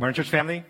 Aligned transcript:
Morning, 0.00 0.14
church 0.14 0.30
family. 0.30 0.64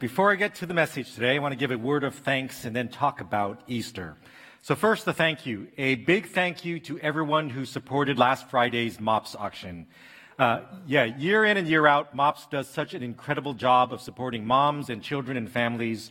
Before 0.00 0.30
I 0.30 0.34
get 0.34 0.54
to 0.56 0.66
the 0.66 0.74
message 0.74 1.14
today, 1.14 1.36
I 1.36 1.38
want 1.38 1.52
to 1.52 1.56
give 1.56 1.70
a 1.70 1.78
word 1.78 2.04
of 2.04 2.14
thanks 2.14 2.66
and 2.66 2.76
then 2.76 2.88
talk 2.88 3.22
about 3.22 3.62
Easter. 3.68 4.18
So, 4.60 4.74
first, 4.74 5.06
the 5.06 5.14
thank 5.14 5.46
you. 5.46 5.66
A 5.78 5.94
big 5.94 6.26
thank 6.26 6.62
you 6.62 6.78
to 6.80 6.98
everyone 6.98 7.48
who 7.48 7.64
supported 7.64 8.18
last 8.18 8.50
Friday's 8.50 9.00
MOPS 9.00 9.34
auction. 9.34 9.86
Uh, 10.38 10.60
yeah, 10.86 11.04
year 11.04 11.46
in 11.46 11.56
and 11.56 11.66
year 11.66 11.86
out, 11.86 12.14
MOPS 12.14 12.48
does 12.50 12.68
such 12.68 12.92
an 12.92 13.02
incredible 13.02 13.54
job 13.54 13.94
of 13.94 14.02
supporting 14.02 14.46
moms 14.46 14.90
and 14.90 15.02
children 15.02 15.38
and 15.38 15.50
families. 15.50 16.10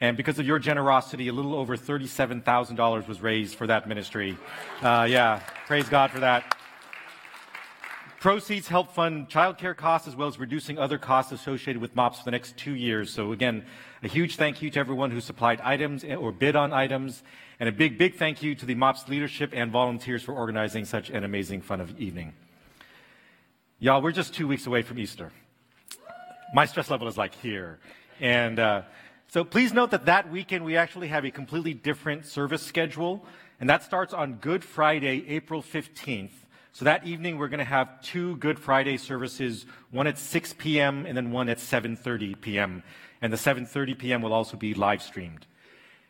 And 0.00 0.16
because 0.16 0.38
of 0.38 0.46
your 0.46 0.58
generosity, 0.58 1.28
a 1.28 1.34
little 1.34 1.54
over 1.54 1.76
$37,000 1.76 3.06
was 3.06 3.20
raised 3.20 3.56
for 3.56 3.66
that 3.66 3.86
ministry. 3.86 4.38
Uh, 4.80 5.06
yeah, 5.06 5.40
praise 5.66 5.86
God 5.86 6.12
for 6.12 6.20
that. 6.20 6.56
Proceeds 8.20 8.68
help 8.68 8.92
fund 8.92 9.30
childcare 9.30 9.74
costs 9.74 10.06
as 10.06 10.14
well 10.14 10.28
as 10.28 10.38
reducing 10.38 10.78
other 10.78 10.98
costs 10.98 11.32
associated 11.32 11.80
with 11.80 11.96
MOPS 11.96 12.18
for 12.18 12.26
the 12.26 12.30
next 12.30 12.54
two 12.58 12.74
years. 12.74 13.10
So 13.10 13.32
again, 13.32 13.64
a 14.02 14.08
huge 14.08 14.36
thank 14.36 14.60
you 14.60 14.68
to 14.72 14.78
everyone 14.78 15.10
who 15.10 15.22
supplied 15.22 15.58
items 15.62 16.04
or 16.04 16.30
bid 16.30 16.54
on 16.54 16.70
items, 16.70 17.22
and 17.58 17.66
a 17.66 17.72
big, 17.72 17.96
big 17.96 18.16
thank 18.16 18.42
you 18.42 18.54
to 18.56 18.66
the 18.66 18.74
MOPS 18.74 19.08
leadership 19.08 19.52
and 19.54 19.72
volunteers 19.72 20.22
for 20.22 20.34
organizing 20.34 20.84
such 20.84 21.08
an 21.08 21.24
amazing 21.24 21.62
fun 21.62 21.80
of 21.80 21.98
evening. 21.98 22.34
Y'all, 23.78 24.02
we're 24.02 24.12
just 24.12 24.34
two 24.34 24.46
weeks 24.46 24.66
away 24.66 24.82
from 24.82 24.98
Easter. 24.98 25.32
My 26.52 26.66
stress 26.66 26.90
level 26.90 27.08
is 27.08 27.16
like 27.16 27.34
here. 27.36 27.78
And 28.20 28.58
uh, 28.58 28.82
so 29.28 29.44
please 29.44 29.72
note 29.72 29.92
that 29.92 30.04
that 30.04 30.30
weekend 30.30 30.66
we 30.66 30.76
actually 30.76 31.08
have 31.08 31.24
a 31.24 31.30
completely 31.30 31.72
different 31.72 32.26
service 32.26 32.62
schedule, 32.62 33.24
and 33.60 33.70
that 33.70 33.82
starts 33.82 34.12
on 34.12 34.34
Good 34.34 34.62
Friday, 34.62 35.24
April 35.26 35.62
15th. 35.62 36.32
So 36.72 36.84
that 36.84 37.04
evening 37.06 37.36
we're 37.36 37.48
going 37.48 37.58
to 37.58 37.64
have 37.64 38.00
two 38.00 38.36
Good 38.36 38.58
Friday 38.58 38.96
services, 38.96 39.66
one 39.90 40.06
at 40.06 40.18
6 40.18 40.54
p.m. 40.54 41.04
and 41.04 41.16
then 41.16 41.32
one 41.32 41.48
at 41.48 41.58
7:30 41.58 42.40
p.m. 42.40 42.82
And 43.20 43.32
the 43.32 43.36
7:30 43.36 43.98
p.m. 43.98 44.22
will 44.22 44.32
also 44.32 44.56
be 44.56 44.74
live 44.74 45.02
streamed. 45.02 45.46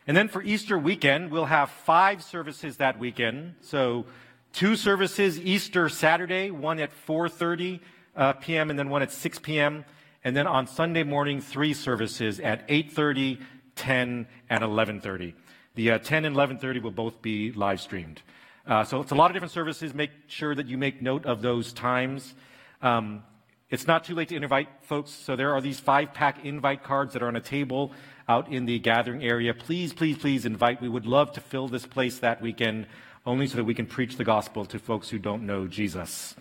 And 0.07 0.17
then 0.17 0.29
for 0.29 0.43
Easter 0.43 0.79
weekend, 0.79 1.31
we'll 1.31 1.47
have 1.47 1.71
five 1.71 2.23
services 2.23 2.77
that 2.77 2.99
weekend. 2.99 3.55
So 3.63 4.05
two 4.53 4.77
services 4.77 5.41
Easter 5.41 5.89
Saturday, 5.89 6.51
one 6.51 6.79
at 6.79 6.91
4:30 7.07 7.81
uh, 8.17 8.33
p.m. 8.35 8.71
and 8.71 8.79
then 8.79 8.91
one 8.91 9.03
at 9.03 9.13
6 9.13 9.39
p.m. 9.39 9.85
And 10.23 10.37
then 10.37 10.47
on 10.47 10.67
Sunday 10.67 11.03
morning, 11.03 11.41
three 11.41 11.73
services 11.73 12.39
at 12.39 12.69
8:30, 12.69 13.41
10, 13.77 14.27
and 14.51 14.63
11:30. 14.63 15.33
The 15.75 15.93
uh, 15.93 15.99
10 15.99 16.27
and 16.27 16.37
11:30 16.37 16.83
will 16.83 16.91
both 16.91 17.23
be 17.23 17.51
live 17.53 17.81
streamed. 17.81 18.21
Uh, 18.67 18.85
so 18.85 19.01
it's 19.01 19.11
a 19.11 19.15
lot 19.15 19.31
of 19.31 19.35
different 19.35 19.53
services. 19.53 19.95
Make 19.95 20.11
sure 20.27 20.55
that 20.55 20.67
you 20.67 20.79
make 20.79 21.03
note 21.03 21.27
of 21.27 21.43
those 21.43 21.73
times. 21.73 22.35
Um, 22.83 23.23
it's 23.71 23.87
not 23.87 24.05
too 24.05 24.15
late 24.15 24.29
to 24.29 24.37
invite 24.37 24.69
folks. 24.83 25.11
So 25.11 25.37
there 25.37 25.55
are 25.55 25.61
these 25.61 25.79
five 25.79 26.13
pack 26.13 26.45
invite 26.45 26.83
cards 26.83 27.13
that 27.13 27.23
are 27.23 27.29
on 27.29 27.37
a 27.37 27.41
table 27.41 27.93
out 28.29 28.51
in 28.53 28.67
the 28.67 28.79
gathering 28.79 29.23
area. 29.23 29.55
Please, 29.55 29.93
please, 29.93 30.19
please 30.19 30.45
invite. 30.45 30.83
We 30.83 30.89
would 30.89 31.07
love 31.07 31.33
to 31.33 31.41
fill 31.41 31.69
this 31.69 31.87
place 31.87 32.19
that 32.19 32.43
weekend 32.43 32.87
only 33.27 33.47
so 33.47 33.57
that 33.57 33.65
we 33.65 33.75
can 33.75 33.87
preach 33.87 34.17
the 34.17 34.25
gospel 34.25 34.65
to 34.67 34.79
folks 34.79 35.09
who 35.09 35.19
don't 35.19 35.47
know 35.47 35.67
Jesus. 35.67 36.35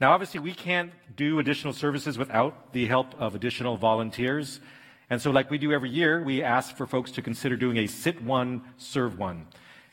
Now, 0.00 0.12
obviously, 0.12 0.40
we 0.40 0.54
can't 0.54 0.92
do 1.16 1.38
additional 1.38 1.72
services 1.72 2.18
without 2.18 2.72
the 2.72 2.86
help 2.86 3.20
of 3.20 3.34
additional 3.34 3.76
volunteers. 3.76 4.60
And 5.10 5.20
so, 5.20 5.30
like 5.30 5.50
we 5.50 5.58
do 5.58 5.72
every 5.72 5.90
year, 5.90 6.22
we 6.22 6.42
ask 6.42 6.76
for 6.76 6.86
folks 6.86 7.10
to 7.12 7.22
consider 7.22 7.56
doing 7.56 7.78
a 7.78 7.86
sit 7.86 8.22
one, 8.22 8.62
serve 8.76 9.18
one. 9.18 9.46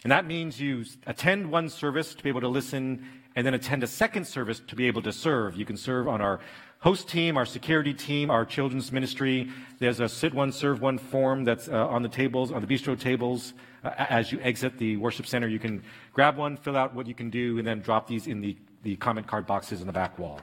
And 0.05 0.11
that 0.11 0.27
means 0.27 0.61
you 0.61 0.85
attend 1.07 1.49
one 1.49 1.67
service 1.67 2.13
to 2.13 2.21
be 2.21 2.29
able 2.29 2.41
to 2.41 2.47
listen 2.47 3.03
and 3.35 3.43
then 3.43 3.55
attend 3.55 3.81
a 3.81 3.87
second 3.87 4.25
service 4.25 4.61
to 4.67 4.75
be 4.75 4.85
able 4.85 5.01
to 5.01 5.11
serve. 5.11 5.55
You 5.55 5.65
can 5.65 5.77
serve 5.77 6.07
on 6.07 6.21
our 6.21 6.41
host 6.77 7.09
team, 7.09 7.37
our 7.37 7.45
security 7.47 7.91
team, 7.91 8.29
our 8.29 8.45
children's 8.45 8.91
ministry. 8.91 9.49
There's 9.79 9.99
a 9.99 10.07
sit 10.07 10.31
one, 10.31 10.51
serve 10.51 10.79
one 10.79 10.99
form 10.99 11.43
that's 11.43 11.67
uh, 11.67 11.87
on 11.87 12.03
the 12.03 12.07
tables, 12.07 12.51
on 12.51 12.61
the 12.61 12.67
bistro 12.67 12.99
tables. 12.99 13.55
Uh, 13.83 13.93
as 13.97 14.31
you 14.31 14.39
exit 14.43 14.77
the 14.77 14.95
worship 14.97 15.25
center, 15.25 15.47
you 15.47 15.57
can 15.57 15.81
grab 16.13 16.37
one, 16.37 16.55
fill 16.55 16.77
out 16.77 16.93
what 16.93 17.07
you 17.07 17.15
can 17.15 17.31
do, 17.31 17.57
and 17.57 17.65
then 17.65 17.79
drop 17.79 18.07
these 18.07 18.27
in 18.27 18.41
the, 18.41 18.55
the 18.83 18.95
comment 18.97 19.25
card 19.25 19.47
boxes 19.47 19.81
in 19.81 19.87
the 19.87 19.93
back 19.93 20.19
wall. 20.19 20.39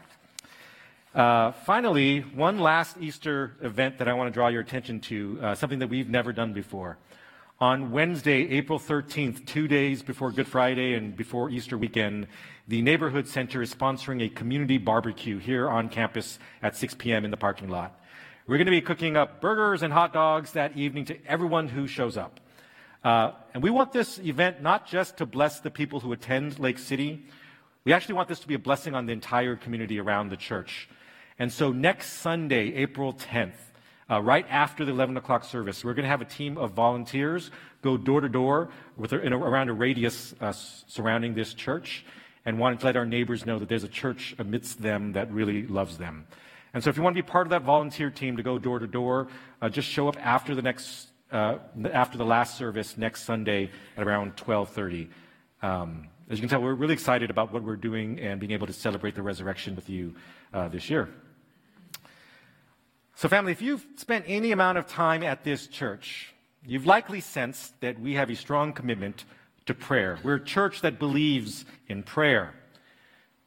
Uh, 1.15 1.53
finally, 1.53 2.23
one 2.35 2.59
last 2.59 2.97
Easter 3.01 3.55
event 3.61 3.99
that 3.99 4.09
I 4.09 4.15
want 4.15 4.27
to 4.27 4.33
draw 4.35 4.49
your 4.49 4.63
attention 4.63 4.99
to, 5.03 5.39
uh, 5.41 5.55
something 5.55 5.79
that 5.79 5.89
we've 5.89 6.11
never 6.11 6.33
done 6.33 6.53
before. 6.53 6.99
On 7.63 7.93
Wednesday, 7.93 8.49
April 8.51 8.81
13th, 8.81 9.47
two 9.47 9.69
days 9.69 10.03
before 10.03 10.33
Good 10.33 10.49
Friday 10.49 10.95
and 10.95 11.17
before 11.17 11.49
Easter 11.49 11.79
weekend, 11.79 12.27
the 12.67 12.83
Neighborhood 12.83 13.29
Center 13.29 13.63
is 13.63 13.73
sponsoring 13.73 14.21
a 14.21 14.29
community 14.29 14.79
barbecue 14.79 15.39
here 15.39 15.71
on 15.71 15.89
campus 15.89 16.41
at 16.61 16.75
6 16.77 16.97
p.m. 16.97 17.25
in 17.25 17.31
the 17.31 17.37
parking 17.37 17.69
lot. 17.69 18.01
We're 18.49 18.57
going 18.57 18.67
to 18.67 18.73
be 18.73 18.81
cooking 18.81 19.17
up 19.17 19.41
burgers 19.41 19.85
and 19.85 19.93
hot 19.93 20.13
dogs 20.13 20.51
that 20.55 20.77
evening 20.77 21.05
to 21.05 21.25
everyone 21.25 21.69
who 21.69 21.87
shows 21.87 22.17
up. 22.17 22.41
Uh, 23.05 23.31
and 23.55 23.63
we 23.63 23.71
want 23.71 23.93
this 23.93 24.19
event 24.19 24.61
not 24.61 24.89
just 24.89 25.19
to 25.19 25.25
bless 25.25 25.61
the 25.61 25.71
people 25.71 26.01
who 26.01 26.13
attend 26.13 26.59
Lake 26.59 26.81
City, 26.81 27.25
we 27.85 27.93
actually 27.93 28.17
want 28.17 28.29
this 28.29 28.41
to 28.41 28.49
be 28.49 28.55
a 28.55 28.59
blessing 28.59 28.97
on 28.97 29.07
the 29.07 29.13
entire 29.13 29.55
community 29.55 30.01
around 30.01 30.31
the 30.31 30.37
church. 30.37 30.89
And 31.39 31.53
so 31.53 31.71
next 31.71 32.15
Sunday, 32.15 32.75
April 32.75 33.13
10th, 33.13 33.53
uh, 34.13 34.21
right 34.21 34.45
after 34.51 34.85
the 34.85 34.93
11 34.93 35.17
o'clock 35.17 35.43
service. 35.43 35.83
We're 35.83 35.95
going 35.95 36.05
to 36.05 36.11
have 36.11 36.21
a 36.21 36.27
team 36.27 36.59
of 36.59 36.73
volunteers 36.73 37.51
go 37.81 37.97
door 37.97 38.21
to 38.21 38.29
door 38.29 38.69
around 39.01 39.71
a 39.71 39.73
radius 39.73 40.35
uh, 40.41 40.53
surrounding 40.53 41.35
this 41.35 41.55
church 41.55 42.05
and 42.45 42.59
wanting 42.59 42.79
to 42.81 42.87
let 42.87 42.97
our 42.97 43.07
neighbors 43.07 43.47
know 43.47 43.59
that 43.59 43.69
there's 43.69 43.85
a 43.85 43.89
church 43.89 44.35
amidst 44.39 44.83
them 44.83 45.13
that 45.13 45.33
really 45.33 45.67
loves 45.67 45.97
them. 45.97 46.27
And 46.75 46.85
so 46.85 46.91
if 46.91 46.97
you 46.97 47.03
want 47.03 47.17
to 47.17 47.23
be 47.23 47.27
part 47.27 47.47
of 47.47 47.51
that 47.51 47.63
volunteer 47.63 48.11
team 48.11 48.37
to 48.37 48.43
go 48.43 48.59
door 48.59 48.79
to 48.79 48.87
door, 48.87 49.29
uh, 49.63 49.71
just 49.71 49.89
show 49.89 50.09
up 50.09 50.17
after 50.21 50.55
the 50.55 50.63
next 50.63 51.09
uh, 51.31 51.57
after 51.93 52.19
the 52.19 52.27
last 52.27 52.59
service 52.59 52.99
next 52.99 53.25
Sunday 53.25 53.71
at 53.97 54.07
around 54.07 54.37
12:30. 54.37 55.09
Um, 55.63 56.09
as 56.29 56.39
you 56.39 56.43
can 56.43 56.49
tell, 56.51 56.61
we're 56.61 56.75
really 56.75 56.95
excited 56.95 57.31
about 57.31 57.53
what 57.53 57.63
we're 57.63 57.77
doing 57.77 58.21
and 58.21 58.41
being 58.41 58.53
able 58.53 58.67
to 58.67 58.73
celebrate 58.73 59.15
the 59.15 59.23
resurrection 59.23 59.75
with 59.75 59.89
you 59.89 60.15
uh, 60.53 60.69
this 60.69 60.91
year. 60.91 61.09
So, 63.15 63.29
family, 63.29 63.53
if 63.53 63.63
you've 63.63 63.87
spent 63.97 64.25
any 64.27 64.53
amount 64.53 64.79
of 64.79 64.87
time 64.87 65.23
at 65.23 65.45
this 65.45 65.67
church, 65.67 66.35
you've 66.65 66.87
likely 66.87 67.21
sensed 67.21 67.81
that 67.81 68.01
we 68.01 68.15
have 68.15 68.31
a 68.31 68.37
strong 68.37 68.73
commitment 68.73 69.25
to 69.67 69.75
prayer. 69.75 70.19
We're 70.23 70.37
a 70.37 70.45
church 70.45 70.81
that 70.81 70.99
believes 70.99 71.65
in 71.89 72.03
prayer. 72.03 72.55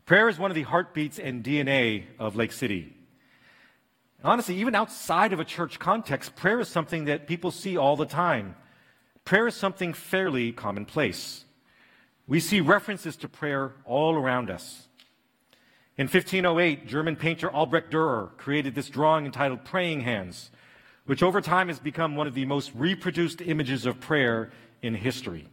Prayer 0.06 0.30
is 0.30 0.38
one 0.38 0.52
of 0.52 0.56
the 0.56 0.64
heartbeats 0.64 1.18
and 1.18 1.44
DNA 1.44 2.06
of 2.20 2.36
Lake 2.36 2.52
City. 2.52 2.96
Honestly, 4.24 4.56
even 4.58 4.76
outside 4.76 5.34
of 5.34 5.40
a 5.40 5.46
church 5.46 5.78
context, 5.78 6.36
prayer 6.36 6.60
is 6.60 6.68
something 6.68 7.06
that 7.06 7.28
people 7.28 7.52
see 7.52 7.78
all 7.78 7.96
the 7.96 8.06
time. 8.06 8.56
Prayer 9.24 9.48
is 9.48 9.56
something 9.56 9.94
fairly 9.94 10.52
commonplace. 10.52 11.46
We 12.28 12.40
see 12.40 12.62
references 12.62 13.16
to 13.18 13.28
prayer 13.28 13.74
all 13.84 14.16
around 14.16 14.50
us. 14.50 14.85
In 15.98 16.08
1508, 16.08 16.88
German 16.88 17.16
painter 17.16 17.50
Albrecht 17.50 17.90
Dürer 17.90 18.36
created 18.36 18.76
this 18.76 18.90
drawing 18.90 19.26
entitled 19.26 19.64
Praying 19.64 20.02
Hands, 20.02 20.52
which 21.06 21.24
over 21.24 21.40
time 21.40 21.70
has 21.70 21.80
become 21.80 22.18
one 22.18 22.28
of 22.28 22.34
the 22.34 22.44
most 22.44 22.72
reproduced 22.76 23.40
images 23.42 23.86
of 23.86 24.02
prayer 24.02 24.52
in 24.82 24.94
history. 24.94 25.48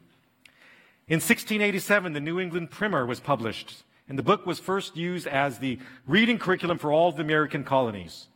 In 1.06 1.20
1687, 1.20 2.12
the 2.12 2.18
New 2.18 2.40
England 2.40 2.72
Primer 2.72 3.06
was 3.06 3.20
published, 3.20 3.84
and 4.08 4.18
the 4.18 4.22
book 4.24 4.44
was 4.44 4.58
first 4.58 4.96
used 4.96 5.28
as 5.28 5.60
the 5.60 5.78
reading 6.08 6.38
curriculum 6.38 6.76
for 6.76 6.90
all 6.90 7.12
the 7.12 7.22
American 7.22 7.62
colonies. 7.62 8.26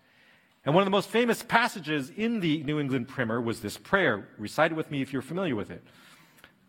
And 0.64 0.76
one 0.76 0.82
of 0.82 0.86
the 0.86 0.90
most 0.92 1.08
famous 1.08 1.42
passages 1.42 2.12
in 2.16 2.38
the 2.38 2.62
New 2.62 2.78
England 2.78 3.08
Primer 3.08 3.40
was 3.40 3.60
this 3.60 3.76
prayer. 3.76 4.28
Recite 4.38 4.70
it 4.70 4.76
with 4.76 4.92
me 4.92 5.02
if 5.02 5.12
you're 5.12 5.22
familiar 5.22 5.56
with 5.56 5.72
it. 5.72 5.82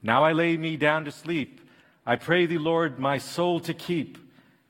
Now 0.02 0.24
I 0.24 0.32
lay 0.32 0.58
me 0.58 0.78
down 0.78 1.06
to 1.06 1.12
sleep. 1.12 1.62
I 2.08 2.16
pray 2.16 2.48
thee, 2.48 2.58
Lord, 2.58 2.98
my 2.98 3.20
soul 3.20 3.60
to 3.60 3.74
keep. 3.76 4.18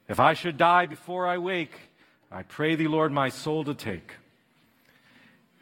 If 0.07 0.19
I 0.19 0.34
should 0.34 0.57
die 0.57 0.85
before 0.85 1.28
I 1.28 1.38
wake, 1.38 1.75
I 2.31 2.44
pray 2.44 2.75
thee, 2.75 2.88
Lord, 2.88 3.12
my 3.12 3.29
soul 3.29 3.63
to 3.66 3.73
take. 3.73 4.14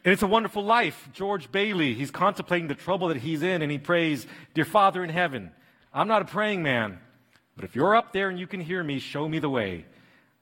And 0.04 0.14
it's 0.14 0.22
a 0.22 0.28
wonderful 0.28 0.64
life. 0.64 1.10
George 1.14 1.52
Bailey, 1.52 1.96
he's 1.96 2.12
contemplating 2.12 2.68
the 2.68 2.76
trouble 2.76 3.08
that 3.08 3.18
he's 3.18 3.42
in, 3.42 3.64
and 3.64 3.72
he 3.72 3.80
prays, 3.80 4.28
Dear 4.54 4.66
Father 4.66 5.04
in 5.04 5.10
heaven, 5.10 5.52
I'm 5.92 6.08
not 6.08 6.22
a 6.22 6.26
praying 6.26 6.62
man, 6.62 7.00
but 7.56 7.66
if 7.66 7.76
you're 7.76 7.96
up 7.96 8.14
there 8.14 8.30
and 8.30 8.40
you 8.40 8.46
can 8.46 8.60
hear 8.60 8.84
me, 8.84 9.00
show 9.00 9.28
me 9.28 9.40
the 9.40 9.50
way. 9.50 9.86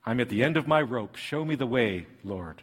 I'm 0.05 0.19
at 0.19 0.27
the 0.27 0.43
end 0.43 0.57
of 0.57 0.67
my 0.67 0.81
rope. 0.81 1.15
Show 1.15 1.45
me 1.45 1.55
the 1.55 1.65
way, 1.65 2.07
Lord. 2.25 2.61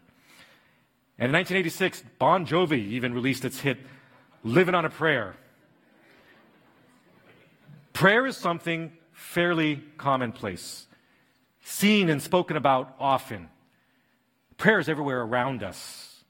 And 1.18 1.28
in 1.28 1.32
1986, 1.32 2.04
Bon 2.18 2.44
Jovi 2.44 2.88
even 2.88 3.14
released 3.14 3.46
its 3.46 3.60
hit, 3.60 3.78
Living 4.44 4.74
on 4.74 4.84
a 4.84 4.90
Prayer. 4.90 5.36
Prayer 7.94 8.26
is 8.26 8.36
something 8.36 8.92
fairly 9.12 9.82
commonplace 9.96 10.86
seen 11.62 12.08
and 12.10 12.22
spoken 12.22 12.56
about 12.56 12.94
often. 12.98 13.48
Prayer 14.56 14.78
is 14.78 14.88
everywhere 14.88 15.22
around 15.22 15.62
us. 15.62 16.24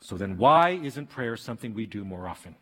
So 0.00 0.16
then, 0.16 0.36
why 0.36 0.70
isn't 0.70 1.08
prayer 1.08 1.36
something 1.36 1.74
we 1.74 1.86
do 1.86 2.04
more 2.04 2.28
often? 2.28 2.56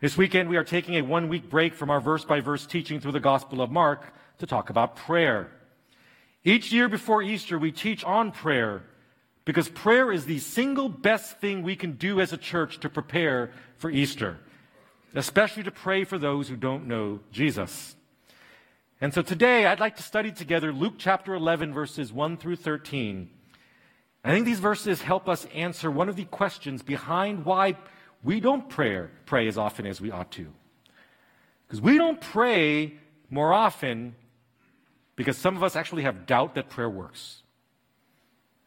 This 0.00 0.16
weekend, 0.16 0.48
we 0.48 0.56
are 0.56 0.64
taking 0.64 0.96
a 0.96 1.02
one 1.02 1.28
week 1.28 1.48
break 1.48 1.74
from 1.74 1.90
our 1.90 2.00
verse 2.00 2.24
by 2.24 2.40
verse 2.40 2.66
teaching 2.66 2.98
through 2.98 3.12
the 3.12 3.20
Gospel 3.20 3.60
of 3.60 3.70
Mark 3.70 4.14
to 4.38 4.46
talk 4.46 4.70
about 4.70 4.96
prayer. 4.96 5.52
Each 6.42 6.72
year 6.72 6.88
before 6.88 7.22
Easter, 7.22 7.58
we 7.58 7.70
teach 7.70 8.02
on 8.02 8.32
prayer 8.32 8.82
because 9.44 9.68
prayer 9.68 10.10
is 10.10 10.24
the 10.24 10.38
single 10.38 10.88
best 10.88 11.38
thing 11.38 11.62
we 11.62 11.76
can 11.76 11.92
do 11.92 12.20
as 12.20 12.32
a 12.32 12.36
church 12.36 12.80
to 12.80 12.88
prepare 12.88 13.52
for 13.76 13.90
Easter, 13.90 14.38
especially 15.14 15.62
to 15.62 15.70
pray 15.70 16.02
for 16.02 16.18
those 16.18 16.48
who 16.48 16.56
don't 16.56 16.86
know 16.86 17.20
Jesus. 17.30 17.94
And 19.02 19.12
so 19.12 19.20
today, 19.20 19.66
I'd 19.66 19.80
like 19.80 19.96
to 19.96 20.02
study 20.04 20.30
together 20.30 20.72
Luke 20.72 20.94
chapter 20.96 21.34
11, 21.34 21.74
verses 21.74 22.12
1 22.12 22.36
through 22.36 22.54
13. 22.54 23.28
I 24.22 24.30
think 24.30 24.46
these 24.46 24.60
verses 24.60 25.02
help 25.02 25.28
us 25.28 25.44
answer 25.52 25.90
one 25.90 26.08
of 26.08 26.14
the 26.14 26.24
questions 26.24 26.84
behind 26.84 27.44
why 27.44 27.76
we 28.22 28.38
don't 28.38 28.68
pray, 28.68 29.08
pray 29.26 29.48
as 29.48 29.58
often 29.58 29.86
as 29.86 30.00
we 30.00 30.12
ought 30.12 30.30
to. 30.30 30.52
Because 31.66 31.80
we 31.80 31.98
don't 31.98 32.20
pray 32.20 32.94
more 33.28 33.52
often 33.52 34.14
because 35.16 35.36
some 35.36 35.56
of 35.56 35.64
us 35.64 35.74
actually 35.74 36.04
have 36.04 36.24
doubt 36.24 36.54
that 36.54 36.70
prayer 36.70 36.88
works. 36.88 37.42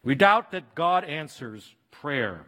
We 0.02 0.16
doubt 0.16 0.50
that 0.50 0.74
God 0.74 1.04
answers 1.04 1.74
prayer. 1.90 2.44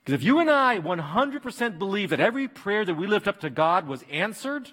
Because 0.00 0.14
if 0.14 0.24
you 0.24 0.40
and 0.40 0.50
I 0.50 0.80
100% 0.80 1.78
believe 1.78 2.10
that 2.10 2.18
every 2.18 2.48
prayer 2.48 2.84
that 2.84 2.94
we 2.94 3.06
lift 3.06 3.28
up 3.28 3.38
to 3.42 3.48
God 3.48 3.86
was 3.86 4.04
answered, 4.10 4.72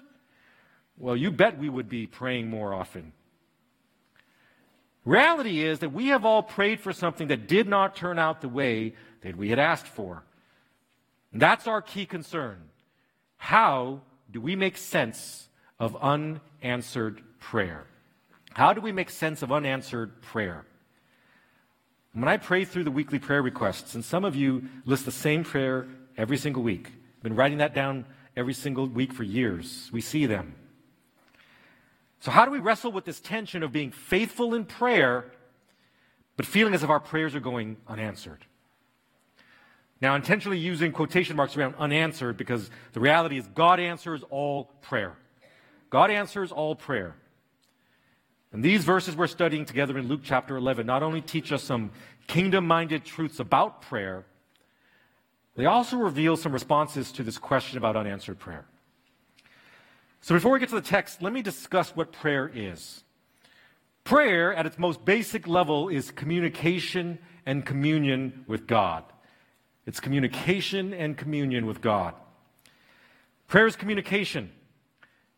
well, 1.00 1.16
you 1.16 1.30
bet 1.30 1.58
we 1.58 1.68
would 1.68 1.88
be 1.88 2.06
praying 2.06 2.48
more 2.48 2.74
often. 2.74 3.12
Reality 5.04 5.62
is 5.62 5.78
that 5.78 5.92
we 5.92 6.08
have 6.08 6.26
all 6.26 6.42
prayed 6.42 6.78
for 6.78 6.92
something 6.92 7.28
that 7.28 7.48
did 7.48 7.66
not 7.66 7.96
turn 7.96 8.18
out 8.18 8.42
the 8.42 8.48
way 8.48 8.94
that 9.22 9.34
we 9.34 9.48
had 9.48 9.58
asked 9.58 9.86
for. 9.86 10.22
And 11.32 11.40
that's 11.40 11.66
our 11.66 11.80
key 11.80 12.04
concern. 12.04 12.58
How 13.38 14.02
do 14.30 14.40
we 14.42 14.56
make 14.56 14.76
sense 14.76 15.48
of 15.78 15.96
unanswered 15.96 17.22
prayer? 17.38 17.86
How 18.52 18.74
do 18.74 18.82
we 18.82 18.92
make 18.92 19.08
sense 19.08 19.42
of 19.42 19.50
unanswered 19.50 20.20
prayer? 20.20 20.66
When 22.12 22.28
I 22.28 22.36
pray 22.36 22.66
through 22.66 22.84
the 22.84 22.90
weekly 22.90 23.18
prayer 23.18 23.40
requests, 23.40 23.94
and 23.94 24.04
some 24.04 24.24
of 24.24 24.36
you 24.36 24.64
list 24.84 25.06
the 25.06 25.12
same 25.12 25.44
prayer 25.44 25.86
every 26.18 26.36
single 26.36 26.62
week, 26.62 26.88
I've 26.88 27.22
been 27.22 27.36
writing 27.36 27.58
that 27.58 27.74
down 27.74 28.04
every 28.36 28.52
single 28.52 28.86
week 28.86 29.14
for 29.14 29.22
years. 29.22 29.88
We 29.92 30.02
see 30.02 30.26
them. 30.26 30.56
So, 32.20 32.30
how 32.30 32.44
do 32.44 32.50
we 32.50 32.58
wrestle 32.58 32.92
with 32.92 33.06
this 33.06 33.18
tension 33.18 33.62
of 33.62 33.72
being 33.72 33.90
faithful 33.90 34.54
in 34.54 34.66
prayer, 34.66 35.24
but 36.36 36.44
feeling 36.44 36.74
as 36.74 36.82
if 36.82 36.90
our 36.90 37.00
prayers 37.00 37.34
are 37.34 37.40
going 37.40 37.78
unanswered? 37.88 38.44
Now, 40.02 40.14
intentionally 40.14 40.58
using 40.58 40.92
quotation 40.92 41.36
marks 41.36 41.56
around 41.56 41.74
unanswered 41.78 42.36
because 42.36 42.70
the 42.92 43.00
reality 43.00 43.38
is 43.38 43.46
God 43.48 43.80
answers 43.80 44.22
all 44.30 44.64
prayer. 44.82 45.14
God 45.88 46.10
answers 46.10 46.52
all 46.52 46.74
prayer. 46.74 47.16
And 48.52 48.62
these 48.62 48.84
verses 48.84 49.16
we're 49.16 49.26
studying 49.26 49.64
together 49.64 49.96
in 49.98 50.08
Luke 50.08 50.20
chapter 50.22 50.56
11 50.56 50.86
not 50.86 51.02
only 51.02 51.20
teach 51.20 51.52
us 51.52 51.62
some 51.62 51.90
kingdom 52.26 52.66
minded 52.66 53.04
truths 53.04 53.40
about 53.40 53.82
prayer, 53.82 54.24
they 55.56 55.66
also 55.66 55.96
reveal 55.96 56.36
some 56.36 56.52
responses 56.52 57.12
to 57.12 57.22
this 57.22 57.38
question 57.38 57.78
about 57.78 57.96
unanswered 57.96 58.38
prayer. 58.38 58.64
So 60.20 60.34
before 60.34 60.52
we 60.52 60.60
get 60.60 60.68
to 60.68 60.74
the 60.74 60.80
text, 60.80 61.22
let 61.22 61.32
me 61.32 61.42
discuss 61.42 61.96
what 61.96 62.12
prayer 62.12 62.50
is. 62.54 63.04
Prayer, 64.04 64.54
at 64.54 64.66
its 64.66 64.78
most 64.78 65.04
basic 65.04 65.46
level, 65.46 65.88
is 65.88 66.10
communication 66.10 67.18
and 67.46 67.64
communion 67.64 68.44
with 68.46 68.66
God. 68.66 69.04
It's 69.86 70.00
communication 70.00 70.92
and 70.92 71.16
communion 71.16 71.66
with 71.66 71.80
God. 71.80 72.14
Prayer 73.48 73.66
is 73.66 73.76
communication. 73.76 74.50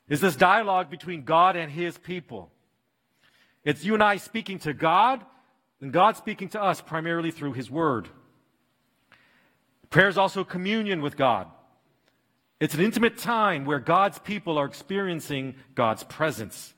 Is 0.08 0.20
this 0.20 0.36
dialogue 0.36 0.90
between 0.90 1.24
God 1.24 1.56
and 1.56 1.70
His 1.70 1.96
people. 1.96 2.50
It's 3.64 3.84
you 3.84 3.94
and 3.94 4.02
I 4.02 4.16
speaking 4.16 4.58
to 4.60 4.74
God, 4.74 5.24
and 5.80 5.92
God 5.92 6.16
speaking 6.16 6.48
to 6.50 6.62
us 6.62 6.80
primarily 6.80 7.30
through 7.30 7.52
His 7.52 7.70
Word. 7.70 8.08
Prayer 9.90 10.08
is 10.08 10.18
also 10.18 10.44
communion 10.44 11.02
with 11.02 11.16
God. 11.16 11.46
It's 12.62 12.74
an 12.74 12.80
intimate 12.80 13.18
time 13.18 13.64
where 13.64 13.80
God's 13.80 14.20
people 14.20 14.56
are 14.56 14.66
experiencing 14.66 15.56
God's 15.74 16.04
presence. 16.04 16.74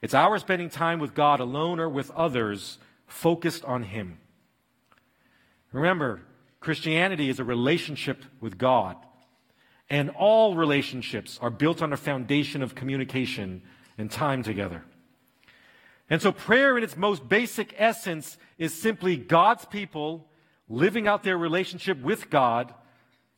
It's 0.00 0.14
our 0.14 0.38
spending 0.38 0.70
time 0.70 1.00
with 1.00 1.12
God 1.12 1.40
alone 1.40 1.80
or 1.80 1.88
with 1.88 2.12
others, 2.12 2.78
focused 3.08 3.64
on 3.64 3.82
Him. 3.82 4.20
Remember, 5.72 6.20
Christianity 6.60 7.28
is 7.28 7.40
a 7.40 7.44
relationship 7.44 8.22
with 8.40 8.58
God. 8.58 8.94
And 9.90 10.10
all 10.10 10.54
relationships 10.54 11.36
are 11.42 11.50
built 11.50 11.82
on 11.82 11.92
a 11.92 11.96
foundation 11.96 12.62
of 12.62 12.76
communication 12.76 13.62
and 13.98 14.08
time 14.08 14.44
together. 14.44 14.84
And 16.08 16.22
so 16.22 16.30
prayer 16.30 16.78
in 16.78 16.84
its 16.84 16.96
most 16.96 17.28
basic 17.28 17.74
essence 17.76 18.38
is 18.56 18.72
simply 18.72 19.16
God's 19.16 19.64
people 19.64 20.28
living 20.68 21.08
out 21.08 21.24
their 21.24 21.36
relationship 21.36 22.00
with 22.00 22.30
God 22.30 22.72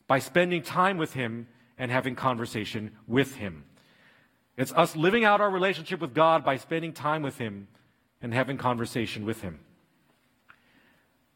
by 0.09 0.19
spending 0.19 0.63
time 0.63 0.99
with 0.99 1.13
Him 1.13 1.47
and 1.79 1.93
having 1.93 2.17
conversation 2.17 2.91
with 3.07 3.37
Him. 3.37 3.65
It's 4.57 4.73
us 4.73 4.97
living 4.97 5.25
out 5.25 5.41
our 5.41 5.51
relationship 5.51 6.01
with 6.01 6.15
God 6.15 6.45
by 6.45 6.57
spending 6.57 6.93
time 6.93 7.23
with 7.23 7.39
Him 7.39 7.69
and 8.21 8.35
having 8.35 8.57
conversation 8.57 9.25
with 9.25 9.43
Him. 9.43 9.61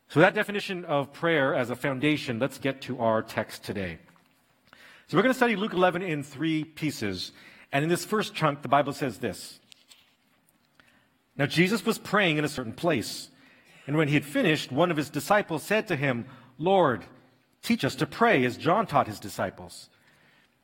So, 0.08 0.20
that 0.20 0.34
definition 0.34 0.84
of 0.84 1.12
prayer 1.12 1.54
as 1.54 1.70
a 1.70 1.76
foundation, 1.76 2.38
let's 2.38 2.58
get 2.58 2.82
to 2.82 2.98
our 2.98 3.22
text 3.22 3.62
today. 3.62 3.98
So, 5.06 5.16
we're 5.16 5.22
going 5.22 5.32
to 5.32 5.38
study 5.38 5.54
Luke 5.54 5.72
11 5.72 6.02
in 6.02 6.22
three 6.22 6.64
pieces. 6.64 7.32
And 7.70 7.82
in 7.82 7.88
this 7.88 8.04
first 8.04 8.34
chunk, 8.34 8.62
the 8.62 8.68
Bible 8.68 8.92
says 8.92 9.18
this 9.18 9.60
Now, 11.36 11.46
Jesus 11.46 11.86
was 11.86 11.98
praying 11.98 12.38
in 12.38 12.44
a 12.44 12.48
certain 12.48 12.74
place. 12.74 13.28
And 13.86 13.96
when 13.96 14.08
he 14.08 14.14
had 14.14 14.24
finished, 14.24 14.70
one 14.70 14.90
of 14.90 14.96
his 14.96 15.10
disciples 15.10 15.62
said 15.62 15.88
to 15.88 15.96
him, 15.96 16.26
Lord, 16.56 17.04
Teach 17.62 17.84
us 17.84 17.94
to 17.96 18.06
pray 18.06 18.44
as 18.44 18.56
John 18.56 18.86
taught 18.86 19.06
his 19.06 19.20
disciples. 19.20 19.88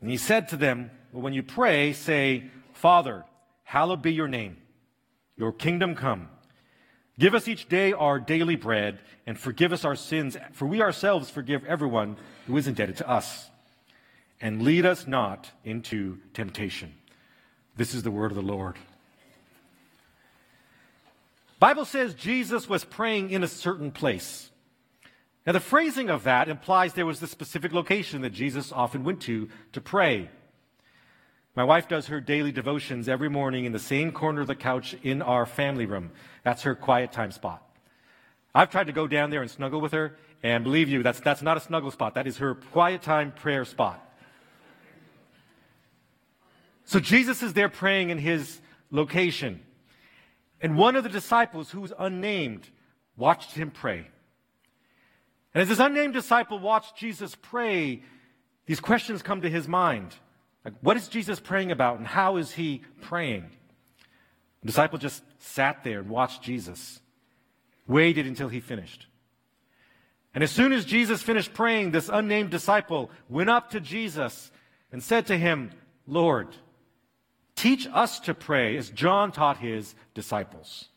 And 0.01 0.11
he 0.11 0.17
said 0.17 0.49
to 0.49 0.57
them, 0.57 0.91
well, 1.13 1.23
When 1.23 1.33
you 1.33 1.43
pray, 1.43 1.93
say, 1.93 2.51
Father, 2.73 3.25
hallowed 3.65 4.03
be 4.03 4.13
your 4.13 4.29
name, 4.29 4.57
your 5.37 5.53
kingdom 5.53 5.95
come. 5.95 6.29
Give 7.19 7.35
us 7.35 7.49
each 7.49 7.69
day 7.69 7.93
our 7.93 8.21
daily 8.21 8.55
bread, 8.55 9.01
and 9.27 9.39
forgive 9.39 9.73
us 9.73 9.85
our 9.85 9.97
sins, 9.97 10.37
for 10.53 10.67
we 10.67 10.81
ourselves 10.81 11.31
forgive 11.31 11.65
everyone 11.65 12.17
who 12.47 12.57
is 12.57 12.69
indebted 12.69 12.97
to 12.99 13.09
us. 13.09 13.51
And 14.41 14.63
lead 14.63 14.87
us 14.87 15.09
not 15.09 15.51
into 15.65 16.19
temptation. 16.33 16.95
This 17.77 17.93
is 17.93 18.05
the 18.05 18.13
word 18.13 18.31
of 18.31 18.37
the 18.37 18.43
Lord. 18.43 18.77
Bible 21.59 21.85
says 21.85 22.15
Jesus 22.15 22.69
was 22.69 22.85
praying 22.85 23.31
in 23.31 23.43
a 23.43 23.49
certain 23.49 23.91
place. 23.91 24.51
Now, 25.49 25.53
the 25.53 25.61
phrasing 25.61 26.11
of 26.11 26.25
that 26.25 26.51
implies 26.51 26.93
there 26.93 27.07
was 27.07 27.21
this 27.21 27.31
specific 27.31 27.73
location 27.73 28.21
that 28.21 28.35
Jesus 28.35 28.71
often 28.71 29.03
went 29.03 29.23
to 29.23 29.49
to 29.73 29.81
pray. 29.81 30.29
My 31.57 31.65
wife 31.65 31.89
does 31.89 32.09
her 32.09 32.21
daily 32.21 32.53
devotions 32.53 33.09
every 33.09 33.31
morning 33.31 33.65
in 33.65 33.73
the 33.73 33.79
same 33.79 34.13
corner 34.13 34.43
of 34.43 34.47
the 34.47 34.55
couch 34.55 34.95
in 35.03 35.23
our 35.23 35.47
family 35.47 35.87
room. 35.87 36.11
That's 36.45 36.65
her 36.65 36.75
quiet 36.75 37.13
time 37.13 37.31
spot. 37.31 37.67
I've 38.55 38.69
tried 38.69 38.89
to 38.89 38.93
go 38.93 39.07
down 39.07 39.31
there 39.31 39.41
and 39.41 39.51
snuggle 39.51 39.81
with 39.81 39.93
her, 39.93 40.19
and 40.43 40.65
believe 40.65 40.91
you, 40.91 41.03
that's, 41.03 41.21
that's 41.21 41.41
not 41.41 41.57
a 41.57 41.61
snuggle 41.61 41.93
spot. 41.93 42.13
That 42.13 42.27
is 42.27 42.37
her 42.37 42.55
quiet 42.55 43.01
time 43.01 43.33
prayer 43.33 43.65
spot. 43.65 44.07
So 46.85 47.01
Jesus 47.01 47.43
is 47.43 47.55
there 47.55 47.71
praying 47.71 48.11
in 48.11 48.19
his 48.19 48.61
location. 48.91 49.63
And 50.61 50.77
one 50.77 50.95
of 50.95 51.05
the 51.05 51.09
disciples, 51.09 51.71
who 51.71 51.81
was 51.81 51.95
unnamed, 51.99 52.69
watched 53.17 53.53
him 53.53 53.71
pray. 53.71 54.09
And 55.55 55.63
as 55.63 55.69
this 55.69 55.79
unnamed 55.79 56.15
disciple 56.15 56.59
watched 56.59 56.97
Jesus 56.97 57.35
pray, 57.35 58.03
these 58.67 58.81
questions 58.81 59.23
come 59.23 59.41
to 59.41 59.51
his 59.51 59.67
mind. 59.67 60.15
Like, 60.65 60.75
what 60.81 60.97
is 60.97 61.09
Jesus 61.09 61.41
praying 61.41 61.73
about 61.73 61.99
and 61.99 62.07
how 62.07 62.37
is 62.37 62.53
he 62.53 62.83
praying? 63.01 63.51
The 64.61 64.67
disciple 64.67 64.99
just 64.99 65.23
sat 65.39 65.85
there 65.85 66.01
and 66.01 66.11
watched 66.11 66.43
Jesus, 66.43 67.01
waited 67.87 68.27
until 68.27 68.49
he 68.49 68.61
finished. 68.61 69.07
And 70.35 70.45
as 70.45 70.51
soon 70.51 70.73
as 70.73 70.85
Jesus 70.85 71.23
finished 71.23 71.55
praying, 71.55 71.93
this 71.93 72.11
unnamed 72.13 72.51
disciple 72.51 73.11
went 73.29 73.51
up 73.51 73.71
to 73.71 73.81
Jesus 73.81 74.51
and 74.93 75.03
said 75.03 75.27
to 75.27 75.39
him, 75.39 75.71
Lord, 76.07 76.49
teach 77.57 77.89
us 77.93 78.21
to 78.21 78.35
pray 78.35 78.77
as 78.77 78.91
John 78.91 79.33
taught 79.33 79.59
his 79.59 79.95
disciples. 80.15 80.89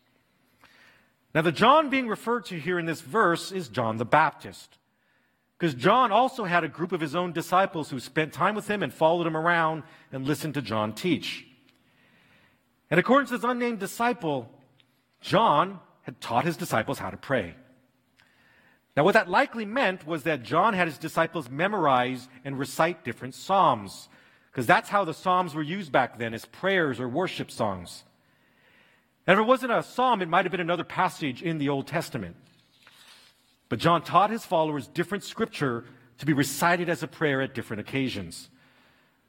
Now, 1.33 1.41
the 1.41 1.51
John 1.51 1.89
being 1.89 2.07
referred 2.07 2.45
to 2.45 2.59
here 2.59 2.77
in 2.77 2.85
this 2.85 3.01
verse 3.01 3.51
is 3.51 3.69
John 3.69 3.97
the 3.97 4.05
Baptist. 4.05 4.77
Because 5.57 5.73
John 5.75 6.11
also 6.11 6.43
had 6.43 6.63
a 6.63 6.67
group 6.67 6.91
of 6.91 6.99
his 6.99 7.15
own 7.15 7.33
disciples 7.33 7.89
who 7.89 7.99
spent 7.99 8.33
time 8.33 8.55
with 8.55 8.67
him 8.67 8.81
and 8.81 8.91
followed 8.91 9.27
him 9.27 9.37
around 9.37 9.83
and 10.11 10.25
listened 10.25 10.55
to 10.55 10.61
John 10.61 10.93
teach. 10.93 11.45
And 12.89 12.99
according 12.99 13.27
to 13.27 13.37
this 13.37 13.49
unnamed 13.49 13.79
disciple, 13.79 14.51
John 15.21 15.79
had 16.01 16.19
taught 16.19 16.45
his 16.45 16.57
disciples 16.57 16.99
how 16.99 17.11
to 17.11 17.17
pray. 17.17 17.55
Now, 18.97 19.03
what 19.03 19.13
that 19.13 19.29
likely 19.29 19.63
meant 19.63 20.05
was 20.05 20.23
that 20.23 20.43
John 20.43 20.73
had 20.73 20.87
his 20.87 20.97
disciples 20.97 21.49
memorize 21.49 22.27
and 22.43 22.59
recite 22.59 23.05
different 23.05 23.35
psalms, 23.35 24.09
because 24.51 24.65
that's 24.65 24.89
how 24.89 25.05
the 25.05 25.13
psalms 25.13 25.55
were 25.55 25.61
used 25.61 25.91
back 25.91 26.17
then 26.17 26.33
as 26.33 26.45
prayers 26.45 26.99
or 26.99 27.07
worship 27.07 27.51
songs. 27.51 28.03
And 29.27 29.39
if 29.39 29.43
it 29.43 29.47
wasn't 29.47 29.71
a 29.71 29.83
psalm, 29.83 30.21
it 30.21 30.29
might 30.29 30.45
have 30.45 30.51
been 30.51 30.61
another 30.61 30.83
passage 30.83 31.41
in 31.41 31.57
the 31.57 31.69
Old 31.69 31.87
Testament. 31.87 32.35
But 33.69 33.79
John 33.79 34.01
taught 34.01 34.31
his 34.31 34.43
followers 34.43 34.87
different 34.87 35.23
scripture 35.23 35.85
to 36.17 36.25
be 36.25 36.33
recited 36.33 36.89
as 36.89 37.03
a 37.03 37.07
prayer 37.07 37.41
at 37.41 37.53
different 37.53 37.79
occasions. 37.79 38.49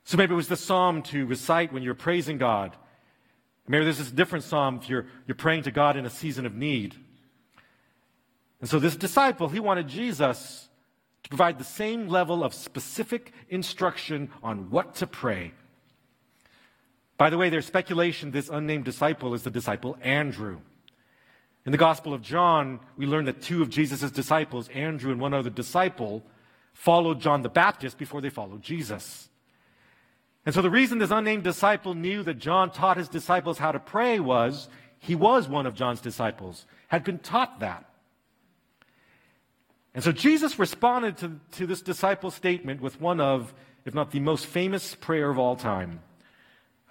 So 0.05 0.17
maybe 0.17 0.33
it 0.33 0.37
was 0.37 0.49
the 0.49 0.57
psalm 0.57 1.03
to 1.05 1.27
recite 1.27 1.73
when 1.73 1.83
you're 1.83 1.95
praising 1.95 2.39
God. 2.39 2.77
Maybe 3.69 3.85
there's 3.85 3.99
this 3.99 4.11
different 4.11 4.45
psalm 4.45 4.81
if 4.83 4.89
you're, 4.89 5.07
you're 5.27 5.37
praying 5.37 5.63
to 5.65 5.71
God 5.71 5.97
in 5.97 6.05
a 6.05 6.11
season 6.11 6.47
of 6.47 6.55
need. 6.55 6.97
And 8.61 8.69
so 8.69 8.79
this 8.79 8.97
disciple, 8.97 9.49
he 9.49 9.61
wanted 9.61 9.89
Jesus 9.89 10.69
to 11.23 11.29
provide 11.29 11.59
the 11.59 11.65
same 11.65 12.09
level 12.09 12.43
of 12.43 12.53
specific 12.53 13.33
instruction 13.49 14.31
on 14.43 14.71
what 14.71 14.97
to 14.97 15.07
pray. 15.07 15.53
By 17.23 17.31
the 17.31 17.39
way, 17.39 17.51
there's 17.51 17.67
speculation 17.67 18.33
this 18.33 18.49
unnamed 18.49 18.85
disciple 18.85 19.33
is 19.33 19.45
the 19.45 19.51
disciple 19.51 19.97
Andrew. 20.03 20.59
In 21.65 21.71
the 21.71 21.79
Gospel 21.79 22.15
of 22.15 22.21
John, 22.21 22.81
we 22.97 23.07
learn 23.07 23.27
that 23.27 23.41
two 23.41 23.63
of 23.63 23.71
Jesus' 23.71 24.11
disciples, 24.11 24.69
Andrew 24.71 25.13
and 25.13 25.21
one 25.21 25.33
other 25.33 25.49
disciple, 25.49 26.25
followed 26.73 27.21
John 27.21 27.43
the 27.43 27.49
Baptist 27.49 27.97
before 27.97 28.21
they 28.21 28.29
followed 28.29 28.61
Jesus. 28.61 29.29
And 30.45 30.53
so 30.53 30.63
the 30.63 30.69
reason 30.69 30.99
this 30.99 31.13
unnamed 31.13 31.45
disciple 31.45 31.95
knew 31.95 32.25
that 32.25 32.41
John 32.41 32.73
taught 32.73 32.97
his 32.97 33.09
disciples 33.09 33.57
how 33.57 33.71
to 33.71 33.79
pray 33.79 34.19
was 34.19 34.69
he 34.99 35.15
was 35.15 35.47
one 35.47 35.67
of 35.67 35.77
John's 35.77 36.01
disciples, 36.01 36.67
had 36.89 37.05
been 37.05 37.21
taught 37.21 37.61
that. 37.61 37.89
And 39.95 40.03
so 40.03 40.11
Jesus 40.11 40.59
responded 40.59 41.19
to, 41.19 41.39
to 41.53 41.69
this 41.69 41.83
disciple's 41.83 42.35
statement 42.35 42.83
with 42.83 43.01
one 43.01 43.21
of, 43.21 43.55
if 43.85 43.95
not 43.95 44.11
the 44.11 44.19
most 44.19 44.45
famous 44.45 44.97
prayer 44.97 45.31
of 45.31 45.39
all 45.39 45.55
time, 45.55 46.01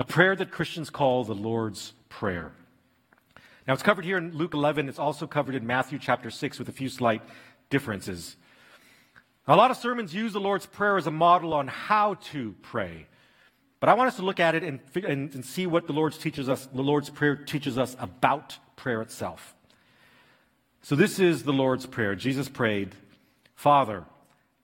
a 0.01 0.03
prayer 0.03 0.35
that 0.35 0.49
Christians 0.49 0.89
call 0.89 1.23
the 1.23 1.35
Lord's 1.35 1.93
Prayer. 2.09 2.53
Now, 3.67 3.75
it's 3.75 3.83
covered 3.83 4.03
here 4.03 4.17
in 4.17 4.35
Luke 4.35 4.55
11. 4.55 4.89
It's 4.89 4.97
also 4.97 5.27
covered 5.27 5.53
in 5.53 5.67
Matthew 5.67 5.99
chapter 5.99 6.31
6 6.31 6.57
with 6.57 6.67
a 6.69 6.71
few 6.71 6.89
slight 6.89 7.21
differences. 7.69 8.35
A 9.47 9.55
lot 9.55 9.69
of 9.69 9.77
sermons 9.77 10.11
use 10.11 10.33
the 10.33 10.39
Lord's 10.39 10.65
Prayer 10.65 10.97
as 10.97 11.05
a 11.05 11.11
model 11.11 11.53
on 11.53 11.67
how 11.67 12.15
to 12.31 12.55
pray. 12.63 13.05
But 13.79 13.89
I 13.89 13.93
want 13.93 14.07
us 14.07 14.15
to 14.15 14.23
look 14.23 14.39
at 14.39 14.55
it 14.55 14.63
and, 14.63 14.79
and, 14.95 15.35
and 15.35 15.45
see 15.45 15.67
what 15.67 15.85
the 15.85 15.93
Lord's 15.93 16.17
teaches 16.17 16.49
us, 16.49 16.65
the 16.65 16.81
Lord's 16.81 17.11
Prayer 17.11 17.35
teaches 17.35 17.77
us 17.77 17.95
about 17.99 18.57
prayer 18.75 19.03
itself. 19.03 19.53
So 20.81 20.95
this 20.95 21.19
is 21.19 21.43
the 21.43 21.53
Lord's 21.53 21.85
Prayer. 21.85 22.15
Jesus 22.15 22.49
prayed, 22.49 22.95
Father, 23.53 24.05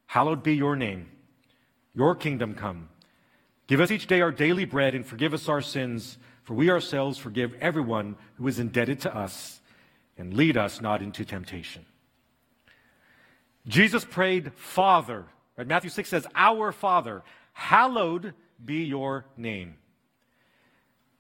hallowed 0.08 0.41
be 0.41 0.56
your 0.56 0.75
name. 0.75 1.10
Your 1.94 2.15
kingdom 2.15 2.56
come. 2.56 2.89
Give 3.67 3.81
us 3.81 3.91
each 3.91 4.07
day 4.07 4.21
our 4.21 4.31
daily 4.31 4.65
bread 4.65 4.95
and 4.95 5.05
forgive 5.05 5.33
us 5.33 5.50
our 5.50 5.62
sins, 5.62 6.17
for 6.43 6.53
we 6.53 6.69
ourselves 6.69 7.17
forgive 7.17 7.53
everyone 7.55 8.15
who 8.36 8.47
is 8.47 8.59
indebted 8.59 9.01
to 9.01 9.15
us, 9.15 9.59
and 10.17 10.33
lead 10.33 10.57
us 10.57 10.81
not 10.81 11.01
into 11.01 11.25
temptation. 11.25 11.86
Jesus 13.67 14.05
prayed, 14.05 14.53
Father. 14.53 15.25
Right? 15.57 15.67
Matthew 15.67 15.89
6 15.89 16.07
says, 16.07 16.25
Our 16.33 16.71
Father, 16.71 17.24
hallowed 17.53 18.33
be 18.63 18.86
your 18.86 19.25
name. 19.36 19.75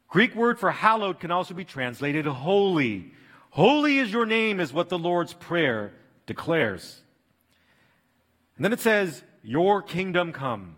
Greek 0.07 0.33
word 0.33 0.57
for 0.57 0.71
hallowed 0.71 1.19
can 1.19 1.31
also 1.31 1.53
be 1.53 1.65
translated 1.65 2.25
holy. 2.25 3.11
Holy 3.49 3.97
is 3.97 4.11
your 4.11 4.25
name, 4.25 4.59
is 4.59 4.71
what 4.71 4.87
the 4.87 4.97
Lord's 4.97 5.33
Prayer 5.33 5.91
declares. 6.25 7.01
And 8.55 8.63
then 8.63 8.71
it 8.71 8.79
says, 8.79 9.23
Your 9.43 9.81
kingdom 9.81 10.31
come. 10.31 10.77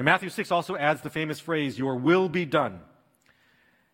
And 0.00 0.06
Matthew 0.06 0.30
6 0.30 0.50
also 0.50 0.76
adds 0.76 1.02
the 1.02 1.10
famous 1.10 1.40
phrase, 1.40 1.78
Your 1.78 1.94
will 1.94 2.30
be 2.30 2.46
done. 2.46 2.80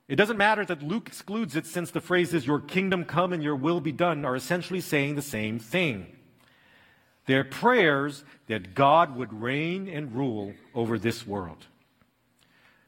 It 0.06 0.14
doesn't 0.14 0.36
matter 0.36 0.64
that 0.64 0.80
Luke 0.80 1.08
excludes 1.08 1.56
it 1.56 1.66
since 1.66 1.90
the 1.90 2.00
phrases, 2.00 2.46
Your 2.46 2.60
kingdom 2.60 3.04
come 3.04 3.32
and 3.32 3.42
your 3.42 3.56
will 3.56 3.80
be 3.80 3.90
done, 3.90 4.24
are 4.24 4.36
essentially 4.36 4.80
saying 4.80 5.16
the 5.16 5.20
same 5.20 5.58
thing. 5.58 6.06
They're 7.26 7.42
prayers 7.42 8.22
that 8.46 8.72
God 8.72 9.16
would 9.16 9.32
reign 9.32 9.88
and 9.88 10.14
rule 10.14 10.54
over 10.76 10.96
this 10.96 11.26
world, 11.26 11.66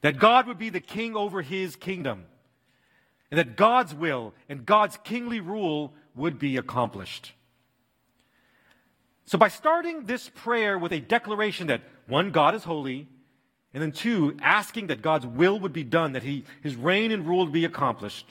that 0.02 0.20
God 0.20 0.46
would 0.46 0.58
be 0.58 0.68
the 0.68 0.78
king 0.78 1.16
over 1.16 1.42
his 1.42 1.74
kingdom, 1.74 2.24
and 3.32 3.38
that 3.38 3.56
God's 3.56 3.96
will 3.96 4.32
and 4.48 4.64
God's 4.64 4.96
kingly 5.02 5.40
rule 5.40 5.92
would 6.14 6.38
be 6.38 6.56
accomplished. 6.56 7.32
So, 9.26 9.38
by 9.38 9.48
starting 9.48 10.04
this 10.04 10.28
prayer 10.28 10.78
with 10.78 10.92
a 10.92 11.00
declaration 11.00 11.66
that 11.66 11.82
one, 12.08 12.30
God 12.30 12.54
is 12.54 12.64
holy, 12.64 13.06
and 13.74 13.82
then 13.82 13.92
two, 13.92 14.36
asking 14.40 14.88
that 14.88 15.02
God's 15.02 15.26
will 15.26 15.60
would 15.60 15.72
be 15.72 15.84
done, 15.84 16.12
that 16.12 16.22
he, 16.22 16.44
his 16.62 16.74
reign 16.74 17.12
and 17.12 17.26
rule 17.26 17.44
would 17.44 17.52
be 17.52 17.64
accomplished, 17.64 18.26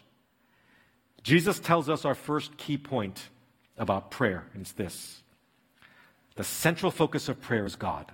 Jesus 1.24 1.60
tells 1.60 1.90
us 1.90 2.06
our 2.06 2.16
first 2.16 2.58
key 2.58 2.78
point 2.78 3.30
about 3.78 4.12
prayer, 4.12 4.46
and 4.54 4.62
it's 4.62 4.72
this 4.72 5.22
the 6.36 6.44
central 6.44 6.92
focus 6.92 7.30
of 7.30 7.42
prayer 7.42 7.66
is 7.66 7.76
God. 7.76 8.12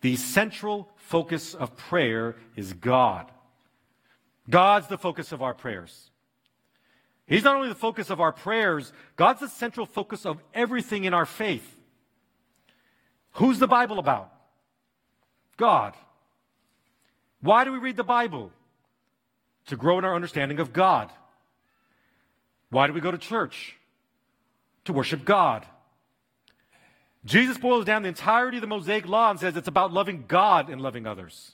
The 0.00 0.16
central 0.16 0.88
focus 0.96 1.54
of 1.54 1.76
prayer 1.76 2.36
is 2.56 2.72
God. 2.72 3.30
God's 4.48 4.86
the 4.86 4.96
focus 4.96 5.32
of 5.32 5.42
our 5.42 5.52
prayers. 5.52 6.10
He's 7.26 7.44
not 7.44 7.56
only 7.56 7.68
the 7.68 7.74
focus 7.74 8.10
of 8.10 8.20
our 8.20 8.32
prayers, 8.32 8.92
God's 9.16 9.40
the 9.40 9.48
central 9.48 9.86
focus 9.86 10.24
of 10.24 10.42
everything 10.54 11.04
in 11.04 11.14
our 11.14 11.26
faith. 11.26 11.79
Who's 13.32 13.58
the 13.58 13.68
Bible 13.68 13.98
about? 13.98 14.32
God. 15.56 15.94
Why 17.40 17.64
do 17.64 17.72
we 17.72 17.78
read 17.78 17.96
the 17.96 18.04
Bible? 18.04 18.52
To 19.66 19.76
grow 19.76 19.98
in 19.98 20.04
our 20.04 20.14
understanding 20.14 20.58
of 20.58 20.72
God. 20.72 21.10
Why 22.70 22.86
do 22.86 22.92
we 22.92 23.00
go 23.00 23.10
to 23.10 23.18
church? 23.18 23.76
To 24.84 24.92
worship 24.92 25.24
God. 25.24 25.66
Jesus 27.24 27.58
boils 27.58 27.84
down 27.84 28.02
the 28.02 28.08
entirety 28.08 28.56
of 28.56 28.62
the 28.62 28.66
Mosaic 28.66 29.06
Law 29.06 29.30
and 29.30 29.38
says 29.38 29.56
it's 29.56 29.68
about 29.68 29.92
loving 29.92 30.24
God 30.26 30.70
and 30.70 30.80
loving 30.80 31.06
others. 31.06 31.52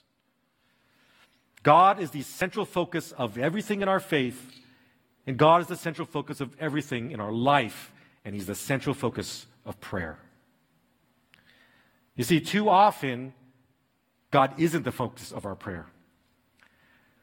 God 1.63 1.99
is 1.99 2.11
the 2.11 2.21
central 2.21 2.65
focus 2.65 3.11
of 3.11 3.37
everything 3.37 3.81
in 3.81 3.89
our 3.89 3.99
faith 3.99 4.57
and 5.27 5.37
God 5.37 5.61
is 5.61 5.67
the 5.67 5.75
central 5.75 6.07
focus 6.07 6.39
of 6.39 6.55
everything 6.57 7.11
in 7.11 7.19
our 7.19 7.33
life, 7.33 7.91
and 8.23 8.33
He's 8.33 8.47
the 8.47 8.55
central 8.55 8.95
focus 8.95 9.45
of 9.65 9.79
prayer. 9.81 10.17
You 12.17 12.23
see, 12.23 12.41
too 12.41 12.67
often, 12.67 13.33
God 14.31 14.59
isn't 14.59 14.83
the 14.83 14.91
focus 14.91 15.31
of 15.31 15.45
our 15.45 15.55
prayer. 15.55 15.85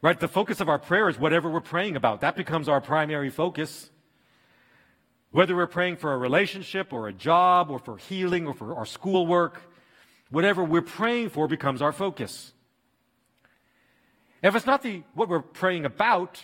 Right? 0.00 0.18
The 0.18 0.28
focus 0.28 0.60
of 0.60 0.68
our 0.68 0.78
prayer 0.78 1.08
is 1.08 1.18
whatever 1.18 1.50
we're 1.50 1.60
praying 1.60 1.96
about. 1.96 2.20
That 2.20 2.36
becomes 2.36 2.68
our 2.68 2.80
primary 2.80 3.28
focus. 3.28 3.90
Whether 5.32 5.56
we're 5.56 5.66
praying 5.66 5.96
for 5.96 6.12
a 6.12 6.16
relationship 6.16 6.92
or 6.92 7.08
a 7.08 7.12
job 7.12 7.70
or 7.70 7.80
for 7.80 7.96
healing 7.96 8.46
or 8.46 8.54
for 8.54 8.76
our 8.76 8.86
schoolwork, 8.86 9.60
whatever 10.30 10.62
we're 10.62 10.82
praying 10.82 11.30
for 11.30 11.48
becomes 11.48 11.82
our 11.82 11.92
focus. 11.92 12.52
If 14.42 14.54
it's 14.54 14.66
not 14.66 14.82
the, 14.82 15.02
what 15.14 15.28
we're 15.28 15.40
praying 15.40 15.86
about, 15.86 16.40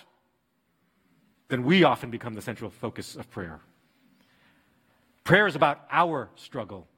then 1.48 1.62
we 1.62 1.84
often 1.84 2.10
become 2.10 2.34
the 2.34 2.42
central 2.42 2.70
focus 2.70 3.14
of 3.14 3.30
prayer. 3.30 3.60
Prayer 5.22 5.46
is 5.46 5.54
about 5.54 5.86
our 5.90 6.30
struggle. 6.34 6.88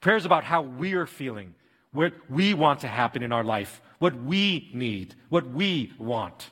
Prayer 0.00 0.16
is 0.16 0.24
about 0.24 0.44
how 0.44 0.62
we're 0.62 1.06
feeling, 1.06 1.54
what 1.92 2.12
we 2.30 2.54
want 2.54 2.80
to 2.80 2.88
happen 2.88 3.22
in 3.22 3.32
our 3.32 3.44
life, 3.44 3.82
what 3.98 4.14
we 4.14 4.70
need, 4.72 5.14
what 5.28 5.46
we 5.48 5.92
want. 5.98 6.50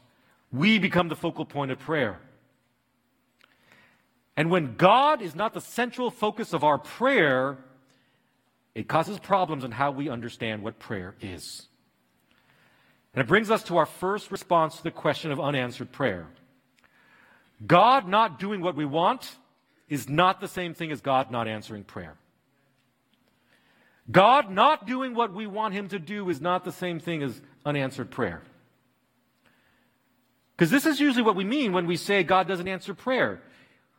We 0.52 0.78
become 0.78 1.08
the 1.08 1.16
focal 1.16 1.44
point 1.44 1.70
of 1.70 1.78
prayer. 1.78 2.20
And 4.36 4.50
when 4.50 4.76
God 4.76 5.22
is 5.22 5.34
not 5.34 5.54
the 5.54 5.60
central 5.60 6.10
focus 6.10 6.52
of 6.52 6.62
our 6.62 6.78
prayer, 6.78 7.58
it 8.74 8.86
causes 8.86 9.18
problems 9.18 9.64
in 9.64 9.72
how 9.72 9.90
we 9.90 10.08
understand 10.08 10.62
what 10.62 10.78
prayer 10.78 11.16
is. 11.20 11.66
And 13.14 13.24
it 13.24 13.26
brings 13.26 13.50
us 13.50 13.64
to 13.64 13.78
our 13.78 13.86
first 13.86 14.30
response 14.30 14.76
to 14.76 14.84
the 14.84 14.90
question 14.90 15.32
of 15.32 15.40
unanswered 15.40 15.90
prayer. 15.90 16.26
God 17.66 18.06
not 18.06 18.38
doing 18.38 18.60
what 18.60 18.76
we 18.76 18.84
want 18.84 19.34
is 19.88 20.08
not 20.08 20.40
the 20.40 20.46
same 20.46 20.74
thing 20.74 20.92
as 20.92 21.00
God 21.00 21.30
not 21.30 21.48
answering 21.48 21.82
prayer. 21.82 22.14
God 24.10 24.50
not 24.50 24.86
doing 24.86 25.14
what 25.14 25.34
we 25.34 25.46
want 25.46 25.74
Him 25.74 25.88
to 25.88 25.98
do 25.98 26.28
is 26.30 26.40
not 26.40 26.64
the 26.64 26.72
same 26.72 26.98
thing 27.00 27.22
as 27.22 27.40
unanswered 27.64 28.10
prayer. 28.10 28.42
Because 30.56 30.70
this 30.70 30.86
is 30.86 30.98
usually 30.98 31.22
what 31.22 31.36
we 31.36 31.44
mean 31.44 31.72
when 31.72 31.86
we 31.86 31.96
say 31.96 32.22
God 32.22 32.48
doesn't 32.48 32.68
answer 32.68 32.94
prayer. 32.94 33.42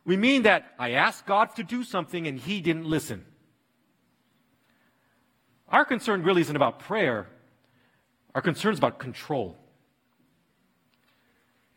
We 0.04 0.16
mean 0.16 0.42
that 0.42 0.72
I 0.78 0.92
asked 0.92 1.26
God 1.26 1.54
to 1.56 1.62
do 1.62 1.84
something 1.84 2.26
and 2.26 2.38
He 2.38 2.60
didn't 2.60 2.86
listen. 2.86 3.24
Our 5.68 5.84
concern 5.84 6.24
really 6.24 6.42
isn't 6.42 6.56
about 6.56 6.80
prayer, 6.80 7.28
our 8.34 8.42
concern 8.42 8.72
is 8.72 8.78
about 8.78 8.98
control. 8.98 9.56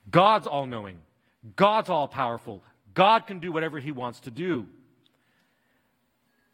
God's 0.10 0.48
all 0.48 0.66
knowing. 0.66 1.00
God's 1.56 1.90
all 1.90 2.08
powerful. 2.08 2.64
God 2.94 3.28
can 3.28 3.40
do 3.40 3.52
whatever 3.52 3.80
he 3.80 3.92
wants 3.92 4.22
to 4.22 4.32
do. 4.32 4.68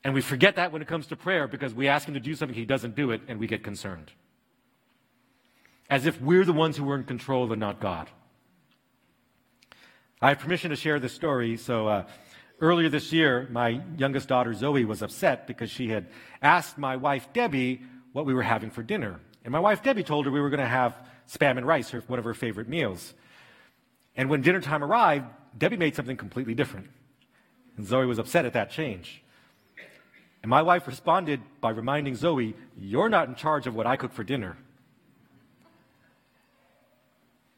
And 0.03 0.13
we 0.13 0.21
forget 0.21 0.55
that 0.55 0.71
when 0.71 0.81
it 0.81 0.87
comes 0.87 1.07
to 1.07 1.15
prayer 1.15 1.47
because 1.47 1.73
we 1.73 1.87
ask 1.87 2.07
him 2.07 2.13
to 2.13 2.19
do 2.19 2.35
something, 2.35 2.55
he 2.55 2.65
doesn't 2.65 2.95
do 2.95 3.11
it, 3.11 3.21
and 3.27 3.39
we 3.39 3.47
get 3.47 3.63
concerned. 3.63 4.11
As 5.89 6.05
if 6.05 6.21
we're 6.21 6.45
the 6.45 6.53
ones 6.53 6.77
who 6.77 6.89
are 6.89 6.95
in 6.95 7.03
control 7.03 7.51
and 7.51 7.59
not 7.59 7.79
God. 7.79 8.09
I 10.21 10.29
have 10.29 10.39
permission 10.39 10.69
to 10.69 10.75
share 10.75 10.99
this 10.99 11.13
story. 11.13 11.57
So, 11.57 11.87
uh, 11.87 12.03
earlier 12.61 12.89
this 12.89 13.11
year, 13.11 13.47
my 13.51 13.81
youngest 13.97 14.27
daughter 14.27 14.53
Zoe 14.53 14.85
was 14.85 15.01
upset 15.01 15.47
because 15.47 15.69
she 15.69 15.89
had 15.89 16.07
asked 16.41 16.77
my 16.77 16.95
wife 16.95 17.29
Debbie 17.33 17.81
what 18.13 18.25
we 18.25 18.33
were 18.33 18.43
having 18.43 18.69
for 18.69 18.83
dinner. 18.83 19.19
And 19.43 19.51
my 19.51 19.59
wife 19.59 19.81
Debbie 19.81 20.03
told 20.03 20.25
her 20.25 20.31
we 20.31 20.41
were 20.41 20.49
going 20.49 20.59
to 20.59 20.65
have 20.65 20.95
spam 21.27 21.57
and 21.57 21.65
rice, 21.65 21.89
her, 21.91 22.03
one 22.07 22.19
of 22.19 22.25
her 22.25 22.33
favorite 22.33 22.67
meals. 22.67 23.13
And 24.15 24.29
when 24.29 24.41
dinner 24.41 24.61
time 24.61 24.83
arrived, 24.83 25.25
Debbie 25.57 25.77
made 25.77 25.95
something 25.95 26.17
completely 26.17 26.53
different. 26.53 26.89
And 27.77 27.85
Zoe 27.85 28.05
was 28.05 28.19
upset 28.19 28.45
at 28.45 28.53
that 28.53 28.71
change. 28.71 29.23
And 30.41 30.49
my 30.49 30.61
wife 30.61 30.87
responded 30.87 31.41
by 31.59 31.71
reminding 31.71 32.15
Zoe, 32.15 32.55
You're 32.77 33.09
not 33.09 33.27
in 33.27 33.35
charge 33.35 33.67
of 33.67 33.75
what 33.75 33.87
I 33.87 33.97
cook 33.97 34.13
for 34.13 34.23
dinner. 34.23 34.57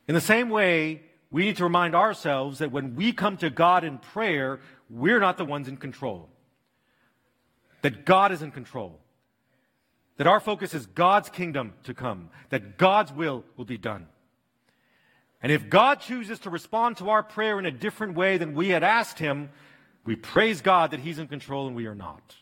In 0.08 0.16
the 0.16 0.22
same 0.22 0.50
way, 0.50 1.04
we 1.30 1.46
need 1.46 1.58
to 1.58 1.64
remind 1.64 1.96
ourselves 1.96 2.60
that 2.60 2.72
when 2.72 2.96
we 2.96 3.14
come 3.14 3.38
to 3.38 3.50
God 3.50 3.84
in 3.84 3.98
prayer, 4.00 4.60
we're 4.90 5.20
not 5.20 5.38
the 5.38 5.46
ones 5.46 5.68
in 5.68 5.78
control. 5.78 6.28
That 7.82 8.06
God 8.06 8.32
is 8.32 8.42
in 8.42 8.52
control. 8.52 9.00
That 10.18 10.28
our 10.28 10.40
focus 10.40 10.74
is 10.74 10.86
God's 10.86 11.30
kingdom 11.30 11.74
to 11.84 11.94
come. 11.94 12.30
That 12.50 12.78
God's 12.78 13.14
will 13.14 13.46
will 13.56 13.66
be 13.66 13.78
done. 13.78 14.08
And 15.42 15.52
if 15.52 15.70
God 15.70 16.02
chooses 16.02 16.40
to 16.40 16.50
respond 16.50 16.98
to 16.98 17.10
our 17.10 17.24
prayer 17.24 17.58
in 17.58 17.66
a 17.66 17.72
different 17.72 18.16
way 18.16 18.38
than 18.38 18.54
we 18.54 18.70
had 18.70 18.84
asked 18.84 19.18
Him, 19.18 19.50
we 20.06 20.16
praise 20.16 20.62
God 20.62 20.92
that 20.92 21.00
He's 21.00 21.18
in 21.20 21.28
control 21.28 21.68
and 21.68 21.76
we 21.76 21.88
are 21.88 21.96
not. 21.96 22.36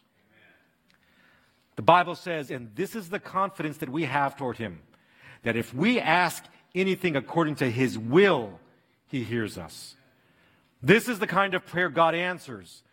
The 1.79 1.83
Bible 1.83 2.15
says, 2.15 2.51
and 2.51 2.75
this 2.75 2.93
is 2.93 3.07
the 3.07 3.21
confidence 3.21 3.77
that 3.77 3.87
we 3.87 4.03
have 4.03 4.35
toward 4.35 4.57
Him, 4.57 4.81
that 5.43 5.55
if 5.55 5.73
we 5.73 5.97
ask 5.97 6.43
anything 6.75 7.15
according 7.15 7.55
to 7.55 7.71
His 7.71 7.97
will, 7.97 8.59
He 9.07 9.23
hears 9.23 9.57
us. 9.57 9.95
This 10.83 11.07
is 11.07 11.19
the 11.19 11.25
kind 11.25 11.53
of 11.53 11.65
prayer 11.65 11.87
God 11.87 12.15
answers, 12.15 12.83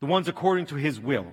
the 0.00 0.06
ones 0.06 0.28
according 0.28 0.66
to 0.66 0.74
His 0.74 1.00
will. 1.00 1.28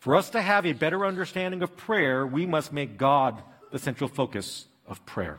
For 0.00 0.16
us 0.16 0.30
to 0.30 0.42
have 0.42 0.66
a 0.66 0.72
better 0.72 1.06
understanding 1.06 1.62
of 1.62 1.76
prayer, 1.76 2.26
we 2.26 2.44
must 2.44 2.72
make 2.72 2.98
God 2.98 3.40
the 3.70 3.78
central 3.78 4.08
focus 4.08 4.66
of 4.84 5.06
prayer. 5.06 5.38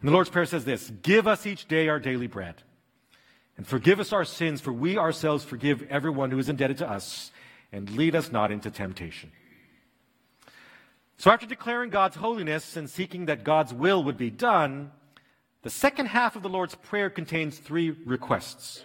And 0.00 0.08
the 0.08 0.12
Lord's 0.14 0.30
Prayer 0.30 0.46
says 0.46 0.64
this 0.64 0.90
Give 1.02 1.28
us 1.28 1.44
each 1.44 1.68
day 1.68 1.88
our 1.88 2.00
daily 2.00 2.28
bread. 2.28 2.62
And 3.60 3.66
forgive 3.66 4.00
us 4.00 4.14
our 4.14 4.24
sins, 4.24 4.62
for 4.62 4.72
we 4.72 4.96
ourselves 4.96 5.44
forgive 5.44 5.82
everyone 5.90 6.30
who 6.30 6.38
is 6.38 6.48
indebted 6.48 6.78
to 6.78 6.90
us, 6.90 7.30
and 7.70 7.90
lead 7.90 8.16
us 8.16 8.32
not 8.32 8.50
into 8.50 8.70
temptation. 8.70 9.32
So, 11.18 11.30
after 11.30 11.44
declaring 11.44 11.90
God's 11.90 12.16
holiness 12.16 12.78
and 12.78 12.88
seeking 12.88 13.26
that 13.26 13.44
God's 13.44 13.74
will 13.74 14.02
would 14.02 14.16
be 14.16 14.30
done, 14.30 14.92
the 15.60 15.68
second 15.68 16.06
half 16.06 16.36
of 16.36 16.42
the 16.42 16.48
Lord's 16.48 16.74
Prayer 16.74 17.10
contains 17.10 17.58
three 17.58 17.90
requests. 17.90 18.82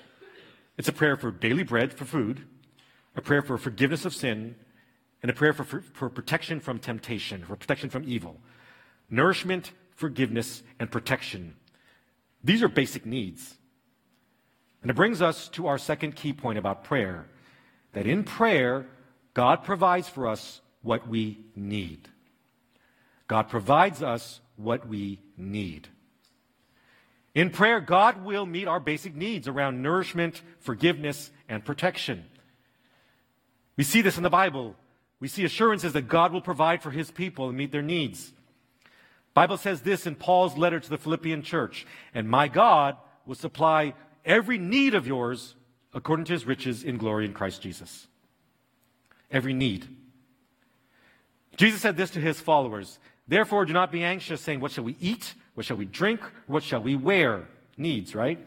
It's 0.78 0.90
a 0.90 0.92
prayer 0.92 1.16
for 1.16 1.32
daily 1.32 1.64
bread, 1.64 1.94
for 1.94 2.04
food, 2.04 2.46
a 3.16 3.22
prayer 3.22 3.42
for 3.42 3.58
forgiveness 3.58 4.04
of 4.04 4.14
sin, 4.14 4.58
and 5.22 5.32
a 5.32 5.34
prayer 5.34 5.54
for, 5.54 5.64
for, 5.64 5.80
for 5.94 6.10
protection 6.10 6.60
from 6.60 6.80
temptation, 6.80 7.46
for 7.46 7.56
protection 7.56 7.90
from 7.90 8.04
evil. 8.06 8.42
Nourishment, 9.10 9.72
forgiveness, 9.92 10.64
and 10.82 10.92
protection. 10.92 11.56
These 12.44 12.62
are 12.62 12.68
basic 12.68 13.06
needs. 13.06 13.56
And 14.86 14.92
it 14.92 14.96
brings 14.96 15.20
us 15.20 15.50
to 15.50 15.66
our 15.66 15.80
second 15.80 16.16
key 16.16 16.32
point 16.32 16.60
about 16.60 16.84
prayer 16.84 17.26
that 17.94 18.06
in 18.06 18.24
prayer, 18.24 18.86
God 19.34 19.64
provides 19.64 20.08
for 20.08 20.28
us 20.28 20.62
what 20.84 21.08
we 21.08 21.40
need. 21.56 22.08
God 23.28 23.50
provides 23.50 24.04
us 24.04 24.42
what 24.58 24.88
we 24.88 25.22
need. 25.38 25.88
In 27.34 27.50
prayer, 27.50 27.80
God 27.80 28.24
will 28.24 28.46
meet 28.46 28.68
our 28.68 28.80
basic 28.80 29.16
needs 29.16 29.48
around 29.48 29.82
nourishment, 29.82 30.44
forgiveness, 30.60 31.32
and 31.50 31.66
protection. 31.66 32.24
We 33.78 33.84
see 33.84 34.04
this 34.04 34.18
in 34.18 34.24
the 34.24 34.30
Bible. 34.30 34.76
We 35.20 35.30
see 35.30 35.46
assurances 35.46 35.94
that 35.94 36.08
God 36.08 36.32
will 36.32 36.42
provide 36.42 36.84
for 36.84 36.92
his 36.92 37.10
people 37.10 37.50
and 37.50 37.58
meet 37.58 37.72
their 37.72 37.82
needs. 37.82 38.34
Bible 39.34 39.58
says 39.58 39.82
this 39.82 40.06
in 40.06 40.14
Paul's 40.14 40.60
letter 40.60 40.80
to 40.80 40.90
the 40.92 41.00
Philippian 41.00 41.42
church, 41.42 41.88
and 42.14 42.30
my 42.30 42.48
God 42.48 42.98
will 43.26 43.34
supply 43.34 43.96
every 44.26 44.58
need 44.58 44.96
of 44.96 45.08
yours 45.08 45.56
according 45.94 46.26
to 46.26 46.34
his 46.34 46.46
riches 46.46 46.84
in 46.84 46.98
glory 46.98 47.26
in 47.26 47.34
Christ 47.34 47.62
Jesus. 47.62 48.08
Every 49.32 49.54
need. 49.54 49.88
Jesus 51.56 51.82
said 51.82 51.96
this 51.98 52.12
to 52.12 52.20
his 52.20 52.40
followers 52.40 53.00
Therefore, 53.28 53.66
do 53.66 53.74
not 53.74 53.92
be 53.92 54.04
anxious, 54.04 54.42
saying, 54.42 54.60
What 54.60 54.72
shall 54.72 54.84
we 54.84 54.96
eat? 55.00 55.34
What 55.56 55.66
shall 55.66 55.78
we 55.78 55.86
drink? 55.86 56.20
What 56.48 56.64
shall 56.64 56.82
we 56.82 56.96
wear? 56.96 57.48
Needs, 57.78 58.14
right? 58.14 58.40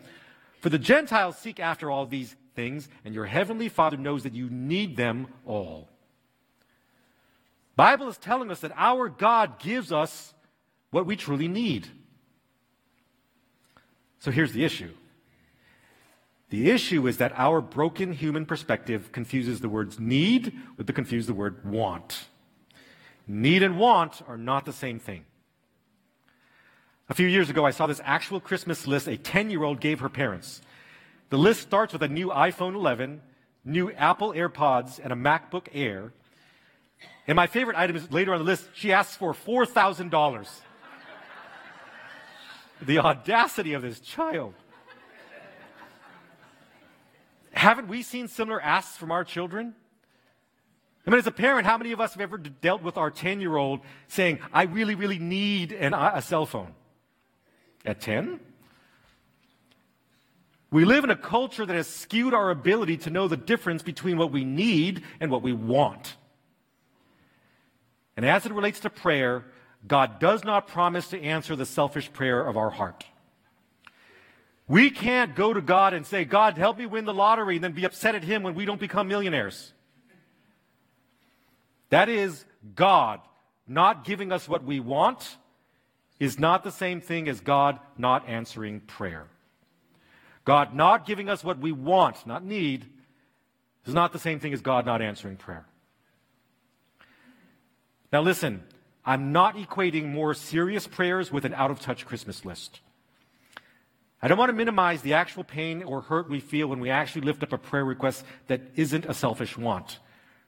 For 0.61 0.69
the 0.69 0.79
Gentiles 0.79 1.37
seek 1.37 1.61
after 1.61 1.91
all 1.91 2.07
these 2.07 2.35
things, 2.55 2.89
and 3.05 3.15
your 3.15 3.27
heavenly 3.27 3.69
Father 3.69 3.97
knows 3.97 4.23
that 4.23 4.35
you 4.35 4.49
need 4.51 4.97
them 4.97 5.29
all. 5.47 5.89
Bible 7.77 8.09
is 8.09 8.19
telling 8.19 8.51
us 8.51 8.61
that 8.61 8.73
our 8.77 9.09
God 9.09 9.59
gives 9.59 9.93
us 9.93 10.35
what 10.91 11.07
we 11.07 11.17
truly 11.17 11.49
need. 11.49 11.87
So 14.19 14.31
here's 14.31 14.53
the 14.53 14.65
issue. 14.65 14.93
The 16.51 16.71
issue 16.71 17.07
is 17.07 17.19
that 17.19 17.33
our 17.37 17.61
broken 17.61 18.13
human 18.13 18.47
perspective 18.47 19.13
confuses 19.13 19.61
the 19.61 19.69
words 19.69 20.01
need 20.01 20.53
with 20.77 20.87
the 20.87 20.93
confuse 20.93 21.27
the 21.27 21.35
word 21.35 21.65
want. 21.65 22.27
Need 23.27 23.63
and 23.63 23.79
want 23.79 24.23
are 24.27 24.39
not 24.39 24.65
the 24.65 24.73
same 24.73 24.99
thing. 24.99 25.27
A 27.11 27.15
few 27.15 27.27
years 27.27 27.51
ago, 27.51 27.67
I 27.67 27.71
saw 27.71 27.87
this 27.87 28.01
actual 28.05 28.41
Christmas 28.41 28.87
list 28.87 29.09
a 29.09 29.17
10 29.17 29.51
year 29.51 29.63
old 29.63 29.81
gave 29.81 30.01
her 30.01 30.09
parents. 30.09 30.63
The 31.31 31.39
list 31.39 31.61
starts 31.61 31.93
with 31.93 32.03
a 32.03 32.09
new 32.09 32.29
iPhone 32.29 32.75
11, 32.75 33.21
new 33.65 33.93
Apple 33.93 34.33
AirPods, 34.33 34.99
and 35.03 35.13
a 35.13 35.17
MacBook 35.17 35.69
Air. 35.75 36.13
And 37.27 37.37
my 37.37 37.47
favorite 37.47 37.77
item 37.77 37.97
is 37.97 38.11
later 38.11 38.33
on 38.33 38.39
the 38.39 38.45
list, 38.45 38.69
she 38.75 38.93
asks 38.93 39.15
for 39.15 39.35
$4,000. 39.35 40.49
the 42.83 42.99
audacity 42.99 43.75
of 43.75 43.83
this 43.83 44.01
child. 44.01 44.55
Haven't 47.53 47.89
we 47.89 48.03
seen 48.03 48.29
similar 48.29 48.61
asks 48.61 48.97
from 48.97 49.11
our 49.11 49.25
children? 49.25 49.75
I 51.07 51.11
mean, 51.11 51.19
as 51.19 51.27
a 51.27 51.33
parent, 51.33 51.67
how 51.67 51.79
many 51.79 51.93
of 51.93 52.01
us 52.01 52.13
have 52.13 52.21
ever 52.21 52.37
dealt 52.37 52.83
with 52.83 52.99
our 52.99 53.11
10 53.11 53.41
year 53.41 53.57
old 53.57 53.81
saying, 54.09 54.41
I 54.53 54.65
really, 54.65 54.95
really 54.95 55.19
need 55.19 55.73
an, 55.73 55.95
uh, 55.95 56.13
a 56.15 56.23
cell 56.23 56.45
phone? 56.45 56.75
At 57.87 58.01
10? 58.01 58.41
We 60.71 60.85
live 60.85 61.05
in 61.05 61.11
a 61.11 61.17
culture 61.17 61.65
that 61.65 61.75
has 61.75 61.87
skewed 61.87 62.35
our 62.35 62.51
ability 62.51 62.99
to 62.99 63.11
know 63.11 63.27
the 63.27 63.39
difference 63.39 63.83
between 63.83 64.19
what 64.19 64.31
we 64.31 64.45
need 64.45 65.03
and 65.19 65.31
what 65.31 65.41
we 65.41 65.55
want. 65.55 66.17
And 68.19 68.27
as 68.27 68.45
it 68.45 68.53
relates 68.53 68.81
to 68.81 68.91
prayer, 68.91 69.47
God 69.87 70.19
does 70.19 70.45
not 70.45 70.67
promise 70.67 71.09
to 71.09 71.23
answer 71.23 71.57
the 71.57 71.65
selfish 71.65 72.13
prayer 72.13 72.47
of 72.47 72.59
our 72.59 72.69
heart. 72.69 73.07
We 74.69 74.91
can't 74.91 75.35
go 75.35 75.55
to 75.55 75.63
God 75.63 75.95
and 75.95 76.07
say, 76.07 76.25
God, 76.25 76.59
help 76.59 76.77
me 76.77 76.85
win 76.85 77.07
the 77.07 77.15
lottery, 77.15 77.57
and 77.57 77.65
then 77.65 77.73
be 77.73 77.85
upset 77.85 78.15
at 78.15 78.23
Him 78.23 78.43
when 78.43 78.55
we 78.55 78.67
don't 78.67 78.79
become 78.79 79.09
millionaires. 79.09 79.73
That 81.89 82.11
is 82.11 82.45
God 82.75 83.21
not 83.67 84.05
giving 84.05 84.31
us 84.31 84.47
what 84.47 84.63
we 84.63 84.79
want 84.79 85.39
is 86.21 86.39
not 86.39 86.65
the 86.65 86.71
same 86.71 87.01
thing 87.01 87.29
as 87.29 87.41
God 87.41 87.79
not 87.97 88.29
answering 88.29 88.81
prayer. 88.81 89.27
God 90.45 90.75
not 90.75 91.07
giving 91.07 91.31
us 91.31 91.43
what 91.43 91.59
we 91.59 91.73
want, 91.73 92.27
not 92.27 92.45
need, 92.45 92.87
is 93.87 93.95
not 93.95 94.13
the 94.13 94.19
same 94.19 94.41
thing 94.41 94.53
as 94.53 94.61
God 94.61 94.85
not 94.85 95.01
answering 95.01 95.37
prayer. 95.37 95.67
Now, 98.13 98.23
listen, 98.23 98.65
I'm 99.05 99.33
not 99.33 99.57
equating 99.57 100.11
more 100.11 100.35
serious 100.35 100.87
prayers 100.87 101.31
with 101.31 101.45
an 101.45 101.55
out 101.55 101.71
of 101.71 101.81
touch 101.81 102.05
Christmas 102.05 102.45
list. 102.45 102.81
I 104.21 104.29
don't 104.29 104.39
want 104.39 104.51
to 104.51 104.57
minimize 104.57 105.03
the 105.03 105.15
actual 105.15 105.45
pain 105.45 105.83
or 105.83 106.01
hurt 106.01 106.29
we 106.29 106.41
feel 106.41 106.67
when 106.67 106.81
we 106.81 106.91
actually 106.91 107.23
lift 107.23 107.43
up 107.43 107.53
a 107.53 107.59
prayer 107.59 107.85
request 107.85 108.25
that 108.49 108.63
isn't 108.75 109.07
a 109.07 109.15
selfish 109.15 109.57
want 109.57 109.99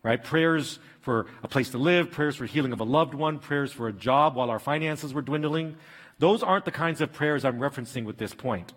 right? 0.02 0.22
Prayers 0.22 0.78
for 1.00 1.26
a 1.42 1.48
place 1.48 1.70
to 1.70 1.78
live, 1.78 2.10
prayers 2.10 2.36
for 2.36 2.46
healing 2.46 2.72
of 2.72 2.80
a 2.80 2.84
loved 2.84 3.14
one, 3.14 3.38
prayers 3.38 3.72
for 3.72 3.88
a 3.88 3.92
job 3.92 4.34
while 4.34 4.50
our 4.50 4.58
finances 4.58 5.12
were 5.12 5.22
dwindling. 5.22 5.76
Those 6.18 6.42
aren't 6.42 6.64
the 6.64 6.70
kinds 6.70 7.00
of 7.00 7.12
prayers 7.12 7.44
I'm 7.44 7.58
referencing 7.58 8.04
with 8.04 8.18
this 8.18 8.34
point. 8.34 8.72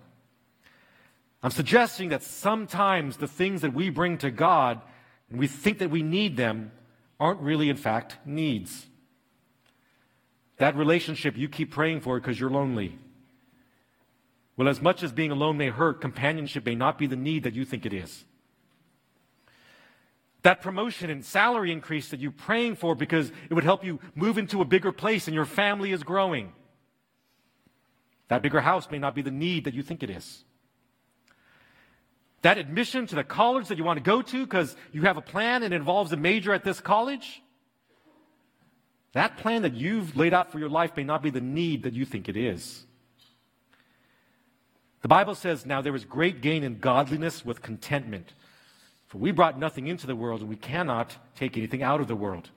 I'm 1.42 1.52
suggesting 1.52 2.10
that 2.10 2.24
sometimes 2.24 3.18
the 3.18 3.28
things 3.28 3.62
that 3.62 3.74
we 3.74 3.90
bring 3.90 4.18
to 4.20 4.32
God 4.32 4.82
and 5.30 5.40
we 5.40 5.48
think 5.48 5.80
that 5.80 5.90
we 5.90 6.04
need 6.04 6.38
them 6.38 6.72
aren't 7.20 7.42
really, 7.42 7.70
in 7.70 7.76
fact, 7.76 8.18
needs. 8.26 8.86
That 10.58 10.76
relationship 10.76 11.36
you 11.38 11.50
keep 11.50 11.72
praying 11.72 12.02
for 12.02 12.20
because 12.20 12.40
you're 12.40 12.50
lonely. 12.50 12.98
Well, 14.56 14.68
as 14.68 14.82
much 14.82 15.02
as 15.02 15.12
being 15.12 15.32
alone 15.32 15.58
may 15.58 15.70
hurt, 15.70 16.02
companionship 16.02 16.66
may 16.66 16.76
not 16.76 16.98
be 16.98 17.08
the 17.08 17.16
need 17.16 17.44
that 17.44 17.54
you 17.54 17.66
think 17.66 17.86
it 17.86 17.94
is. 17.94 18.24
That 20.44 20.62
promotion 20.62 21.10
and 21.10 21.24
salary 21.24 21.72
increase 21.72 22.10
that 22.10 22.20
you're 22.20 22.32
praying 22.32 22.76
for 22.76 22.96
because 22.96 23.32
it 23.50 23.54
would 23.54 23.64
help 23.64 23.84
you 23.84 24.00
move 24.14 24.38
into 24.38 24.62
a 24.62 24.66
bigger 24.66 24.92
place 24.92 25.28
and 25.28 25.34
your 25.34 25.46
family 25.46 25.92
is 25.92 26.04
growing. 26.04 26.52
That 28.28 28.42
bigger 28.42 28.62
house 28.62 28.90
may 28.92 29.00
not 29.00 29.16
be 29.16 29.22
the 29.22 29.32
need 29.32 29.66
that 29.66 29.74
you 29.74 29.82
think 29.82 30.04
it 30.04 30.10
is. 30.10 30.44
That 32.42 32.58
admission 32.58 33.08
to 33.08 33.16
the 33.16 33.24
college 33.24 33.70
that 33.70 33.78
you 33.78 33.86
want 33.86 33.98
to 33.98 34.04
go 34.04 34.22
to 34.22 34.46
because 34.46 34.76
you 34.92 35.04
have 35.04 35.16
a 35.16 35.22
plan 35.22 35.64
and 35.64 35.74
it 35.74 35.78
involves 35.78 36.12
a 36.12 36.18
major 36.18 36.54
at 36.54 36.66
this 36.66 36.82
college, 36.82 37.42
that 39.14 39.38
plan 39.38 39.62
that 39.62 39.74
you've 39.74 40.18
laid 40.18 40.34
out 40.34 40.52
for 40.52 40.60
your 40.60 40.70
life 40.70 40.92
may 40.98 41.06
not 41.06 41.24
be 41.24 41.30
the 41.30 41.42
need 41.42 41.84
that 41.84 41.94
you 41.94 42.04
think 42.04 42.28
it 42.28 42.36
is. 42.36 42.86
The 45.04 45.10
Bible 45.10 45.36
says, 45.36 45.66
Now 45.66 45.82
there 45.82 45.96
is 45.96 46.06
great 46.06 46.42
gain 46.42 46.64
in 46.64 46.80
godliness 46.80 47.46
with 47.46 47.62
contentment. 47.62 48.34
For 49.08 49.18
we 49.20 49.32
brought 49.32 49.60
nothing 49.60 49.86
into 49.88 50.08
the 50.08 50.16
world, 50.16 50.40
and 50.40 50.50
we 50.50 50.56
cannot 50.56 51.18
take 51.36 51.56
anything 51.56 51.84
out 51.84 52.02
of 52.02 52.08
the 52.08 52.16
world. 52.16 52.50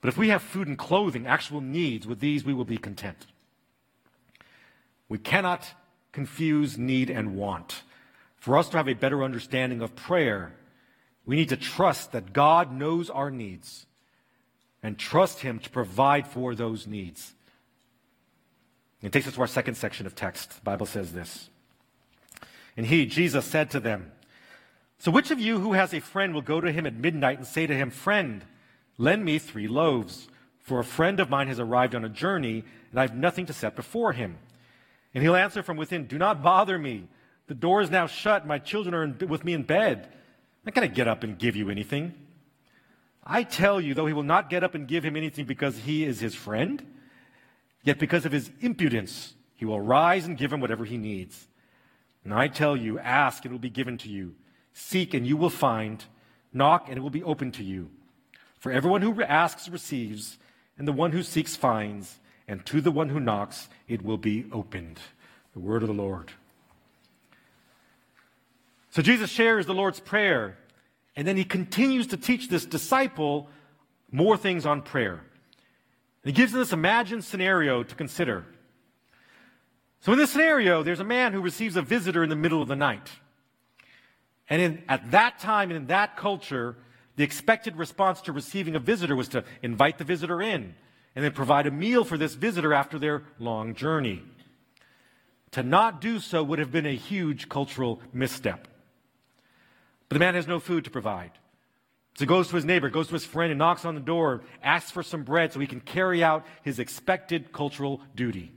But 0.00 0.08
if 0.08 0.16
we 0.16 0.30
have 0.30 0.42
food 0.42 0.66
and 0.66 0.78
clothing, 0.78 1.26
actual 1.26 1.60
needs, 1.60 2.06
with 2.06 2.20
these 2.20 2.44
we 2.44 2.54
will 2.54 2.64
be 2.64 2.78
content. 2.78 3.26
We 5.08 5.18
cannot 5.18 5.72
confuse 6.10 6.78
need 6.78 7.10
and 7.10 7.36
want. 7.36 7.82
For 8.36 8.56
us 8.56 8.70
to 8.70 8.78
have 8.78 8.88
a 8.88 8.94
better 8.94 9.22
understanding 9.22 9.82
of 9.82 9.94
prayer, 9.94 10.54
we 11.26 11.36
need 11.36 11.50
to 11.50 11.56
trust 11.56 12.12
that 12.12 12.32
God 12.32 12.72
knows 12.72 13.10
our 13.10 13.30
needs 13.30 13.86
and 14.82 14.98
trust 14.98 15.40
Him 15.40 15.58
to 15.58 15.70
provide 15.70 16.26
for 16.26 16.54
those 16.54 16.86
needs. 16.86 17.35
It 19.06 19.12
takes 19.12 19.28
us 19.28 19.34
to 19.34 19.40
our 19.40 19.46
second 19.46 19.76
section 19.76 20.04
of 20.04 20.16
text. 20.16 20.50
The 20.50 20.62
Bible 20.62 20.84
says 20.84 21.12
this. 21.12 21.48
And 22.76 22.84
he, 22.84 23.06
Jesus, 23.06 23.44
said 23.44 23.70
to 23.70 23.78
them, 23.78 24.10
So 24.98 25.12
which 25.12 25.30
of 25.30 25.38
you 25.38 25.60
who 25.60 25.74
has 25.74 25.94
a 25.94 26.00
friend 26.00 26.34
will 26.34 26.42
go 26.42 26.60
to 26.60 26.72
him 26.72 26.86
at 26.86 26.94
midnight 26.94 27.38
and 27.38 27.46
say 27.46 27.68
to 27.68 27.74
him, 27.74 27.90
Friend, 27.90 28.44
lend 28.98 29.24
me 29.24 29.38
three 29.38 29.68
loaves, 29.68 30.26
for 30.58 30.80
a 30.80 30.84
friend 30.84 31.20
of 31.20 31.30
mine 31.30 31.46
has 31.46 31.60
arrived 31.60 31.94
on 31.94 32.04
a 32.04 32.08
journey, 32.08 32.64
and 32.90 32.98
I 32.98 33.02
have 33.02 33.14
nothing 33.14 33.46
to 33.46 33.52
set 33.52 33.76
before 33.76 34.12
him? 34.12 34.38
And 35.14 35.22
he'll 35.22 35.36
answer 35.36 35.62
from 35.62 35.76
within, 35.76 36.08
Do 36.08 36.18
not 36.18 36.42
bother 36.42 36.76
me. 36.76 37.06
The 37.46 37.54
door 37.54 37.82
is 37.82 37.92
now 37.92 38.08
shut. 38.08 38.44
My 38.44 38.58
children 38.58 38.92
are 38.92 39.04
in, 39.04 39.16
with 39.28 39.44
me 39.44 39.52
in 39.52 39.62
bed. 39.62 39.98
I'm 40.02 40.62
not 40.64 40.74
going 40.74 40.88
to 40.88 40.92
get 40.92 41.06
up 41.06 41.22
and 41.22 41.38
give 41.38 41.54
you 41.54 41.70
anything. 41.70 42.12
I 43.22 43.44
tell 43.44 43.80
you, 43.80 43.94
though 43.94 44.06
he 44.06 44.12
will 44.12 44.24
not 44.24 44.50
get 44.50 44.64
up 44.64 44.74
and 44.74 44.88
give 44.88 45.04
him 45.04 45.14
anything 45.14 45.44
because 45.44 45.78
he 45.78 46.02
is 46.02 46.18
his 46.18 46.34
friend, 46.34 46.84
Yet 47.86 48.00
because 48.00 48.26
of 48.26 48.32
his 48.32 48.50
impudence, 48.60 49.34
he 49.54 49.64
will 49.64 49.80
rise 49.80 50.26
and 50.26 50.36
give 50.36 50.52
him 50.52 50.60
whatever 50.60 50.84
he 50.84 50.96
needs. 50.96 51.46
And 52.24 52.34
I 52.34 52.48
tell 52.48 52.76
you, 52.76 52.98
ask 52.98 53.44
and 53.44 53.52
it 53.52 53.54
will 53.54 53.60
be 53.60 53.70
given 53.70 53.96
to 53.98 54.08
you. 54.08 54.34
Seek 54.72 55.14
and 55.14 55.24
you 55.24 55.36
will 55.36 55.50
find. 55.50 56.04
Knock 56.52 56.88
and 56.88 56.98
it 56.98 57.00
will 57.00 57.10
be 57.10 57.22
opened 57.22 57.54
to 57.54 57.62
you. 57.62 57.88
For 58.58 58.72
everyone 58.72 59.02
who 59.02 59.22
asks 59.22 59.68
receives, 59.68 60.36
and 60.76 60.88
the 60.88 60.92
one 60.92 61.12
who 61.12 61.22
seeks 61.22 61.54
finds, 61.54 62.18
and 62.48 62.66
to 62.66 62.80
the 62.80 62.90
one 62.90 63.08
who 63.08 63.20
knocks 63.20 63.68
it 63.86 64.02
will 64.02 64.18
be 64.18 64.46
opened. 64.50 64.98
The 65.52 65.60
word 65.60 65.82
of 65.82 65.88
the 65.88 65.94
Lord. 65.94 66.32
So 68.90 69.00
Jesus 69.00 69.30
shares 69.30 69.66
the 69.66 69.74
Lord's 69.74 70.00
Prayer, 70.00 70.58
and 71.14 71.24
then 71.24 71.36
he 71.36 71.44
continues 71.44 72.08
to 72.08 72.16
teach 72.16 72.48
this 72.48 72.66
disciple 72.66 73.48
more 74.10 74.36
things 74.36 74.66
on 74.66 74.82
prayer. 74.82 75.22
He 76.26 76.32
gives 76.32 76.52
us 76.54 76.58
this 76.58 76.72
imagined 76.72 77.24
scenario 77.24 77.84
to 77.84 77.94
consider. 77.94 78.44
So, 80.00 80.12
in 80.12 80.18
this 80.18 80.32
scenario, 80.32 80.82
there's 80.82 81.00
a 81.00 81.04
man 81.04 81.32
who 81.32 81.40
receives 81.40 81.76
a 81.76 81.82
visitor 81.82 82.24
in 82.24 82.30
the 82.30 82.36
middle 82.36 82.60
of 82.60 82.66
the 82.66 82.74
night. 82.76 83.10
And 84.50 84.60
in, 84.60 84.82
at 84.88 85.12
that 85.12 85.38
time 85.38 85.70
and 85.70 85.76
in 85.76 85.86
that 85.86 86.16
culture, 86.16 86.76
the 87.14 87.22
expected 87.22 87.76
response 87.76 88.20
to 88.22 88.32
receiving 88.32 88.74
a 88.74 88.80
visitor 88.80 89.14
was 89.14 89.28
to 89.28 89.44
invite 89.62 89.98
the 89.98 90.04
visitor 90.04 90.42
in 90.42 90.74
and 91.14 91.24
then 91.24 91.32
provide 91.32 91.66
a 91.66 91.70
meal 91.70 92.04
for 92.04 92.18
this 92.18 92.34
visitor 92.34 92.74
after 92.74 92.98
their 92.98 93.22
long 93.38 93.74
journey. 93.74 94.22
To 95.52 95.62
not 95.62 96.00
do 96.00 96.18
so 96.18 96.42
would 96.42 96.58
have 96.58 96.72
been 96.72 96.86
a 96.86 96.94
huge 96.94 97.48
cultural 97.48 98.00
misstep. 98.12 98.66
But 100.08 100.16
the 100.16 100.20
man 100.20 100.34
has 100.34 100.46
no 100.46 100.58
food 100.58 100.84
to 100.84 100.90
provide. 100.90 101.30
So 102.16 102.24
he 102.24 102.26
goes 102.26 102.48
to 102.48 102.56
his 102.56 102.64
neighbor, 102.64 102.88
goes 102.88 103.08
to 103.08 103.12
his 103.12 103.26
friend, 103.26 103.52
and 103.52 103.58
knocks 103.58 103.84
on 103.84 103.94
the 103.94 104.00
door, 104.00 104.42
asks 104.62 104.90
for 104.90 105.02
some 105.02 105.22
bread 105.22 105.52
so 105.52 105.60
he 105.60 105.66
can 105.66 105.80
carry 105.80 106.24
out 106.24 106.46
his 106.62 106.78
expected 106.78 107.52
cultural 107.52 108.00
duty. 108.14 108.52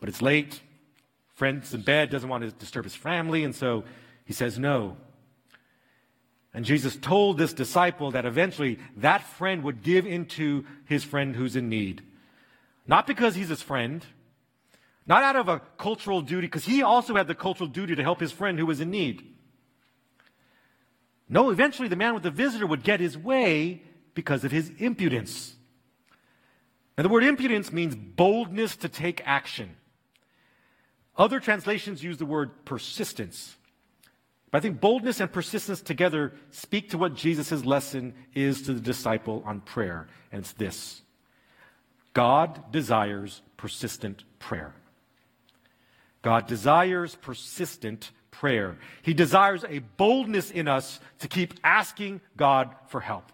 But 0.00 0.08
it's 0.08 0.20
late. 0.20 0.60
Friend's 1.34 1.72
in 1.72 1.82
bed, 1.82 2.10
doesn't 2.10 2.28
want 2.28 2.42
to 2.42 2.50
disturb 2.50 2.82
his 2.82 2.96
family, 2.96 3.44
and 3.44 3.54
so 3.54 3.84
he 4.24 4.32
says 4.32 4.58
no. 4.58 4.96
And 6.52 6.64
Jesus 6.64 6.96
told 6.96 7.38
this 7.38 7.52
disciple 7.52 8.10
that 8.10 8.26
eventually 8.26 8.80
that 8.96 9.22
friend 9.22 9.62
would 9.62 9.84
give 9.84 10.04
into 10.04 10.64
his 10.86 11.04
friend 11.04 11.36
who's 11.36 11.54
in 11.54 11.68
need. 11.68 12.02
Not 12.84 13.06
because 13.06 13.36
he's 13.36 13.48
his 13.48 13.62
friend, 13.62 14.04
not 15.06 15.22
out 15.22 15.36
of 15.36 15.48
a 15.48 15.60
cultural 15.76 16.20
duty, 16.20 16.48
because 16.48 16.64
he 16.64 16.82
also 16.82 17.14
had 17.14 17.28
the 17.28 17.34
cultural 17.36 17.68
duty 17.68 17.94
to 17.94 18.02
help 18.02 18.18
his 18.18 18.32
friend 18.32 18.58
who 18.58 18.66
was 18.66 18.80
in 18.80 18.90
need. 18.90 19.36
No, 21.28 21.50
eventually 21.50 21.88
the 21.88 21.96
man 21.96 22.14
with 22.14 22.22
the 22.22 22.30
visitor 22.30 22.66
would 22.66 22.82
get 22.82 23.00
his 23.00 23.16
way 23.16 23.82
because 24.14 24.44
of 24.44 24.50
his 24.50 24.70
impudence. 24.78 25.54
And 26.96 27.04
the 27.04 27.08
word 27.08 27.24
impudence 27.24 27.72
means 27.72 27.94
boldness 27.94 28.76
to 28.76 28.88
take 28.88 29.22
action. 29.24 29.76
Other 31.16 31.40
translations 31.40 32.02
use 32.02 32.16
the 32.16 32.26
word 32.26 32.64
persistence. 32.64 33.56
But 34.50 34.58
I 34.58 34.60
think 34.62 34.80
boldness 34.80 35.20
and 35.20 35.30
persistence 35.30 35.82
together 35.82 36.32
speak 36.50 36.90
to 36.90 36.98
what 36.98 37.14
Jesus' 37.14 37.64
lesson 37.64 38.14
is 38.34 38.62
to 38.62 38.72
the 38.72 38.80
disciple 38.80 39.42
on 39.44 39.60
prayer. 39.60 40.08
And 40.32 40.40
it's 40.40 40.52
this 40.52 41.02
God 42.14 42.72
desires 42.72 43.42
persistent 43.56 44.24
prayer. 44.38 44.74
God 46.22 46.46
desires 46.46 47.14
persistent 47.14 48.10
prayer. 48.38 48.76
He 49.02 49.14
desires 49.14 49.64
a 49.68 49.80
boldness 49.96 50.50
in 50.50 50.68
us 50.68 51.00
to 51.18 51.28
keep 51.28 51.54
asking 51.64 52.20
God 52.36 52.74
for 52.86 53.00
help. 53.00 53.32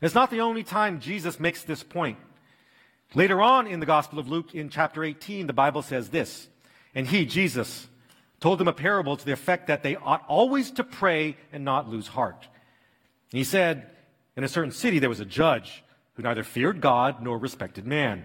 It's 0.00 0.14
not 0.14 0.30
the 0.30 0.40
only 0.40 0.62
time 0.62 1.00
Jesus 1.00 1.40
makes 1.40 1.62
this 1.64 1.82
point. 1.82 2.18
Later 3.14 3.42
on 3.42 3.66
in 3.66 3.80
the 3.80 3.86
Gospel 3.86 4.18
of 4.18 4.28
Luke, 4.28 4.54
in 4.54 4.68
chapter 4.68 5.02
18, 5.02 5.46
the 5.46 5.52
Bible 5.52 5.82
says 5.82 6.10
this 6.10 6.48
And 6.94 7.06
he, 7.06 7.26
Jesus, 7.26 7.88
told 8.38 8.58
them 8.58 8.68
a 8.68 8.72
parable 8.72 9.16
to 9.16 9.24
the 9.24 9.32
effect 9.32 9.66
that 9.66 9.82
they 9.82 9.96
ought 9.96 10.24
always 10.28 10.70
to 10.72 10.84
pray 10.84 11.36
and 11.52 11.64
not 11.64 11.88
lose 11.88 12.08
heart. 12.08 12.46
He 13.32 13.44
said, 13.44 13.90
In 14.36 14.44
a 14.44 14.48
certain 14.48 14.72
city 14.72 14.98
there 14.98 15.08
was 15.08 15.20
a 15.20 15.24
judge 15.24 15.82
who 16.14 16.22
neither 16.22 16.44
feared 16.44 16.80
God 16.80 17.22
nor 17.22 17.38
respected 17.38 17.86
man. 17.86 18.24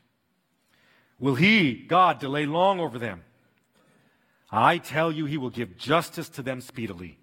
Will 1.21 1.35
he, 1.35 1.75
God, 1.75 2.19
delay 2.19 2.47
long 2.47 2.79
over 2.79 2.97
them? 2.97 3.21
I 4.51 4.79
tell 4.79 5.11
you, 5.11 5.25
he 5.25 5.37
will 5.37 5.51
give 5.51 5.77
justice 5.77 6.27
to 6.29 6.41
them 6.41 6.59
speedily. 6.59 7.19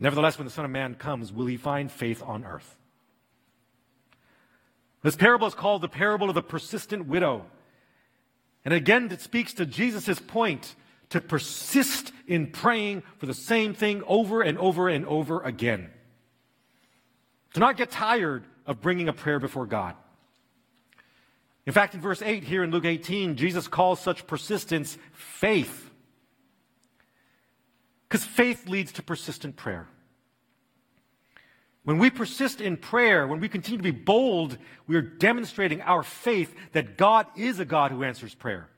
Nevertheless, 0.00 0.36
when 0.36 0.44
the 0.44 0.52
Son 0.52 0.64
of 0.64 0.72
Man 0.72 0.96
comes, 0.96 1.32
will 1.32 1.46
he 1.46 1.56
find 1.56 1.90
faith 1.90 2.20
on 2.20 2.44
earth? 2.44 2.76
This 5.02 5.14
parable 5.14 5.46
is 5.46 5.54
called 5.54 5.82
the 5.82 5.88
parable 5.88 6.28
of 6.28 6.34
the 6.34 6.42
persistent 6.42 7.06
widow. 7.06 7.46
And 8.64 8.74
again, 8.74 9.08
it 9.12 9.20
speaks 9.20 9.54
to 9.54 9.64
Jesus' 9.64 10.18
point 10.18 10.74
to 11.10 11.20
persist 11.20 12.12
in 12.26 12.48
praying 12.48 13.04
for 13.18 13.26
the 13.26 13.34
same 13.34 13.72
thing 13.72 14.02
over 14.08 14.42
and 14.42 14.58
over 14.58 14.88
and 14.88 15.06
over 15.06 15.40
again. 15.42 15.90
To 17.54 17.60
not 17.60 17.76
get 17.76 17.92
tired 17.92 18.44
of 18.66 18.80
bringing 18.80 19.08
a 19.08 19.12
prayer 19.12 19.38
before 19.38 19.66
God. 19.66 19.94
In 21.70 21.74
fact, 21.74 21.94
in 21.94 22.00
verse 22.00 22.20
8 22.20 22.42
here 22.42 22.64
in 22.64 22.72
Luke 22.72 22.84
18, 22.84 23.36
Jesus 23.36 23.68
calls 23.68 24.00
such 24.00 24.26
persistence 24.26 24.98
faith. 25.12 25.88
Because 28.08 28.24
faith 28.24 28.68
leads 28.68 28.90
to 28.94 29.04
persistent 29.04 29.54
prayer. 29.54 29.86
When 31.84 31.98
we 31.98 32.10
persist 32.10 32.60
in 32.60 32.76
prayer, 32.76 33.24
when 33.24 33.38
we 33.38 33.48
continue 33.48 33.76
to 33.76 33.84
be 33.84 33.92
bold, 33.92 34.58
we 34.88 34.96
are 34.96 35.00
demonstrating 35.00 35.80
our 35.82 36.02
faith 36.02 36.52
that 36.72 36.96
God 36.96 37.28
is 37.36 37.60
a 37.60 37.64
God 37.64 37.92
who 37.92 38.02
answers 38.02 38.34
prayer. 38.34 38.68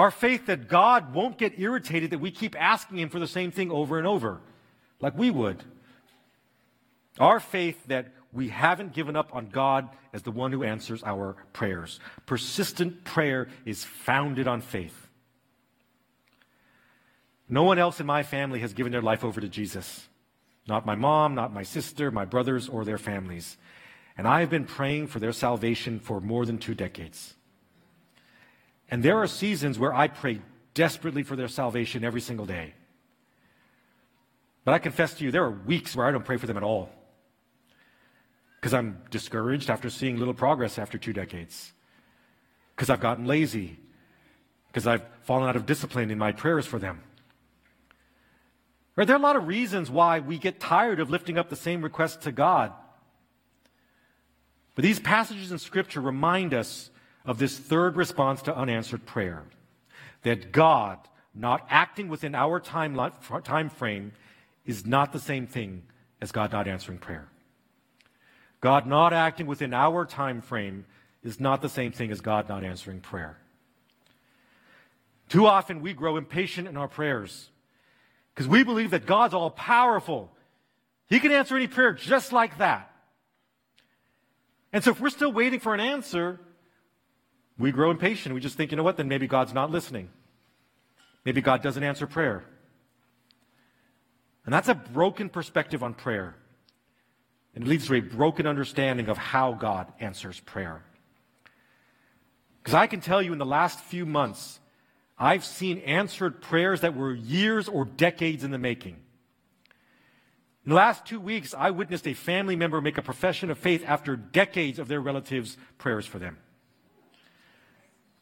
Our 0.00 0.10
faith 0.10 0.46
that 0.46 0.66
God 0.66 1.14
won't 1.14 1.38
get 1.38 1.60
irritated 1.60 2.10
that 2.10 2.18
we 2.18 2.32
keep 2.32 2.60
asking 2.60 2.98
Him 2.98 3.08
for 3.08 3.20
the 3.20 3.28
same 3.28 3.52
thing 3.52 3.70
over 3.70 3.98
and 3.98 4.06
over, 4.08 4.40
like 5.00 5.16
we 5.16 5.30
would. 5.30 5.62
Our 7.20 7.38
faith 7.38 7.86
that 7.86 8.08
we 8.36 8.48
haven't 8.48 8.92
given 8.92 9.16
up 9.16 9.34
on 9.34 9.48
God 9.48 9.88
as 10.12 10.22
the 10.22 10.30
one 10.30 10.52
who 10.52 10.62
answers 10.62 11.02
our 11.02 11.36
prayers. 11.52 11.98
Persistent 12.26 13.02
prayer 13.04 13.48
is 13.64 13.82
founded 13.82 14.46
on 14.46 14.60
faith. 14.60 15.08
No 17.48 17.62
one 17.62 17.78
else 17.78 17.98
in 17.98 18.06
my 18.06 18.22
family 18.22 18.60
has 18.60 18.74
given 18.74 18.92
their 18.92 19.02
life 19.02 19.24
over 19.24 19.40
to 19.40 19.48
Jesus. 19.48 20.06
Not 20.68 20.84
my 20.84 20.94
mom, 20.94 21.34
not 21.34 21.54
my 21.54 21.62
sister, 21.62 22.10
my 22.10 22.24
brothers, 22.24 22.68
or 22.68 22.84
their 22.84 22.98
families. 22.98 23.56
And 24.18 24.26
I 24.26 24.40
have 24.40 24.50
been 24.50 24.64
praying 24.64 25.06
for 25.06 25.18
their 25.18 25.32
salvation 25.32 26.00
for 26.00 26.20
more 26.20 26.44
than 26.44 26.58
two 26.58 26.74
decades. 26.74 27.34
And 28.90 29.02
there 29.02 29.18
are 29.18 29.26
seasons 29.26 29.78
where 29.78 29.94
I 29.94 30.08
pray 30.08 30.40
desperately 30.74 31.22
for 31.22 31.36
their 31.36 31.48
salvation 31.48 32.04
every 32.04 32.20
single 32.20 32.46
day. 32.46 32.74
But 34.64 34.74
I 34.74 34.78
confess 34.78 35.14
to 35.14 35.24
you, 35.24 35.30
there 35.30 35.44
are 35.44 35.50
weeks 35.50 35.94
where 35.94 36.06
I 36.06 36.10
don't 36.10 36.24
pray 36.24 36.36
for 36.36 36.46
them 36.46 36.56
at 36.56 36.62
all. 36.62 36.90
Because 38.60 38.74
I'm 38.74 39.02
discouraged 39.10 39.70
after 39.70 39.90
seeing 39.90 40.18
little 40.18 40.34
progress 40.34 40.78
after 40.78 40.98
two 40.98 41.12
decades. 41.12 41.72
Because 42.74 42.90
I've 42.90 43.00
gotten 43.00 43.26
lazy. 43.26 43.78
Because 44.68 44.86
I've 44.86 45.02
fallen 45.22 45.48
out 45.48 45.56
of 45.56 45.66
discipline 45.66 46.10
in 46.10 46.18
my 46.18 46.32
prayers 46.32 46.66
for 46.66 46.78
them. 46.78 47.00
Right? 48.96 49.06
There 49.06 49.14
are 49.14 49.18
a 49.18 49.22
lot 49.22 49.36
of 49.36 49.46
reasons 49.46 49.90
why 49.90 50.20
we 50.20 50.38
get 50.38 50.58
tired 50.58 51.00
of 51.00 51.10
lifting 51.10 51.38
up 51.38 51.50
the 51.50 51.56
same 51.56 51.82
request 51.82 52.22
to 52.22 52.32
God. 52.32 52.72
But 54.74 54.82
these 54.82 55.00
passages 55.00 55.52
in 55.52 55.58
Scripture 55.58 56.00
remind 56.00 56.54
us 56.54 56.90
of 57.24 57.38
this 57.38 57.58
third 57.58 57.96
response 57.96 58.42
to 58.42 58.56
unanswered 58.56 59.04
prayer 59.04 59.44
that 60.22 60.52
God, 60.52 60.98
not 61.34 61.66
acting 61.70 62.08
within 62.08 62.34
our 62.34 62.60
time, 62.60 62.98
time 63.44 63.68
frame, 63.68 64.12
is 64.64 64.86
not 64.86 65.12
the 65.12 65.20
same 65.20 65.46
thing 65.46 65.82
as 66.20 66.32
God 66.32 66.52
not 66.52 66.66
answering 66.66 66.98
prayer. 66.98 67.28
God 68.66 68.84
not 68.84 69.12
acting 69.12 69.46
within 69.46 69.72
our 69.72 70.04
time 70.04 70.40
frame 70.40 70.86
is 71.22 71.38
not 71.38 71.62
the 71.62 71.68
same 71.68 71.92
thing 71.92 72.10
as 72.10 72.20
God 72.20 72.48
not 72.48 72.64
answering 72.64 72.98
prayer. 72.98 73.38
Too 75.28 75.46
often 75.46 75.82
we 75.82 75.92
grow 75.92 76.16
impatient 76.16 76.66
in 76.66 76.76
our 76.76 76.88
prayers 76.88 77.48
because 78.34 78.48
we 78.48 78.64
believe 78.64 78.90
that 78.90 79.06
God's 79.06 79.34
all 79.34 79.50
powerful. 79.50 80.32
He 81.08 81.20
can 81.20 81.30
answer 81.30 81.54
any 81.54 81.68
prayer 81.68 81.92
just 81.92 82.32
like 82.32 82.58
that. 82.58 82.90
And 84.72 84.82
so 84.82 84.90
if 84.90 85.00
we're 85.00 85.10
still 85.10 85.32
waiting 85.32 85.60
for 85.60 85.72
an 85.72 85.78
answer, 85.78 86.40
we 87.56 87.70
grow 87.70 87.92
impatient. 87.92 88.34
We 88.34 88.40
just 88.40 88.56
think, 88.56 88.72
you 88.72 88.76
know 88.76 88.82
what, 88.82 88.96
then 88.96 89.06
maybe 89.06 89.28
God's 89.28 89.54
not 89.54 89.70
listening. 89.70 90.08
Maybe 91.24 91.40
God 91.40 91.62
doesn't 91.62 91.84
answer 91.84 92.08
prayer. 92.08 92.42
And 94.44 94.52
that's 94.52 94.68
a 94.68 94.74
broken 94.74 95.28
perspective 95.28 95.84
on 95.84 95.94
prayer. 95.94 96.34
And 97.56 97.66
it 97.66 97.68
leads 97.68 97.86
to 97.86 97.94
a 97.94 98.00
broken 98.00 98.46
understanding 98.46 99.08
of 99.08 99.16
how 99.16 99.54
God 99.54 99.90
answers 99.98 100.38
prayer. 100.40 100.84
Because 102.62 102.74
I 102.74 102.86
can 102.86 103.00
tell 103.00 103.22
you 103.22 103.32
in 103.32 103.38
the 103.38 103.46
last 103.46 103.80
few 103.80 104.04
months, 104.04 104.60
I've 105.18 105.44
seen 105.44 105.78
answered 105.78 106.42
prayers 106.42 106.82
that 106.82 106.94
were 106.94 107.14
years 107.14 107.66
or 107.66 107.86
decades 107.86 108.44
in 108.44 108.50
the 108.50 108.58
making. 108.58 108.96
In 110.66 110.70
the 110.70 110.74
last 110.74 111.06
two 111.06 111.18
weeks, 111.18 111.54
I 111.56 111.70
witnessed 111.70 112.06
a 112.06 112.12
family 112.12 112.56
member 112.56 112.80
make 112.82 112.98
a 112.98 113.02
profession 113.02 113.50
of 113.50 113.56
faith 113.56 113.82
after 113.86 114.16
decades 114.16 114.78
of 114.78 114.88
their 114.88 115.00
relatives' 115.00 115.56
prayers 115.78 116.04
for 116.04 116.18
them. 116.18 116.36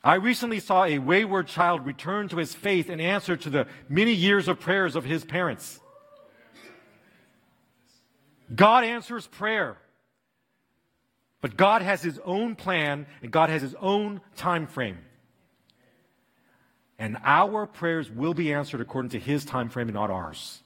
I 0.04 0.16
recently 0.16 0.60
saw 0.60 0.84
a 0.84 0.98
wayward 0.98 1.48
child 1.48 1.86
return 1.86 2.28
to 2.28 2.36
his 2.36 2.54
faith 2.54 2.88
in 2.88 3.00
answer 3.00 3.36
to 3.38 3.50
the 3.50 3.66
many 3.88 4.12
years 4.12 4.46
of 4.46 4.60
prayers 4.60 4.94
of 4.94 5.04
his 5.04 5.24
parents. 5.24 5.80
God 8.52 8.84
answers 8.84 9.26
prayer. 9.26 9.76
But 11.40 11.56
God 11.56 11.82
has 11.82 12.02
his 12.02 12.18
own 12.24 12.56
plan 12.56 13.06
and 13.22 13.30
God 13.30 13.50
has 13.50 13.62
his 13.62 13.74
own 13.80 14.20
time 14.34 14.66
frame. 14.66 14.98
And 16.98 17.18
our 17.22 17.66
prayers 17.66 18.10
will 18.10 18.34
be 18.34 18.52
answered 18.52 18.80
according 18.80 19.10
to 19.10 19.18
his 19.18 19.44
time 19.44 19.68
frame 19.68 19.88
and 19.88 19.94
not 19.94 20.10
ours. 20.10 20.62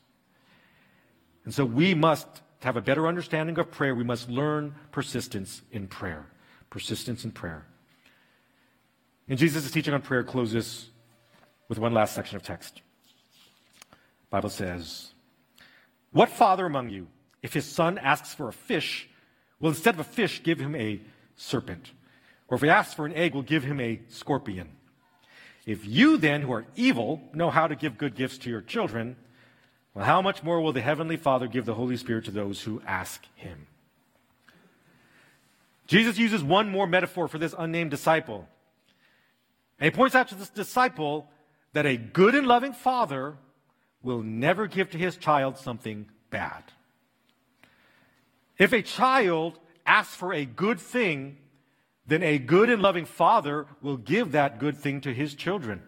And 1.45 1.53
so 1.53 1.65
we 1.65 1.95
must 1.95 2.29
have 2.61 2.77
a 2.77 2.81
better 2.81 3.09
understanding 3.09 3.59
of 3.59 3.71
prayer. 3.71 3.95
We 3.95 4.05
must 4.05 4.29
learn 4.29 4.75
persistence 4.93 5.63
in 5.73 5.89
prayer. 5.89 6.27
Persistence 6.71 7.25
in 7.25 7.33
prayer. 7.33 7.67
And 9.29 9.39
Jesus' 9.39 9.71
teaching 9.71 9.95
on 9.95 10.03
prayer 10.03 10.23
closes 10.23 10.91
with 11.69 11.79
one 11.79 11.93
last 11.93 12.15
section 12.15 12.37
of 12.37 12.43
text. 12.43 12.83
The 13.91 13.97
Bible 14.31 14.51
says, 14.51 15.13
What 16.13 16.29
father 16.29 16.67
among 16.67 16.91
you, 16.91 17.09
if 17.43 17.55
his 17.55 17.65
son 17.65 17.99
asks 17.99 18.35
for 18.35 18.49
a 18.49 18.53
fish, 18.53 19.09
will 19.61 19.71
instead 19.71 19.95
of 19.95 20.01
a 20.01 20.05
fish 20.05 20.43
give 20.43 20.59
him 20.59 20.75
a 20.75 21.01
serpent? 21.37 21.93
Or 22.49 22.57
if 22.57 22.63
he 22.63 22.69
asks 22.69 22.95
for 22.95 23.07
an 23.07 23.15
egg, 23.15 23.35
will 23.35 23.43
give 23.43 23.65
him 23.65 23.81
a 23.81 24.01
scorpion? 24.09 24.71
If 25.67 25.87
you 25.87 26.17
then, 26.17 26.43
who 26.43 26.53
are 26.53 26.67
evil, 26.77 27.21
know 27.35 27.51
how 27.51 27.67
to 27.67 27.77
give 27.77 27.99
good 27.99 28.15
gifts 28.15 28.39
to 28.39 28.51
your 28.51 28.63
children, 28.63 29.17
well, 29.95 30.05
how 30.05 30.23
much 30.23 30.43
more 30.43 30.61
will 30.61 30.73
the 30.73 30.81
Heavenly 30.81 31.17
Father 31.17 31.47
give 31.47 31.67
the 31.67 31.75
Holy 31.75 31.97
Spirit 31.97 32.25
to 32.27 32.31
those 32.31 32.63
who 32.63 32.81
ask 32.87 33.27
Him? 33.35 33.67
Jesus 35.89 36.19
uses 36.19 36.43
one 36.43 36.69
more 36.69 36.87
metaphor 36.87 37.29
for 37.29 37.39
this 37.39 37.55
unnamed 37.59 37.91
disciple. 37.91 38.47
And 39.81 39.91
he 39.93 39.97
points 39.97 40.15
out 40.15 40.29
to 40.29 40.35
this 40.35 40.51
disciple 40.51 41.29
that 41.73 41.87
a 41.87 41.97
good 41.97 42.35
and 42.35 42.47
loving 42.47 42.73
father 42.73 43.37
will 44.03 44.23
never 44.23 44.67
give 44.67 44.91
to 44.91 44.99
his 44.99 45.17
child 45.17 45.59
something 45.59 46.07
bad. 46.31 46.63
If 48.59 48.73
a 48.73 48.83
child 48.83 49.59
asks 49.87 50.15
for 50.15 50.35
a 50.35 50.45
good 50.45 50.81
thing, 50.81 51.39
then 52.07 52.23
a 52.23 52.39
good 52.39 52.71
and 52.71 52.83
loving 52.83 53.05
father 53.05 53.67
will 53.81 53.97
give 53.97 54.33
that 54.33 54.59
good 54.59 54.77
thing 54.77 55.01
to 55.03 55.15
his 55.15 55.35
children. 55.35 55.83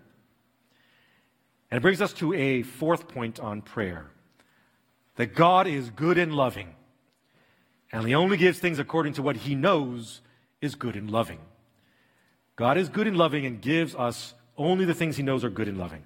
And 1.71 1.79
it 1.79 1.83
brings 1.83 2.01
us 2.01 2.13
to 2.15 2.33
a 2.35 2.63
fourth 2.63 3.09
point 3.09 3.41
on 3.41 3.63
prayer 3.63 4.11
that 5.17 5.35
God 5.35 5.67
is 5.67 5.91
good 5.91 6.19
and 6.19 6.33
loving, 6.35 6.75
and 7.93 8.07
he 8.07 8.15
only 8.15 8.37
gives 8.37 8.59
things 8.59 8.79
according 8.79 9.15
to 9.15 9.23
what 9.23 9.37
he 9.37 9.55
knows 9.55 10.21
is 10.61 10.75
good 10.75 10.97
and 10.97 11.11
loving. 11.11 11.41
God 12.57 12.77
is 12.77 12.89
good 12.89 13.07
and 13.07 13.17
loving 13.17 13.47
and 13.47 13.61
gives 13.61 13.95
us 13.95 14.35
only 14.57 14.85
the 14.85 14.95
things 14.95 15.17
he 15.17 15.23
knows 15.23 15.45
are 15.45 15.51
good 15.51 15.69
and 15.69 15.79
loving. 15.79 16.05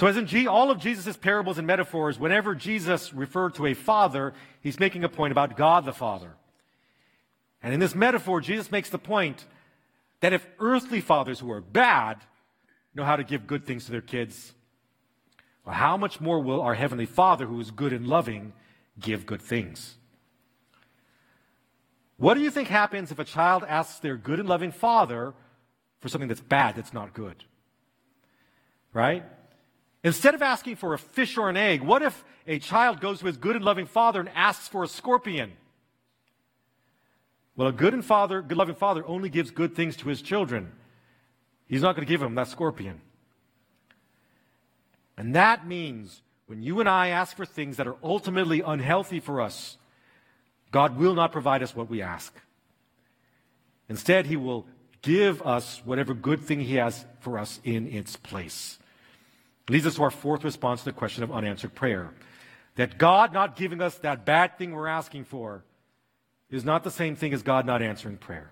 So, 0.00 0.06
as 0.06 0.16
in 0.16 0.24
G, 0.24 0.46
all 0.46 0.70
of 0.70 0.78
Jesus' 0.78 1.14
parables 1.18 1.58
and 1.58 1.66
metaphors, 1.66 2.18
whenever 2.18 2.54
Jesus 2.54 3.12
referred 3.12 3.54
to 3.56 3.66
a 3.66 3.74
father, 3.74 4.32
he's 4.62 4.80
making 4.80 5.04
a 5.04 5.10
point 5.10 5.30
about 5.30 5.58
God 5.58 5.84
the 5.84 5.92
Father. 5.92 6.36
And 7.62 7.74
in 7.74 7.80
this 7.80 7.94
metaphor, 7.94 8.40
Jesus 8.40 8.72
makes 8.72 8.88
the 8.88 8.96
point 8.96 9.44
that 10.20 10.32
if 10.32 10.46
earthly 10.58 11.02
fathers 11.02 11.38
who 11.38 11.52
are 11.52 11.60
bad 11.60 12.16
know 12.94 13.04
how 13.04 13.16
to 13.16 13.22
give 13.22 13.46
good 13.46 13.66
things 13.66 13.84
to 13.84 13.90
their 13.90 14.00
kids, 14.00 14.54
well, 15.66 15.74
how 15.74 15.98
much 15.98 16.18
more 16.18 16.40
will 16.40 16.62
our 16.62 16.74
Heavenly 16.74 17.04
Father, 17.04 17.44
who 17.44 17.60
is 17.60 17.70
good 17.70 17.92
and 17.92 18.06
loving, 18.06 18.54
give 18.98 19.26
good 19.26 19.42
things? 19.42 19.96
What 22.16 22.32
do 22.32 22.40
you 22.40 22.50
think 22.50 22.68
happens 22.68 23.12
if 23.12 23.18
a 23.18 23.24
child 23.24 23.64
asks 23.68 23.98
their 23.98 24.16
good 24.16 24.40
and 24.40 24.48
loving 24.48 24.72
father 24.72 25.34
for 26.00 26.08
something 26.08 26.28
that's 26.28 26.40
bad, 26.40 26.76
that's 26.76 26.94
not 26.94 27.12
good? 27.12 27.44
Right? 28.94 29.24
Instead 30.02 30.34
of 30.34 30.42
asking 30.42 30.76
for 30.76 30.94
a 30.94 30.98
fish 30.98 31.36
or 31.36 31.50
an 31.50 31.56
egg, 31.56 31.82
what 31.82 32.02
if 32.02 32.24
a 32.46 32.58
child 32.58 33.00
goes 33.00 33.20
to 33.20 33.26
his 33.26 33.36
good 33.36 33.56
and 33.56 33.64
loving 33.64 33.86
father 33.86 34.20
and 34.20 34.30
asks 34.30 34.68
for 34.68 34.82
a 34.82 34.88
scorpion? 34.88 35.52
Well, 37.56 37.68
a 37.68 37.72
good 37.72 37.92
and 37.92 38.04
father, 38.04 38.40
good 38.40 38.56
loving 38.56 38.74
father 38.74 39.06
only 39.06 39.28
gives 39.28 39.50
good 39.50 39.74
things 39.74 39.96
to 39.98 40.08
his 40.08 40.22
children. 40.22 40.72
He's 41.66 41.82
not 41.82 41.94
going 41.94 42.06
to 42.06 42.10
give 42.10 42.22
him 42.22 42.34
that 42.36 42.48
scorpion. 42.48 43.00
And 45.16 45.34
that 45.34 45.66
means 45.66 46.22
when 46.46 46.62
you 46.62 46.80
and 46.80 46.88
I 46.88 47.08
ask 47.08 47.36
for 47.36 47.44
things 47.44 47.76
that 47.76 47.86
are 47.86 47.96
ultimately 48.02 48.60
unhealthy 48.60 49.20
for 49.20 49.40
us, 49.40 49.76
God 50.72 50.96
will 50.96 51.14
not 51.14 51.30
provide 51.30 51.62
us 51.62 51.76
what 51.76 51.88
we 51.88 52.02
ask. 52.02 52.34
Instead, 53.88 54.26
He 54.26 54.36
will 54.36 54.66
give 55.02 55.42
us 55.42 55.80
whatever 55.84 56.12
good 56.12 56.40
thing 56.40 56.60
He 56.60 56.74
has 56.74 57.04
for 57.20 57.38
us 57.38 57.60
in 57.62 57.86
its 57.86 58.16
place. 58.16 58.79
Leads 59.70 59.86
us 59.86 59.94
to 59.94 60.02
our 60.02 60.10
fourth 60.10 60.42
response 60.42 60.80
to 60.80 60.86
the 60.86 60.92
question 60.92 61.22
of 61.22 61.30
unanswered 61.30 61.76
prayer. 61.76 62.10
That 62.74 62.98
God 62.98 63.32
not 63.32 63.54
giving 63.54 63.80
us 63.80 63.94
that 63.98 64.24
bad 64.24 64.58
thing 64.58 64.72
we're 64.72 64.88
asking 64.88 65.26
for 65.26 65.62
is 66.50 66.64
not 66.64 66.82
the 66.82 66.90
same 66.90 67.14
thing 67.14 67.32
as 67.32 67.44
God 67.44 67.66
not 67.66 67.80
answering 67.80 68.16
prayer. 68.16 68.50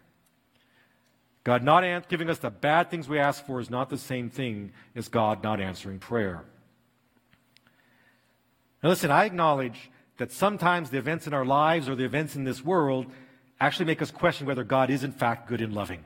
God 1.42 1.64
not 1.64 2.08
giving 2.08 2.30
us 2.30 2.38
the 2.38 2.50
bad 2.50 2.88
things 2.88 3.08
we 3.08 3.18
ask 3.18 3.44
for 3.44 3.58
is 3.58 3.68
not 3.68 3.90
the 3.90 3.98
same 3.98 4.30
thing 4.30 4.70
as 4.94 5.08
God 5.08 5.42
not 5.42 5.60
answering 5.60 5.98
prayer. 5.98 6.44
Now, 8.80 8.90
listen, 8.90 9.10
I 9.10 9.24
acknowledge 9.24 9.90
that 10.18 10.30
sometimes 10.30 10.90
the 10.90 10.98
events 10.98 11.26
in 11.26 11.34
our 11.34 11.44
lives 11.44 11.88
or 11.88 11.96
the 11.96 12.04
events 12.04 12.36
in 12.36 12.44
this 12.44 12.64
world 12.64 13.06
actually 13.58 13.86
make 13.86 14.02
us 14.02 14.12
question 14.12 14.46
whether 14.46 14.62
God 14.62 14.88
is 14.88 15.02
in 15.02 15.10
fact 15.10 15.48
good 15.48 15.62
and 15.62 15.74
loving. 15.74 16.04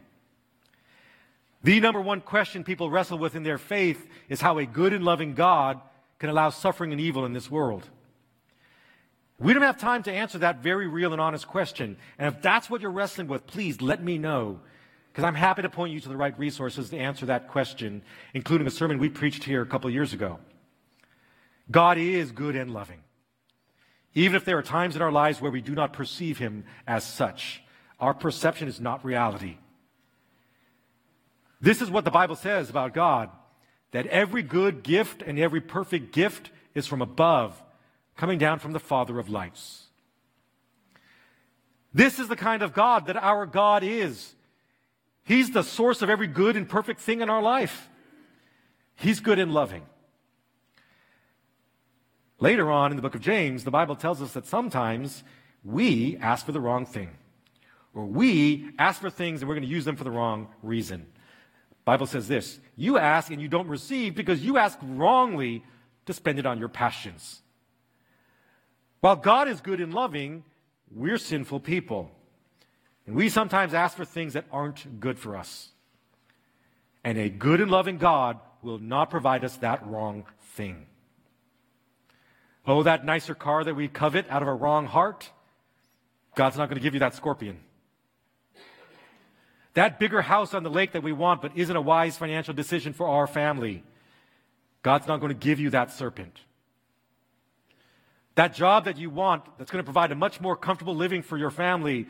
The 1.64 1.80
number 1.80 2.00
one 2.00 2.20
question 2.20 2.64
people 2.64 2.90
wrestle 2.90 3.18
with 3.18 3.36
in 3.36 3.42
their 3.42 3.58
faith 3.58 4.08
is 4.28 4.40
how 4.40 4.58
a 4.58 4.66
good 4.66 4.92
and 4.92 5.04
loving 5.04 5.34
God 5.34 5.80
can 6.18 6.28
allow 6.28 6.50
suffering 6.50 6.92
and 6.92 7.00
evil 7.00 7.24
in 7.24 7.32
this 7.32 7.50
world. 7.50 7.88
We 9.38 9.52
don't 9.52 9.62
have 9.62 9.78
time 9.78 10.02
to 10.04 10.12
answer 10.12 10.38
that 10.38 10.62
very 10.62 10.86
real 10.86 11.12
and 11.12 11.20
honest 11.20 11.48
question. 11.48 11.96
And 12.18 12.32
if 12.32 12.42
that's 12.42 12.70
what 12.70 12.80
you're 12.80 12.90
wrestling 12.90 13.26
with, 13.26 13.46
please 13.46 13.80
let 13.80 14.02
me 14.02 14.18
know. 14.18 14.60
Because 15.10 15.24
I'm 15.24 15.34
happy 15.34 15.62
to 15.62 15.68
point 15.68 15.92
you 15.92 16.00
to 16.00 16.08
the 16.08 16.16
right 16.16 16.36
resources 16.38 16.90
to 16.90 16.98
answer 16.98 17.26
that 17.26 17.48
question, 17.48 18.02
including 18.34 18.66
a 18.66 18.70
sermon 18.70 18.98
we 18.98 19.08
preached 19.08 19.44
here 19.44 19.60
a 19.60 19.66
couple 19.66 19.90
years 19.90 20.12
ago. 20.12 20.38
God 21.70 21.98
is 21.98 22.32
good 22.32 22.56
and 22.56 22.72
loving. 22.72 23.00
Even 24.14 24.36
if 24.36 24.44
there 24.44 24.58
are 24.58 24.62
times 24.62 24.96
in 24.96 25.02
our 25.02 25.12
lives 25.12 25.40
where 25.40 25.50
we 25.50 25.60
do 25.60 25.74
not 25.74 25.92
perceive 25.92 26.38
Him 26.38 26.64
as 26.86 27.04
such, 27.04 27.62
our 27.98 28.14
perception 28.14 28.68
is 28.68 28.80
not 28.80 29.04
reality. 29.04 29.58
This 31.62 31.80
is 31.80 31.90
what 31.90 32.04
the 32.04 32.10
Bible 32.10 32.34
says 32.34 32.68
about 32.68 32.92
God 32.92 33.30
that 33.92 34.06
every 34.06 34.42
good 34.42 34.82
gift 34.82 35.22
and 35.22 35.38
every 35.38 35.60
perfect 35.60 36.12
gift 36.12 36.50
is 36.74 36.86
from 36.86 37.00
above 37.00 37.62
coming 38.16 38.38
down 38.38 38.58
from 38.58 38.72
the 38.72 38.80
Father 38.80 39.18
of 39.18 39.28
lights. 39.28 39.86
This 41.94 42.18
is 42.18 42.28
the 42.28 42.36
kind 42.36 42.62
of 42.62 42.72
God 42.72 43.06
that 43.06 43.16
our 43.16 43.46
God 43.46 43.84
is. 43.84 44.34
He's 45.24 45.50
the 45.50 45.62
source 45.62 46.02
of 46.02 46.10
every 46.10 46.26
good 46.26 46.56
and 46.56 46.68
perfect 46.68 47.00
thing 47.00 47.20
in 47.20 47.30
our 47.30 47.42
life. 47.42 47.88
He's 48.96 49.20
good 49.20 49.38
and 49.38 49.52
loving. 49.54 49.82
Later 52.40 52.72
on 52.72 52.90
in 52.90 52.96
the 52.96 53.02
book 53.02 53.14
of 53.14 53.20
James, 53.20 53.62
the 53.62 53.70
Bible 53.70 53.94
tells 53.94 54.20
us 54.20 54.32
that 54.32 54.46
sometimes 54.46 55.22
we 55.62 56.16
ask 56.16 56.44
for 56.44 56.52
the 56.52 56.60
wrong 56.60 56.86
thing. 56.86 57.10
Or 57.94 58.04
we 58.04 58.70
ask 58.78 59.00
for 59.00 59.10
things 59.10 59.42
and 59.42 59.48
we're 59.48 59.54
going 59.54 59.68
to 59.68 59.72
use 59.72 59.84
them 59.84 59.96
for 59.96 60.04
the 60.04 60.10
wrong 60.10 60.48
reason. 60.62 61.06
Bible 61.84 62.06
says 62.06 62.28
this, 62.28 62.60
you 62.76 62.96
ask 62.96 63.30
and 63.30 63.40
you 63.40 63.48
don't 63.48 63.68
receive 63.68 64.14
because 64.14 64.44
you 64.44 64.56
ask 64.56 64.78
wrongly 64.82 65.64
to 66.06 66.12
spend 66.12 66.38
it 66.38 66.46
on 66.46 66.58
your 66.58 66.68
passions. 66.68 67.42
While 69.00 69.16
God 69.16 69.48
is 69.48 69.60
good 69.60 69.80
and 69.80 69.92
loving, 69.92 70.44
we're 70.90 71.18
sinful 71.18 71.60
people. 71.60 72.10
And 73.06 73.16
we 73.16 73.28
sometimes 73.28 73.74
ask 73.74 73.96
for 73.96 74.04
things 74.04 74.34
that 74.34 74.44
aren't 74.52 75.00
good 75.00 75.18
for 75.18 75.36
us. 75.36 75.70
And 77.02 77.18
a 77.18 77.28
good 77.28 77.60
and 77.60 77.70
loving 77.70 77.98
God 77.98 78.38
will 78.62 78.78
not 78.78 79.10
provide 79.10 79.44
us 79.44 79.56
that 79.56 79.84
wrong 79.86 80.24
thing. 80.54 80.86
Oh, 82.64 82.84
that 82.84 83.04
nicer 83.04 83.34
car 83.34 83.64
that 83.64 83.74
we 83.74 83.88
covet 83.88 84.26
out 84.30 84.42
of 84.42 84.46
a 84.46 84.54
wrong 84.54 84.86
heart, 84.86 85.30
God's 86.36 86.56
not 86.56 86.68
going 86.68 86.78
to 86.78 86.82
give 86.82 86.94
you 86.94 87.00
that 87.00 87.16
scorpion. 87.16 87.58
That 89.74 89.98
bigger 89.98 90.22
house 90.22 90.54
on 90.54 90.62
the 90.62 90.70
lake 90.70 90.92
that 90.92 91.02
we 91.02 91.12
want, 91.12 91.40
but 91.40 91.56
isn't 91.56 91.74
a 91.74 91.80
wise 91.80 92.16
financial 92.16 92.52
decision 92.52 92.92
for 92.92 93.06
our 93.06 93.26
family, 93.26 93.82
God's 94.82 95.06
not 95.06 95.20
going 95.20 95.30
to 95.30 95.38
give 95.38 95.60
you 95.60 95.70
that 95.70 95.90
serpent. 95.92 96.40
That 98.34 98.54
job 98.54 98.84
that 98.86 98.98
you 98.98 99.10
want 99.10 99.44
that's 99.58 99.70
going 99.70 99.82
to 99.82 99.84
provide 99.84 100.12
a 100.12 100.14
much 100.14 100.40
more 100.40 100.56
comfortable 100.56 100.94
living 100.94 101.22
for 101.22 101.36
your 101.38 101.50
family, 101.50 102.06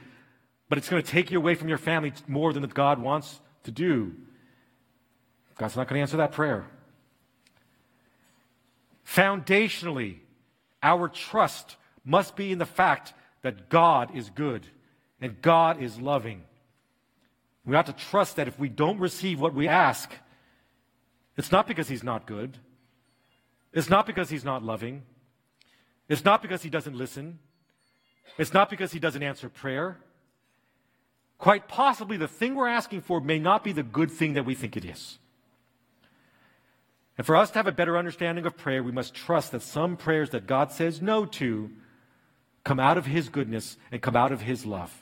but 0.69 0.79
it's 0.79 0.89
going 0.89 1.03
to 1.03 1.09
take 1.09 1.31
you 1.31 1.39
away 1.39 1.55
from 1.55 1.69
your 1.69 1.79
family 1.79 2.13
more 2.27 2.53
than 2.53 2.63
God 2.65 3.01
wants 3.01 3.41
to 3.65 3.71
do. 3.71 4.15
God's 5.59 5.77
not 5.77 5.89
going 5.89 5.99
to 5.99 6.03
answer 6.03 6.17
that 6.17 6.33
prayer. 6.33 6.65
Foundationally, 9.07 10.19
our 10.83 11.09
trust 11.09 11.77
must 12.05 12.35
be 12.35 12.51
in 12.51 12.59
the 12.59 12.67
fact 12.67 13.13
that 13.43 13.69
God 13.69 14.17
is 14.17 14.31
good 14.31 14.67
and 15.21 15.41
God 15.43 15.83
is 15.83 16.01
loving. 16.01 16.43
We 17.65 17.77
have 17.77 17.87
to 17.87 17.93
trust 17.93 18.37
that 18.37 18.49
if 18.49 18.59
we 18.59 18.69
don't 18.69 18.99
receive 18.99 19.41
what 19.41 19.55
we 19.55 19.69
ask, 19.69 20.13
it's 21.37 21.53
not 21.53 21.67
because 21.67 21.89
He's 21.89 22.03
not 22.03 22.27
good. 22.27 22.59
It's 23.73 23.89
not 23.89 24.07
because 24.07 24.31
He's 24.31 24.45
not 24.45 24.63
loving. 24.63 25.03
It's 26.13 26.27
not 26.27 26.43
because 26.43 26.63
he 26.63 26.69
doesn't 26.69 26.95
listen. 26.95 27.39
It's 28.37 28.53
not 28.53 28.69
because 28.69 28.93
he 28.93 28.99
doesn't 28.99 29.23
answer 29.23 29.49
prayer. 29.49 29.99
Quite 31.39 31.69
possibly, 31.69 32.19
the 32.19 32.29
thing 32.29 32.55
we're 32.55 32.69
asking 32.69 33.01
for 33.01 33.19
may 33.19 33.39
not 33.39 33.65
be 33.65 33.73
the 33.73 33.83
good 33.83 34.11
thing 34.11 34.35
that 34.35 34.45
we 34.45 34.55
think 34.55 34.77
it 34.77 34.85
is. 34.85 35.19
And 37.17 37.27
for 37.27 37.35
us 37.35 37.51
to 37.53 37.59
have 37.59 37.67
a 37.67 37.73
better 37.73 37.97
understanding 37.97 38.45
of 38.47 38.59
prayer, 38.59 38.83
we 38.83 38.93
must 38.93 39.15
trust 39.15 39.53
that 39.53 39.63
some 39.63 39.97
prayers 39.97 40.29
that 40.31 40.47
God 40.47 40.71
says 40.71 41.03
no 41.03 41.25
to 41.27 41.71
come 42.63 42.79
out 42.79 42.99
of 42.99 43.07
His 43.07 43.31
goodness 43.31 43.77
and 43.91 44.03
come 44.03 44.15
out 44.17 44.33
of 44.33 44.43
His 44.43 44.67
love. 44.67 45.02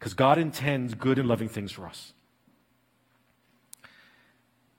Because 0.00 0.14
God 0.14 0.38
intends 0.38 0.94
good 0.94 1.18
and 1.18 1.28
loving 1.28 1.50
things 1.50 1.70
for 1.70 1.86
us. 1.86 2.14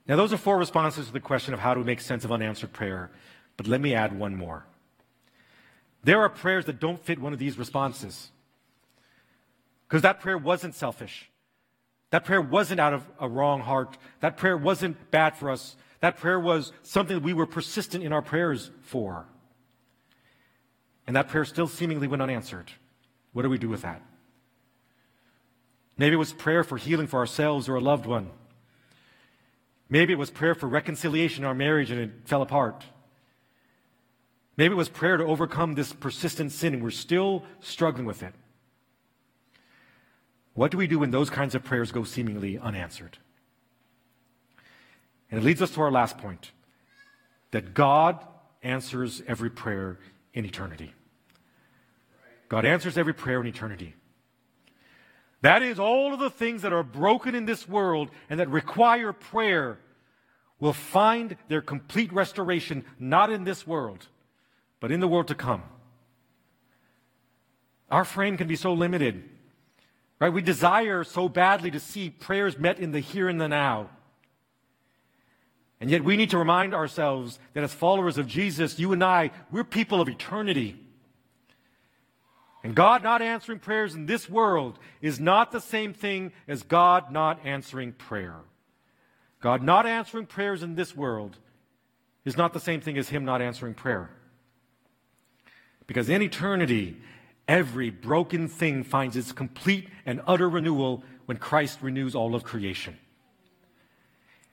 Now, 0.07 0.15
those 0.15 0.33
are 0.33 0.37
four 0.37 0.57
responses 0.57 1.05
to 1.05 1.13
the 1.13 1.19
question 1.19 1.53
of 1.53 1.59
how 1.59 1.75
do 1.75 1.79
we 1.79 1.85
make 1.85 2.01
sense 2.01 2.25
of 2.25 2.31
unanswered 2.31 2.73
prayer. 2.73 3.11
But 3.55 3.67
let 3.67 3.79
me 3.79 3.93
add 3.93 4.17
one 4.17 4.35
more. 4.35 4.65
There 6.03 6.19
are 6.21 6.27
prayers 6.27 6.65
that 6.65 6.79
don't 6.79 6.99
fit 6.99 7.19
one 7.19 7.33
of 7.33 7.39
these 7.39 7.59
responses. 7.59 8.31
Because 9.87 10.01
that 10.01 10.19
prayer 10.19 10.39
wasn't 10.39 10.73
selfish. 10.73 11.29
That 12.09 12.25
prayer 12.25 12.41
wasn't 12.41 12.79
out 12.79 12.93
of 12.93 13.07
a 13.19 13.29
wrong 13.29 13.61
heart. 13.61 13.99
That 14.21 14.37
prayer 14.37 14.57
wasn't 14.57 15.11
bad 15.11 15.37
for 15.37 15.51
us. 15.51 15.75
That 15.99 16.17
prayer 16.17 16.39
was 16.39 16.71
something 16.81 17.17
that 17.17 17.23
we 17.23 17.33
were 17.33 17.45
persistent 17.45 18.03
in 18.03 18.11
our 18.11 18.23
prayers 18.23 18.71
for. 18.81 19.27
And 21.05 21.15
that 21.15 21.27
prayer 21.27 21.45
still 21.45 21.67
seemingly 21.67 22.07
went 22.07 22.23
unanswered. 22.23 22.71
What 23.33 23.43
do 23.43 23.49
we 23.49 23.59
do 23.59 23.69
with 23.69 23.83
that? 23.83 24.01
Maybe 26.01 26.15
it 26.15 26.17
was 26.17 26.33
prayer 26.33 26.63
for 26.63 26.79
healing 26.79 27.05
for 27.05 27.19
ourselves 27.19 27.69
or 27.69 27.75
a 27.75 27.79
loved 27.79 28.07
one. 28.07 28.31
Maybe 29.87 30.13
it 30.13 30.15
was 30.15 30.31
prayer 30.31 30.55
for 30.55 30.65
reconciliation 30.65 31.43
in 31.43 31.47
our 31.47 31.53
marriage 31.53 31.91
and 31.91 32.01
it 32.01 32.09
fell 32.25 32.41
apart. 32.41 32.83
Maybe 34.57 34.73
it 34.73 34.77
was 34.77 34.89
prayer 34.89 35.17
to 35.17 35.23
overcome 35.23 35.75
this 35.75 35.93
persistent 35.93 36.53
sin 36.53 36.73
and 36.73 36.81
we're 36.81 36.89
still 36.89 37.43
struggling 37.59 38.07
with 38.07 38.23
it. 38.23 38.33
What 40.55 40.71
do 40.71 40.79
we 40.79 40.87
do 40.87 40.97
when 40.97 41.11
those 41.11 41.29
kinds 41.29 41.53
of 41.53 41.63
prayers 41.63 41.91
go 41.91 42.03
seemingly 42.03 42.57
unanswered? 42.57 43.19
And 45.29 45.39
it 45.39 45.43
leads 45.43 45.61
us 45.61 45.69
to 45.75 45.81
our 45.81 45.91
last 45.91 46.17
point 46.17 46.49
that 47.51 47.75
God 47.75 48.25
answers 48.63 49.21
every 49.27 49.51
prayer 49.51 49.99
in 50.33 50.45
eternity. 50.45 50.95
God 52.49 52.65
answers 52.65 52.97
every 52.97 53.13
prayer 53.13 53.39
in 53.39 53.45
eternity. 53.45 53.93
That 55.41 55.63
is, 55.63 55.79
all 55.79 56.13
of 56.13 56.19
the 56.19 56.29
things 56.29 56.61
that 56.61 56.73
are 56.73 56.83
broken 56.83 57.33
in 57.33 57.45
this 57.45 57.67
world 57.67 58.09
and 58.29 58.39
that 58.39 58.49
require 58.49 59.11
prayer 59.11 59.79
will 60.59 60.73
find 60.73 61.35
their 61.47 61.61
complete 61.61 62.13
restoration 62.13 62.85
not 62.99 63.31
in 63.31 63.43
this 63.43 63.65
world, 63.65 64.07
but 64.79 64.91
in 64.91 64.99
the 64.99 65.07
world 65.07 65.27
to 65.29 65.35
come. 65.35 65.63
Our 67.89 68.05
frame 68.05 68.37
can 68.37 68.47
be 68.47 68.55
so 68.55 68.73
limited, 68.73 69.23
right? 70.19 70.31
We 70.31 70.43
desire 70.43 71.03
so 71.03 71.27
badly 71.27 71.71
to 71.71 71.79
see 71.79 72.11
prayers 72.11 72.57
met 72.57 72.79
in 72.79 72.91
the 72.91 72.99
here 72.99 73.27
and 73.27 73.41
the 73.41 73.49
now. 73.49 73.89
And 75.81 75.89
yet 75.89 76.03
we 76.03 76.15
need 76.15 76.29
to 76.29 76.37
remind 76.37 76.75
ourselves 76.75 77.39
that 77.53 77.63
as 77.63 77.73
followers 77.73 78.19
of 78.19 78.27
Jesus, 78.27 78.77
you 78.77 78.93
and 78.93 79.03
I, 79.03 79.31
we're 79.51 79.63
people 79.63 79.99
of 79.99 80.07
eternity. 80.07 80.79
And 82.63 82.75
God 82.75 83.01
not 83.01 83.21
answering 83.21 83.59
prayers 83.59 83.95
in 83.95 84.05
this 84.05 84.29
world 84.29 84.77
is 85.01 85.19
not 85.19 85.51
the 85.51 85.61
same 85.61 85.93
thing 85.93 86.31
as 86.47 86.63
God 86.63 87.11
not 87.11 87.43
answering 87.45 87.93
prayer. 87.93 88.35
God 89.41 89.63
not 89.63 89.87
answering 89.87 90.27
prayers 90.27 90.61
in 90.61 90.75
this 90.75 90.95
world 90.95 91.37
is 92.23 92.37
not 92.37 92.53
the 92.53 92.59
same 92.59 92.81
thing 92.81 92.97
as 92.97 93.09
Him 93.09 93.25
not 93.25 93.41
answering 93.41 93.73
prayer. 93.73 94.11
Because 95.87 96.07
in 96.07 96.21
eternity, 96.21 96.97
every 97.47 97.89
broken 97.89 98.47
thing 98.47 98.83
finds 98.83 99.17
its 99.17 99.31
complete 99.31 99.89
and 100.05 100.21
utter 100.27 100.47
renewal 100.47 101.03
when 101.25 101.37
Christ 101.37 101.79
renews 101.81 102.13
all 102.13 102.35
of 102.35 102.43
creation. 102.43 102.97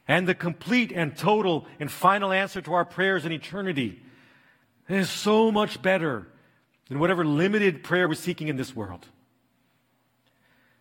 And 0.07 0.27
the 0.27 0.35
complete 0.35 0.91
and 0.91 1.15
total 1.15 1.67
and 1.79 1.91
final 1.91 2.33
answer 2.33 2.63
to 2.63 2.73
our 2.73 2.87
prayers 2.87 3.27
in 3.27 3.33
eternity 3.33 4.01
is 4.89 5.11
so 5.11 5.53
much 5.53 5.83
better 5.83 6.27
than 6.89 6.99
whatever 6.99 7.25
limited 7.25 7.83
prayer 7.83 8.09
we're 8.09 8.15
seeking 8.15 8.49
in 8.49 8.57
this 8.57 8.75
world. 8.75 9.07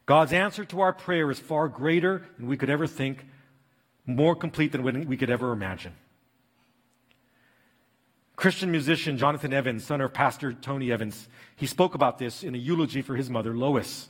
God's 0.05 0.31
answer 0.31 0.63
to 0.65 0.81
our 0.81 0.93
prayer 0.93 1.29
is 1.29 1.39
far 1.39 1.67
greater 1.67 2.25
than 2.37 2.47
we 2.47 2.55
could 2.57 2.69
ever 2.69 2.87
think, 2.87 3.25
more 4.05 4.35
complete 4.35 4.71
than 4.71 4.83
we 4.83 5.17
could 5.17 5.29
ever 5.29 5.51
imagine. 5.51 5.93
Christian 8.37 8.71
musician 8.71 9.17
Jonathan 9.17 9.51
Evans, 9.51 9.83
son 9.83 9.99
of 9.99 10.13
Pastor 10.13 10.53
Tony 10.53 10.91
Evans, 10.91 11.27
he 11.55 11.65
spoke 11.65 11.95
about 11.95 12.19
this 12.19 12.43
in 12.43 12.55
a 12.55 12.57
eulogy 12.57 13.01
for 13.01 13.15
his 13.15 13.29
mother, 13.29 13.57
Lois. 13.57 14.07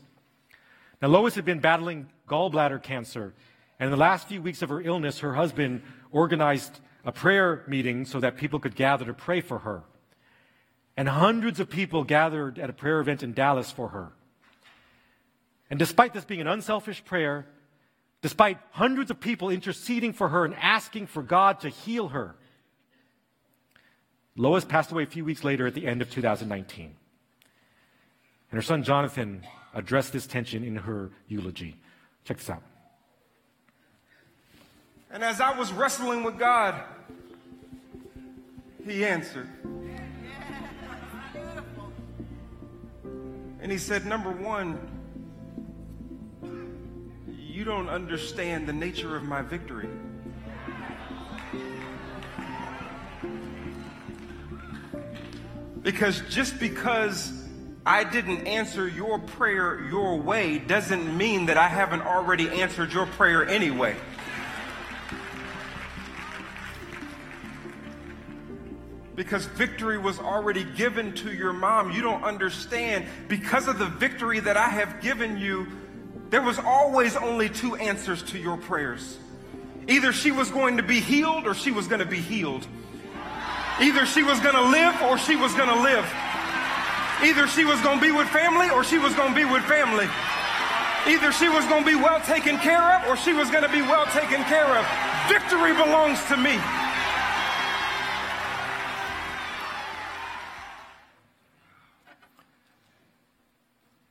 Now, 1.01 1.07
Lois 1.07 1.33
had 1.35 1.45
been 1.45 1.59
battling 1.59 2.09
gallbladder 2.27 2.83
cancer, 2.83 3.33
and 3.79 3.87
in 3.87 3.91
the 3.91 3.97
last 3.97 4.27
few 4.27 4.41
weeks 4.41 4.61
of 4.61 4.69
her 4.69 4.81
illness, 4.81 5.19
her 5.19 5.33
husband 5.33 5.81
organized 6.11 6.79
a 7.05 7.11
prayer 7.11 7.63
meeting 7.67 8.05
so 8.05 8.19
that 8.19 8.35
people 8.35 8.59
could 8.59 8.75
gather 8.75 9.05
to 9.05 9.13
pray 9.13 9.39
for 9.39 9.59
her. 9.59 9.83
And 10.97 11.07
hundreds 11.07 11.59
of 11.59 11.69
people 11.69 12.03
gathered 12.03 12.57
at 12.57 12.71
a 12.71 12.73
prayer 12.73 12.99
event 12.99 13.21
in 13.21 13.33
Dallas 13.33 13.71
for 13.71 13.89
her. 13.89 14.11
And 15.69 15.77
despite 15.77 16.13
this 16.13 16.25
being 16.25 16.41
an 16.41 16.47
unselfish 16.47 17.05
prayer, 17.05 17.45
despite 18.23 18.57
hundreds 18.71 19.11
of 19.11 19.19
people 19.19 19.49
interceding 19.49 20.11
for 20.11 20.29
her 20.29 20.43
and 20.43 20.55
asking 20.55 21.05
for 21.07 21.21
God 21.21 21.59
to 21.59 21.69
heal 21.69 22.09
her, 22.09 22.35
Lois 24.35 24.65
passed 24.65 24.91
away 24.91 25.03
a 25.03 25.07
few 25.07 25.23
weeks 25.23 25.43
later 25.43 25.67
at 25.67 25.75
the 25.75 25.85
end 25.85 26.01
of 26.01 26.09
2019. 26.09 26.95
And 28.51 28.57
her 28.57 28.61
son 28.61 28.83
Jonathan 28.83 29.43
addressed 29.73 30.13
this 30.13 30.25
tension 30.25 30.63
in 30.63 30.77
her 30.77 31.11
eulogy. 31.27 31.75
Check 32.23 32.37
this 32.37 32.49
out. 32.49 32.63
And 35.11 35.23
as 35.23 35.41
I 35.41 35.57
was 35.57 35.71
wrestling 35.71 36.23
with 36.23 36.37
God, 36.37 36.81
He 38.85 39.05
answered. 39.05 39.47
And 43.67 43.71
He 43.73 43.79
said, 43.79 44.05
Number 44.05 44.31
one, 44.31 44.79
you 47.27 47.65
don't 47.65 47.89
understand 47.89 48.65
the 48.65 48.71
nature 48.71 49.17
of 49.17 49.23
my 49.23 49.41
victory. 49.41 49.89
Because 55.81 56.21
just 56.29 56.61
because 56.61 57.45
I 57.85 58.05
didn't 58.05 58.47
answer 58.47 58.87
your 58.87 59.19
prayer 59.19 59.83
your 59.89 60.17
way 60.17 60.59
doesn't 60.59 61.17
mean 61.17 61.47
that 61.47 61.57
I 61.57 61.67
haven't 61.67 62.03
already 62.03 62.47
answered 62.47 62.93
your 62.93 63.05
prayer 63.05 63.45
anyway. 63.45 63.97
Because 69.17 69.45
victory 69.45 69.97
was 69.97 70.19
already 70.19 70.63
given 70.63 71.11
to 71.15 71.33
your 71.33 71.51
mom. 71.51 71.91
You 71.91 72.03
don't 72.03 72.23
understand. 72.23 73.07
Because 73.27 73.67
of 73.67 73.79
the 73.79 73.87
victory 73.87 74.39
that 74.39 74.57
I 74.57 74.69
have 74.69 75.01
given 75.01 75.39
you, 75.39 75.67
there 76.29 76.43
was 76.43 76.59
always 76.59 77.15
only 77.15 77.49
two 77.49 77.75
answers 77.75 78.21
to 78.23 78.37
your 78.37 78.57
prayers. 78.57 79.17
Either 79.87 80.13
she 80.13 80.29
was 80.31 80.51
going 80.51 80.77
to 80.77 80.83
be 80.83 80.99
healed 80.99 81.47
or 81.47 81.55
she 81.55 81.71
was 81.71 81.87
going 81.87 81.99
to 81.99 82.05
be 82.05 82.21
healed. 82.21 82.67
Either 83.81 84.05
she 84.05 84.21
was 84.21 84.39
going 84.39 84.53
to 84.53 84.69
live 84.69 85.01
or 85.01 85.17
she 85.17 85.35
was 85.35 85.51
going 85.55 85.69
to 85.69 85.81
live. 85.81 86.05
Either 87.23 87.47
she 87.47 87.65
was 87.65 87.81
going 87.81 87.97
to 87.97 88.05
be 88.05 88.11
with 88.11 88.27
family 88.29 88.69
or 88.69 88.83
she 88.83 88.99
was 88.99 89.15
going 89.15 89.33
to 89.33 89.35
be 89.35 89.45
with 89.45 89.63
family. 89.63 90.05
Either 91.07 91.31
she 91.31 91.49
was 91.49 91.65
going 91.65 91.83
to 91.83 91.89
be 91.89 91.95
well 91.95 92.21
taken 92.21 92.55
care 92.59 92.93
of 92.93 93.07
or 93.07 93.17
she 93.17 93.33
was 93.33 93.49
going 93.49 93.63
to 93.63 93.71
be 93.71 93.81
well 93.81 94.05
taken 94.13 94.43
care 94.43 94.77
of. 94.77 94.85
Victory 95.27 95.73
belongs 95.73 96.23
to 96.25 96.37
me. 96.37 96.59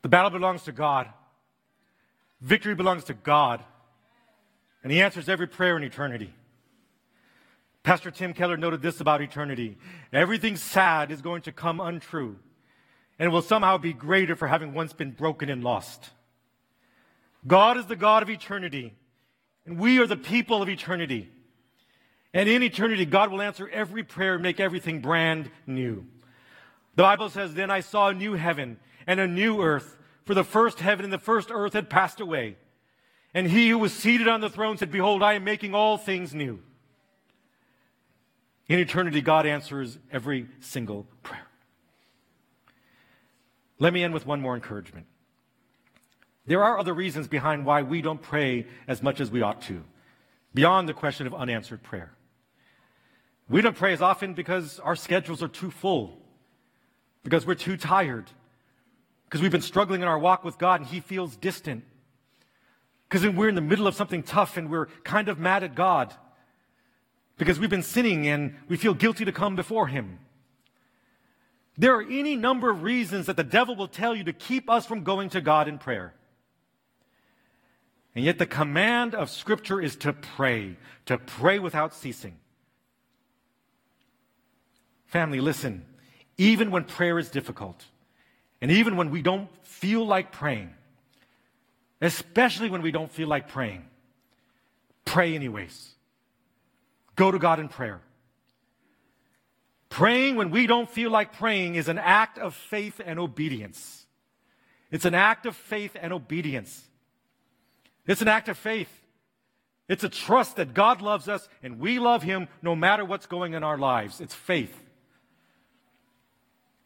The 0.06 0.10
battle 0.10 0.30
belongs 0.30 0.62
to 0.62 0.70
God. 0.70 1.08
Victory 2.40 2.76
belongs 2.76 3.02
to 3.06 3.14
God. 3.14 3.64
And 4.84 4.92
He 4.92 5.02
answers 5.02 5.28
every 5.28 5.48
prayer 5.48 5.76
in 5.76 5.82
eternity. 5.82 6.32
Pastor 7.82 8.12
Tim 8.12 8.32
Keller 8.32 8.56
noted 8.56 8.82
this 8.82 9.00
about 9.00 9.20
eternity 9.20 9.76
everything 10.12 10.54
sad 10.54 11.10
is 11.10 11.22
going 11.22 11.42
to 11.42 11.50
come 11.50 11.80
untrue, 11.80 12.36
and 13.18 13.32
will 13.32 13.42
somehow 13.42 13.78
be 13.78 13.92
greater 13.92 14.36
for 14.36 14.46
having 14.46 14.74
once 14.74 14.92
been 14.92 15.10
broken 15.10 15.48
and 15.48 15.64
lost. 15.64 16.10
God 17.44 17.76
is 17.76 17.86
the 17.86 17.96
God 17.96 18.22
of 18.22 18.30
eternity, 18.30 18.94
and 19.66 19.76
we 19.76 19.98
are 19.98 20.06
the 20.06 20.16
people 20.16 20.62
of 20.62 20.68
eternity. 20.68 21.28
And 22.32 22.48
in 22.48 22.62
eternity, 22.62 23.06
God 23.06 23.32
will 23.32 23.42
answer 23.42 23.68
every 23.68 24.04
prayer 24.04 24.34
and 24.34 24.42
make 24.44 24.60
everything 24.60 25.00
brand 25.00 25.50
new. 25.66 26.06
The 26.94 27.02
Bible 27.02 27.28
says, 27.28 27.54
Then 27.54 27.72
I 27.72 27.80
saw 27.80 28.10
a 28.10 28.14
new 28.14 28.34
heaven 28.34 28.78
and 29.06 29.20
a 29.20 29.26
new 29.26 29.62
earth, 29.62 29.96
for 30.24 30.34
the 30.34 30.44
first 30.44 30.80
heaven 30.80 31.04
and 31.04 31.12
the 31.12 31.18
first 31.18 31.50
earth 31.50 31.72
had 31.72 31.88
passed 31.88 32.20
away. 32.20 32.56
And 33.32 33.48
he 33.48 33.68
who 33.68 33.78
was 33.78 33.92
seated 33.92 34.28
on 34.28 34.40
the 34.40 34.50
throne 34.50 34.76
said, 34.78 34.90
Behold, 34.90 35.22
I 35.22 35.34
am 35.34 35.44
making 35.44 35.74
all 35.74 35.98
things 35.98 36.34
new. 36.34 36.60
In 38.68 38.78
eternity, 38.78 39.20
God 39.20 39.46
answers 39.46 39.98
every 40.10 40.48
single 40.60 41.06
prayer. 41.22 41.46
Let 43.78 43.92
me 43.92 44.02
end 44.02 44.14
with 44.14 44.26
one 44.26 44.40
more 44.40 44.54
encouragement. 44.54 45.06
There 46.46 46.62
are 46.62 46.78
other 46.78 46.94
reasons 46.94 47.28
behind 47.28 47.66
why 47.66 47.82
we 47.82 48.00
don't 48.00 48.22
pray 48.22 48.66
as 48.88 49.02
much 49.02 49.20
as 49.20 49.30
we 49.30 49.42
ought 49.42 49.62
to, 49.62 49.82
beyond 50.54 50.88
the 50.88 50.94
question 50.94 51.26
of 51.26 51.34
unanswered 51.34 51.82
prayer. 51.82 52.12
We 53.48 53.62
don't 53.62 53.76
pray 53.76 53.92
as 53.92 54.02
often 54.02 54.34
because 54.34 54.80
our 54.80 54.96
schedules 54.96 55.42
are 55.42 55.48
too 55.48 55.70
full, 55.70 56.18
because 57.22 57.46
we're 57.46 57.54
too 57.54 57.76
tired, 57.76 58.30
because 59.26 59.42
we've 59.42 59.52
been 59.52 59.60
struggling 59.60 60.02
in 60.02 60.08
our 60.08 60.18
walk 60.18 60.44
with 60.44 60.56
God 60.56 60.80
and 60.80 60.88
He 60.88 61.00
feels 61.00 61.36
distant, 61.36 61.84
because 63.08 63.26
we're 63.28 63.48
in 63.48 63.54
the 63.54 63.60
middle 63.60 63.86
of 63.86 63.94
something 63.94 64.22
tough 64.22 64.56
and 64.56 64.70
we're 64.70 64.86
kind 65.04 65.28
of 65.28 65.38
mad 65.38 65.62
at 65.62 65.74
God 65.74 66.14
because 67.38 67.60
we've 67.60 67.70
been 67.70 67.82
sinning 67.82 68.26
and 68.26 68.54
we 68.68 68.76
feel 68.76 68.94
guilty 68.94 69.24
to 69.24 69.32
come 69.32 69.56
before 69.56 69.88
Him. 69.88 70.18
There 71.78 71.94
are 71.94 72.02
any 72.02 72.36
number 72.36 72.70
of 72.70 72.82
reasons 72.82 73.26
that 73.26 73.36
the 73.36 73.44
devil 73.44 73.76
will 73.76 73.88
tell 73.88 74.14
you 74.14 74.24
to 74.24 74.32
keep 74.32 74.70
us 74.70 74.86
from 74.86 75.04
going 75.04 75.28
to 75.30 75.40
God 75.40 75.68
in 75.68 75.78
prayer. 75.78 76.14
And 78.14 78.24
yet, 78.24 78.38
the 78.38 78.46
command 78.46 79.14
of 79.14 79.28
Scripture 79.28 79.78
is 79.78 79.94
to 79.96 80.14
pray, 80.14 80.78
to 81.04 81.18
pray 81.18 81.58
without 81.58 81.92
ceasing. 81.92 82.38
Family, 85.04 85.38
listen. 85.38 85.84
Even 86.38 86.70
when 86.70 86.84
prayer 86.84 87.18
is 87.18 87.28
difficult, 87.28 87.84
and 88.60 88.70
even 88.70 88.96
when 88.96 89.10
we 89.10 89.22
don't 89.22 89.48
feel 89.64 90.06
like 90.06 90.32
praying, 90.32 90.72
especially 92.00 92.70
when 92.70 92.82
we 92.82 92.90
don't 92.90 93.10
feel 93.10 93.28
like 93.28 93.48
praying, 93.48 93.84
pray 95.04 95.34
anyways. 95.34 95.92
Go 97.14 97.30
to 97.30 97.38
God 97.38 97.58
in 97.58 97.68
prayer. 97.68 98.00
Praying 99.88 100.36
when 100.36 100.50
we 100.50 100.66
don't 100.66 100.90
feel 100.90 101.10
like 101.10 101.32
praying 101.32 101.76
is 101.76 101.88
an 101.88 101.98
act 101.98 102.38
of 102.38 102.54
faith 102.54 103.00
and 103.04 103.18
obedience. 103.18 104.06
It's 104.90 105.04
an 105.04 105.14
act 105.14 105.46
of 105.46 105.56
faith 105.56 105.96
and 106.00 106.12
obedience. 106.12 106.84
It's 108.06 108.22
an 108.22 108.28
act 108.28 108.48
of 108.48 108.58
faith. 108.58 108.90
It's 109.88 110.04
a 110.04 110.08
trust 110.08 110.56
that 110.56 110.74
God 110.74 111.00
loves 111.00 111.28
us 111.28 111.48
and 111.62 111.78
we 111.78 111.98
love 111.98 112.22
Him 112.22 112.48
no 112.60 112.76
matter 112.76 113.04
what's 113.04 113.26
going 113.26 113.54
in 113.54 113.62
our 113.62 113.78
lives. 113.78 114.20
It's 114.20 114.34
faith. 114.34 114.82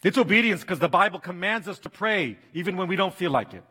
It's 0.02 0.16
obedience 0.16 0.62
because 0.62 0.78
the 0.78 0.88
Bible 0.88 1.20
commands 1.20 1.68
us 1.68 1.78
to 1.80 1.90
pray 1.90 2.38
even 2.54 2.76
when 2.76 2.88
we 2.88 2.96
don't 2.96 3.14
feel 3.14 3.30
like 3.30 3.52
it. 3.52 3.64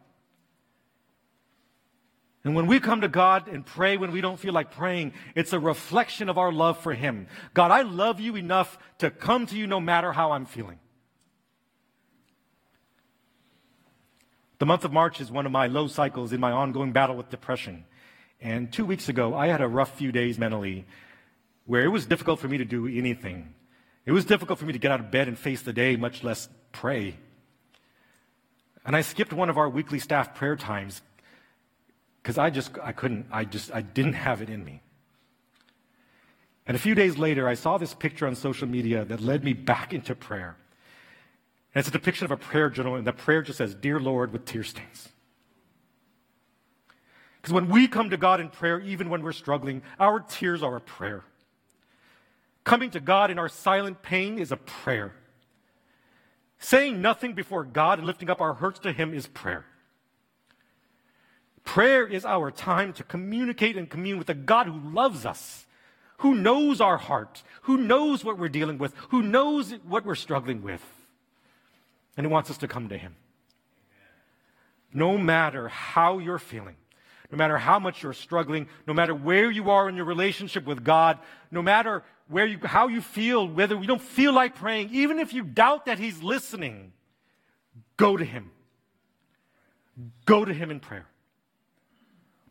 And 2.43 2.55
when 2.55 2.67
we 2.67 2.79
come 2.79 3.01
to 3.01 3.07
God 3.07 3.47
and 3.47 3.65
pray 3.65 3.97
when 3.97 4.11
we 4.11 4.21
don't 4.21 4.39
feel 4.39 4.53
like 4.53 4.71
praying, 4.71 5.13
it's 5.35 5.51
a 5.51 5.59
reflection 5.59 6.29
of 6.29 6.37
our 6.37 6.51
love 6.51 6.79
for 6.79 6.93
Him. 6.93 7.27
God, 7.53 7.71
I 7.71 7.81
love 7.81 8.19
you 8.19 8.35
enough 8.35 8.77
to 8.99 9.11
come 9.11 9.45
to 9.47 9.57
you 9.57 9.67
no 9.67 9.79
matter 9.79 10.13
how 10.13 10.31
I'm 10.31 10.45
feeling. 10.45 10.79
The 14.59 14.65
month 14.65 14.85
of 14.85 14.93
March 14.93 15.19
is 15.19 15.31
one 15.31 15.45
of 15.45 15.51
my 15.51 15.67
low 15.67 15.87
cycles 15.87 16.31
in 16.31 16.39
my 16.39 16.51
ongoing 16.51 16.91
battle 16.91 17.15
with 17.15 17.29
depression. 17.29 17.85
And 18.41 18.71
two 18.71 18.85
weeks 18.85 19.09
ago, 19.09 19.35
I 19.35 19.47
had 19.47 19.61
a 19.61 19.67
rough 19.67 19.97
few 19.97 20.11
days 20.11 20.37
mentally 20.37 20.85
where 21.65 21.83
it 21.83 21.89
was 21.89 22.05
difficult 22.05 22.39
for 22.39 22.47
me 22.47 22.57
to 22.57 22.65
do 22.65 22.87
anything. 22.87 23.53
It 24.05 24.11
was 24.11 24.25
difficult 24.25 24.59
for 24.59 24.65
me 24.65 24.73
to 24.73 24.79
get 24.79 24.91
out 24.91 24.99
of 24.99 25.11
bed 25.11 25.27
and 25.27 25.37
face 25.37 25.61
the 25.61 25.73
day, 25.73 25.95
much 25.95 26.23
less 26.23 26.49
pray. 26.71 27.17
And 28.85 28.95
I 28.95 29.01
skipped 29.01 29.33
one 29.33 29.49
of 29.49 29.57
our 29.57 29.69
weekly 29.69 29.99
staff 29.99 30.33
prayer 30.33 30.55
times 30.55 31.01
because 32.21 32.37
I 32.37 32.49
just, 32.49 32.71
I 32.81 32.91
couldn't, 32.91 33.27
I 33.31 33.43
just, 33.43 33.73
I 33.73 33.81
didn't 33.81 34.13
have 34.13 34.41
it 34.41 34.49
in 34.49 34.63
me. 34.63 34.81
And 36.65 36.75
a 36.75 36.79
few 36.79 36.93
days 36.95 37.17
later, 37.17 37.47
I 37.47 37.55
saw 37.55 37.77
this 37.77 37.93
picture 37.93 38.27
on 38.27 38.35
social 38.35 38.67
media 38.67 39.03
that 39.05 39.21
led 39.21 39.43
me 39.43 39.53
back 39.53 39.93
into 39.93 40.13
prayer. 40.13 40.55
And 41.73 41.79
it's 41.79 41.89
a 41.89 41.91
depiction 41.91 42.25
of 42.25 42.31
a 42.31 42.37
prayer 42.37 42.69
journal, 42.69 42.95
and 42.95 43.05
the 43.05 43.13
prayer 43.13 43.41
just 43.41 43.57
says, 43.57 43.73
Dear 43.73 43.99
Lord, 43.99 44.31
with 44.31 44.45
tear 44.45 44.63
stains. 44.63 45.09
Because 47.41 47.53
when 47.53 47.69
we 47.69 47.87
come 47.87 48.09
to 48.09 48.17
God 48.17 48.39
in 48.39 48.49
prayer, 48.49 48.79
even 48.81 49.09
when 49.09 49.23
we're 49.23 49.31
struggling, 49.31 49.81
our 49.99 50.19
tears 50.19 50.61
are 50.61 50.75
a 50.75 50.81
prayer. 50.81 51.23
Coming 52.69 52.91
to 52.91 52.99
God 52.99 53.31
in 53.31 53.39
our 53.39 53.49
silent 53.49 54.03
pain 54.03 54.37
is 54.37 54.51
a 54.51 54.55
prayer. 54.55 55.15
Saying 56.59 57.01
nothing 57.01 57.33
before 57.33 57.63
God 57.63 57.97
and 57.97 58.05
lifting 58.05 58.29
up 58.29 58.41
our 58.41 58.53
hurts 58.53 58.77
to 58.81 58.91
Him 58.91 59.11
is 59.11 59.25
prayer. 59.25 59.65
Prayer 61.63 62.05
is 62.05 62.25
our 62.25 62.51
time 62.51 62.93
to 62.93 63.03
communicate 63.03 63.75
and 63.75 63.89
commune 63.89 64.19
with 64.19 64.29
a 64.29 64.35
God 64.35 64.67
who 64.67 64.93
loves 64.93 65.25
us, 65.25 65.65
who 66.17 66.35
knows 66.35 66.79
our 66.79 66.97
heart, 66.97 67.41
who 67.63 67.75
knows 67.75 68.23
what 68.23 68.37
we're 68.37 68.49
dealing 68.49 68.77
with, 68.77 68.93
who 69.09 69.23
knows 69.23 69.71
what 69.87 70.05
we're 70.05 70.13
struggling 70.13 70.61
with, 70.61 70.85
and 72.15 72.27
who 72.27 72.31
wants 72.31 72.51
us 72.51 72.59
to 72.59 72.67
come 72.67 72.87
to 72.89 72.99
Him. 72.99 73.15
No 74.93 75.17
matter 75.17 75.69
how 75.69 76.19
you're 76.19 76.37
feeling, 76.37 76.75
no 77.31 77.37
matter 77.39 77.57
how 77.57 77.79
much 77.79 78.03
you're 78.03 78.13
struggling, 78.13 78.67
no 78.85 78.93
matter 78.93 79.15
where 79.15 79.49
you 79.49 79.71
are 79.71 79.89
in 79.89 79.95
your 79.95 80.05
relationship 80.05 80.65
with 80.65 80.83
God, 80.83 81.17
no 81.49 81.63
matter 81.63 82.03
where 82.29 82.45
you, 82.45 82.59
how 82.63 82.87
you 82.87 83.01
feel, 83.01 83.47
whether 83.47 83.75
you 83.75 83.87
don't 83.87 84.01
feel 84.01 84.31
like 84.31 84.55
praying, 84.55 84.89
even 84.93 85.19
if 85.19 85.33
you 85.33 85.43
doubt 85.43 85.87
that 85.87 85.99
He's 85.99 86.23
listening, 86.23 86.93
go 87.97 88.15
to 88.15 88.23
Him. 88.23 88.51
Go 90.25 90.45
to 90.45 90.53
Him 90.53 90.71
in 90.71 90.79
prayer. 90.79 91.07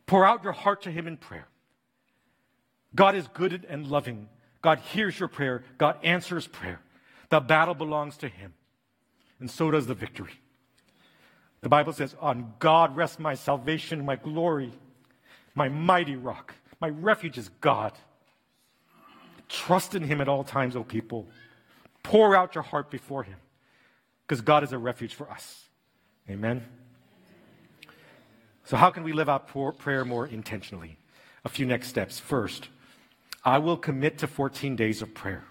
Pour 0.06 0.26
out 0.26 0.44
your 0.44 0.52
heart 0.52 0.82
to 0.82 0.90
Him 0.90 1.06
in 1.06 1.16
prayer. 1.16 1.48
God 2.94 3.14
is 3.14 3.26
good 3.28 3.66
and 3.68 3.86
loving. 3.86 4.28
God 4.60 4.78
hears 4.78 5.18
your 5.18 5.28
prayer. 5.28 5.62
God 5.78 5.96
answers 6.02 6.46
prayer. 6.46 6.80
The 7.30 7.40
battle 7.40 7.74
belongs 7.74 8.16
to 8.18 8.28
him, 8.28 8.54
and 9.38 9.50
so 9.50 9.70
does 9.70 9.86
the 9.86 9.94
victory. 9.94 10.32
The 11.60 11.68
Bible 11.68 11.92
says, 11.92 12.16
On 12.20 12.54
God 12.58 12.96
rests 12.96 13.18
my 13.18 13.34
salvation, 13.34 14.04
my 14.04 14.16
glory, 14.16 14.72
my 15.54 15.68
mighty 15.68 16.16
rock. 16.16 16.54
My 16.80 16.88
refuge 16.88 17.36
is 17.36 17.50
God. 17.60 17.92
Trust 19.48 19.94
in 19.94 20.02
him 20.02 20.20
at 20.20 20.28
all 20.28 20.44
times, 20.44 20.76
O 20.76 20.84
people. 20.84 21.26
Pour 22.02 22.36
out 22.36 22.54
your 22.54 22.62
heart 22.64 22.90
before 22.90 23.22
him, 23.22 23.36
because 24.26 24.40
God 24.40 24.62
is 24.62 24.72
a 24.72 24.78
refuge 24.78 25.14
for 25.14 25.30
us. 25.30 25.68
Amen. 26.28 26.64
So, 28.64 28.76
how 28.76 28.90
can 28.90 29.02
we 29.02 29.12
live 29.12 29.28
out 29.28 29.48
prayer 29.78 30.04
more 30.04 30.26
intentionally? 30.26 30.98
A 31.44 31.48
few 31.48 31.64
next 31.64 31.88
steps. 31.88 32.18
First, 32.18 32.68
I 33.44 33.58
will 33.58 33.76
commit 33.76 34.18
to 34.18 34.26
14 34.26 34.76
days 34.76 35.00
of 35.00 35.14
prayer. 35.14 35.44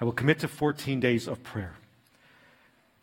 I 0.00 0.04
will 0.04 0.12
commit 0.12 0.38
to 0.40 0.48
14 0.48 1.00
days 1.00 1.28
of 1.28 1.42
prayer. 1.42 1.74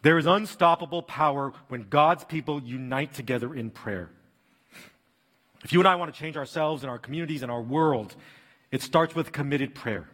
There 0.02 0.18
is 0.18 0.26
unstoppable 0.26 1.04
power 1.04 1.54
when 1.68 1.88
God's 1.90 2.24
people 2.24 2.62
unite 2.64 3.14
together 3.14 3.54
in 3.54 3.70
prayer. 3.70 4.10
If 5.64 5.72
you 5.72 5.80
and 5.80 5.88
I 5.88 5.96
want 5.96 6.12
to 6.12 6.20
change 6.20 6.38
ourselves 6.38 6.82
and 6.82 6.90
our 6.90 6.98
communities 6.98 7.44
and 7.44 7.52
our 7.52 7.62
world, 7.62 8.16
it 8.72 8.82
starts 8.82 9.14
with 9.14 9.32
committed 9.32 9.76
prayer. 9.76 10.08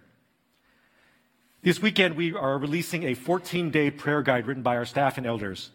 This 1.62 1.82
weekend, 1.82 2.16
we 2.16 2.34
are 2.34 2.58
releasing 2.58 3.04
a 3.04 3.14
14 3.14 3.70
day 3.72 3.92
prayer 3.92 4.22
guide 4.22 4.48
written 4.48 4.64
by 4.64 4.78
our 4.78 4.86
staff 4.86 5.18
and 5.18 5.28
elders. 5.28 5.72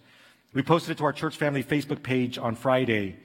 We 0.52 0.62
posted 0.62 0.92
it 0.92 0.98
to 0.98 1.04
our 1.04 1.12
church 1.12 1.36
family 1.36 1.62
Facebook 1.62 2.02
page 2.02 2.38
on 2.38 2.56
Friday. 2.56 3.16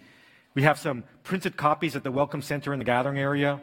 We 0.54 0.64
have 0.64 0.80
some 0.80 1.04
printed 1.24 1.58
copies 1.58 1.96
at 1.96 2.04
the 2.04 2.12
Welcome 2.12 2.42
Center 2.42 2.74
in 2.74 2.80
the 2.80 2.86
gathering 2.86 3.20
area. 3.20 3.60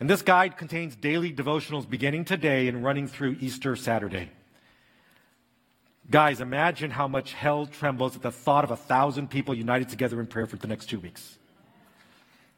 And 0.00 0.08
this 0.08 0.22
guide 0.22 0.56
contains 0.56 0.96
daily 0.96 1.32
devotionals 1.32 1.88
beginning 1.88 2.24
today 2.24 2.68
and 2.68 2.82
running 2.82 3.06
through 3.06 3.36
Easter 3.40 3.76
Saturday. 3.76 4.30
Guys, 6.10 6.40
imagine 6.40 6.90
how 6.90 7.06
much 7.06 7.34
hell 7.34 7.66
trembles 7.66 8.16
at 8.16 8.22
the 8.22 8.32
thought 8.32 8.64
of 8.64 8.70
a 8.70 8.76
thousand 8.76 9.28
people 9.28 9.54
united 9.54 9.88
together 9.88 10.18
in 10.18 10.26
prayer 10.26 10.46
for 10.46 10.56
the 10.56 10.66
next 10.66 10.86
two 10.86 10.98
weeks. 10.98 11.38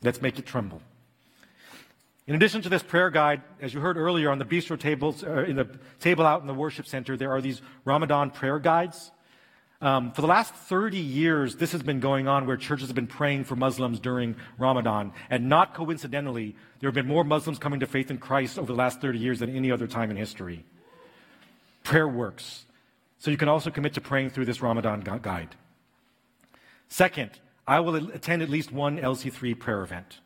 Let's 0.03 0.23
make 0.23 0.39
it 0.39 0.47
tremble. 0.47 0.81
In 2.27 2.37
addition 2.37 2.63
to 2.63 2.69
this 2.69 2.83
prayer 2.83 3.11
guide, 3.11 3.43
as 3.61 3.75
you 3.75 3.81
heard 3.81 3.97
earlier 3.97 4.31
on 4.31 4.39
the 4.39 4.45
bistro 4.45 4.79
tables, 4.79 5.25
uh, 5.25 5.45
in 5.45 5.57
the 5.57 5.69
table 5.99 6.25
out 6.25 6.41
in 6.41 6.47
the 6.47 6.55
worship 6.55 6.87
center, 6.87 7.17
there 7.17 7.33
are 7.33 7.41
these 7.41 7.61
Ramadan 7.85 8.31
prayer 8.31 8.61
guides. 8.61 9.11
Um, 9.81 10.13
for 10.13 10.21
the 10.21 10.29
last 10.29 10.55
30 10.55 10.99
years, 10.99 11.57
this 11.57 11.73
has 11.73 11.83
been 11.83 11.99
going 11.99 12.29
on 12.29 12.47
where 12.47 12.57
churches 12.57 12.87
have 12.87 12.95
been 12.95 13.09
praying 13.09 13.45
for 13.45 13.57
Muslims 13.57 13.99
during 13.99 14.37
Ramadan. 14.57 15.13
And 15.29 15.49
not 15.49 15.75
coincidentally, 15.75 16.55
there 16.79 16.87
have 16.89 16.95
been 16.95 17.09
more 17.09 17.25
Muslims 17.25 17.59
coming 17.59 17.81
to 17.81 17.87
faith 17.87 18.09
in 18.09 18.19
Christ 18.19 18.57
over 18.57 18.69
the 18.69 18.79
last 18.79 19.01
30 19.01 19.19
years 19.19 19.41
than 19.41 19.55
any 19.57 19.73
other 19.73 19.89
time 19.89 20.09
in 20.13 20.17
history. 20.17 20.65
Prayer 21.83 22.07
works. 22.07 22.65
So 23.19 23.33
you 23.33 23.37
can 23.37 23.49
also 23.49 23.71
commit 23.71 23.95
to 23.95 24.01
praying 24.01 24.31
through 24.31 24.45
this 24.45 24.63
Ramadan 24.63 25.01
guide. 25.01 25.57
Second, 26.89 27.31
I 27.67 27.81
will 27.81 27.97
attend 28.13 28.43
at 28.43 28.49
least 28.49 28.71
one 28.71 28.99
LC3 28.99 29.59
prayer 29.59 29.83
event. 29.83 30.21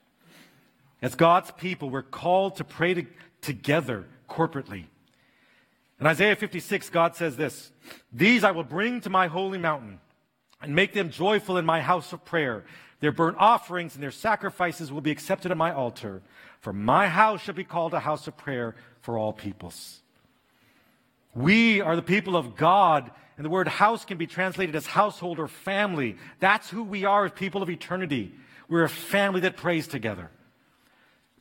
As 1.02 1.14
God's 1.14 1.50
people, 1.52 1.90
we're 1.90 2.02
called 2.02 2.56
to 2.56 2.64
pray 2.64 2.94
to, 2.94 3.06
together 3.42 4.06
corporately. 4.28 4.84
In 6.00 6.06
Isaiah 6.06 6.36
56, 6.36 6.90
God 6.90 7.16
says 7.16 7.36
this 7.36 7.70
These 8.12 8.44
I 8.44 8.50
will 8.50 8.64
bring 8.64 9.00
to 9.02 9.10
my 9.10 9.26
holy 9.28 9.58
mountain 9.58 10.00
and 10.60 10.74
make 10.74 10.92
them 10.92 11.10
joyful 11.10 11.58
in 11.58 11.64
my 11.64 11.80
house 11.80 12.12
of 12.12 12.24
prayer. 12.24 12.64
Their 13.00 13.12
burnt 13.12 13.36
offerings 13.38 13.94
and 13.94 14.02
their 14.02 14.10
sacrifices 14.10 14.90
will 14.90 15.02
be 15.02 15.10
accepted 15.10 15.50
at 15.50 15.56
my 15.56 15.72
altar. 15.72 16.22
For 16.60 16.72
my 16.72 17.08
house 17.08 17.42
shall 17.42 17.54
be 17.54 17.64
called 17.64 17.92
a 17.94 18.00
house 18.00 18.26
of 18.26 18.36
prayer 18.36 18.74
for 19.02 19.18
all 19.18 19.32
peoples. 19.32 20.00
We 21.34 21.82
are 21.82 21.94
the 21.94 22.02
people 22.02 22.36
of 22.36 22.56
God, 22.56 23.10
and 23.36 23.44
the 23.44 23.50
word 23.50 23.68
house 23.68 24.06
can 24.06 24.16
be 24.16 24.26
translated 24.26 24.74
as 24.74 24.86
household 24.86 25.38
or 25.38 25.48
family. 25.48 26.16
That's 26.40 26.70
who 26.70 26.82
we 26.82 27.04
are 27.04 27.26
as 27.26 27.32
people 27.32 27.62
of 27.62 27.68
eternity. 27.68 28.32
We're 28.68 28.84
a 28.84 28.88
family 28.88 29.40
that 29.40 29.58
prays 29.58 29.86
together. 29.86 30.30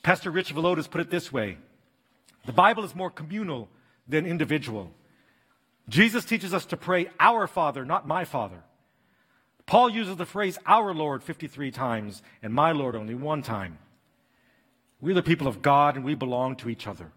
Pastor 0.06 0.30
Rich 0.30 0.54
Villodas 0.54 0.88
put 0.88 1.02
it 1.02 1.10
this 1.10 1.34
way 1.34 1.58
The 2.46 2.54
Bible 2.54 2.84
is 2.84 2.94
more 2.94 3.10
communal 3.10 3.70
than 4.08 4.28
individual. 4.28 4.92
Jesus 5.90 6.24
teaches 6.24 6.54
us 6.54 6.64
to 6.68 6.78
pray, 6.78 7.10
Our 7.20 7.48
Father, 7.48 7.84
not 7.84 8.08
my 8.08 8.24
Father. 8.24 8.62
Paul 9.66 9.90
uses 9.90 10.16
the 10.18 10.28
phrase, 10.28 10.60
Our 10.68 10.94
Lord, 10.94 11.24
53 11.24 11.72
times, 11.72 12.22
and 12.44 12.54
my 12.54 12.72
Lord 12.72 12.96
only 12.96 13.16
one 13.16 13.42
time. 13.42 13.80
We're 15.02 15.16
the 15.16 15.24
people 15.24 15.48
of 15.48 15.64
God, 15.64 15.96
and 15.96 16.06
we 16.06 16.14
belong 16.14 16.56
to 16.58 16.70
each 16.70 16.86
other. 16.86 17.12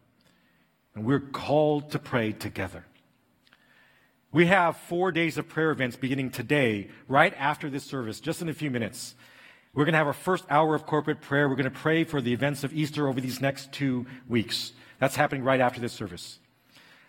And 0.95 1.05
we're 1.05 1.21
called 1.21 1.91
to 1.91 1.99
pray 1.99 2.33
together. 2.33 2.87
We 4.33 4.47
have 4.47 4.79
four 4.79 5.13
days 5.13 5.37
of 5.37 5.47
prayer 5.47 5.73
events 5.73 5.97
beginning 5.97 6.31
today, 6.31 6.89
right 7.07 7.35
after 7.37 7.69
this 7.69 7.85
service, 7.85 8.19
just 8.19 8.41
in 8.41 8.49
a 8.49 8.55
few 8.55 8.71
minutes. 8.71 9.15
We're 9.79 9.85
going 9.85 9.93
to 9.93 9.99
have 9.99 10.09
our 10.09 10.13
first 10.13 10.45
hour 10.51 10.75
of 10.75 10.87
corporate 10.87 11.21
prayer. 11.21 11.49
We're 11.49 11.55
going 11.55 11.63
to 11.63 11.71
pray 11.71 12.03
for 12.03 12.21
the 12.21 12.33
events 12.33 12.65
of 12.65 12.73
Easter 12.73 13.07
over 13.07 13.21
these 13.21 13.41
next 13.41 13.71
two 13.71 14.07
weeks. 14.29 14.73
That's 14.99 15.15
happening 15.15 15.45
right 15.45 15.61
after 15.61 15.81
this 15.81 15.93
service. 15.93 16.41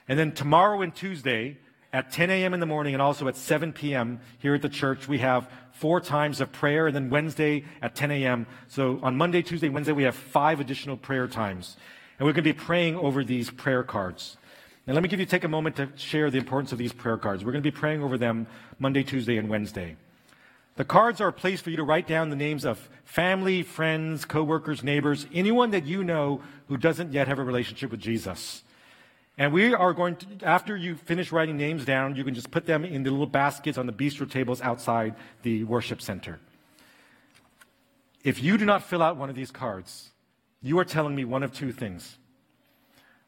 And 0.08 0.20
then 0.20 0.34
tomorrow 0.34 0.84
and 0.84 0.94
Tuesday 0.94 1.58
at 1.92 2.12
10 2.12 2.30
a.m. 2.30 2.54
in 2.54 2.60
the 2.60 2.68
morning 2.68 2.94
and 2.94 3.02
also 3.02 3.28
at 3.28 3.36
7 3.36 3.74
p.m. 3.74 4.20
here 4.38 4.54
at 4.54 4.62
the 4.62 4.70
church, 4.70 5.08
we 5.08 5.18
have 5.18 5.50
four 5.72 6.00
times 6.00 6.42
of 6.42 6.52
prayer. 6.52 6.86
And 6.86 6.96
then 6.96 7.10
Wednesday 7.10 7.66
at 7.82 7.96
10 7.96 8.12
a.m. 8.12 8.46
So 8.68 9.00
on 9.02 9.18
Monday, 9.18 9.42
Tuesday, 9.42 9.70
Wednesday, 9.70 9.94
we 9.94 10.04
have 10.04 10.14
five 10.14 10.60
additional 10.60 10.96
prayer 10.96 11.28
times. 11.28 11.76
And 12.20 12.28
we're 12.28 12.34
going 12.34 12.44
to 12.44 12.54
be 12.54 12.60
praying 12.60 12.98
over 12.98 13.24
these 13.24 13.50
prayer 13.50 13.82
cards. 13.82 14.38
Now, 14.86 14.94
let 14.94 15.02
me 15.02 15.10
give 15.10 15.20
you 15.20 15.26
take 15.26 15.44
a 15.44 15.48
moment 15.48 15.78
to 15.78 15.90
share 15.96 16.30
the 16.30 16.38
importance 16.38 16.72
of 16.72 16.78
these 16.78 16.94
prayer 16.94 17.18
cards. 17.18 17.44
We're 17.44 17.52
going 17.52 17.64
to 17.64 17.72
be 17.72 17.76
praying 17.76 18.04
over 18.04 18.16
them 18.16 18.46
Monday, 18.78 19.02
Tuesday, 19.02 19.38
and 19.38 19.50
Wednesday. 19.50 19.96
The 20.80 20.86
cards 20.86 21.20
are 21.20 21.28
a 21.28 21.34
place 21.34 21.60
for 21.60 21.72
you 21.72 21.76
to 21.76 21.84
write 21.84 22.08
down 22.08 22.30
the 22.30 22.38
names 22.38 22.64
of 22.64 22.90
family, 23.04 23.64
friends, 23.64 24.24
coworkers, 24.24 24.82
neighbors, 24.82 25.28
anyone 25.34 25.72
that 25.72 25.86
you 25.86 26.06
know 26.06 26.42
who 26.70 26.78
doesn't 26.78 27.12
yet 27.12 27.28
have 27.28 27.38
a 27.38 27.44
relationship 27.44 27.92
with 27.92 28.00
Jesus. 28.00 28.64
And 29.38 29.52
we 29.52 29.74
are 29.74 29.92
going 29.92 30.16
to, 30.16 30.26
after 30.42 30.78
you 30.78 30.96
finish 30.96 31.34
writing 31.34 31.58
names 31.58 31.84
down, 31.84 32.16
you 32.16 32.24
can 32.24 32.34
just 32.34 32.50
put 32.50 32.66
them 32.66 32.86
in 32.86 33.04
the 33.04 33.12
little 33.12 33.26
baskets 33.26 33.78
on 33.78 33.88
the 33.88 33.92
bistro 33.92 34.32
tables 34.32 34.62
outside 34.62 35.16
the 35.44 35.66
worship 35.66 36.02
center. 36.02 36.40
If 38.24 38.42
you 38.42 38.58
do 38.58 38.64
not 38.64 38.82
fill 38.82 39.02
out 39.02 39.18
one 39.18 39.30
of 39.30 39.36
these 39.36 39.52
cards, 39.52 40.12
you 40.62 40.80
are 40.80 40.86
telling 40.86 41.14
me 41.14 41.26
one 41.26 41.44
of 41.44 41.52
two 41.52 41.74
things. 41.74 42.18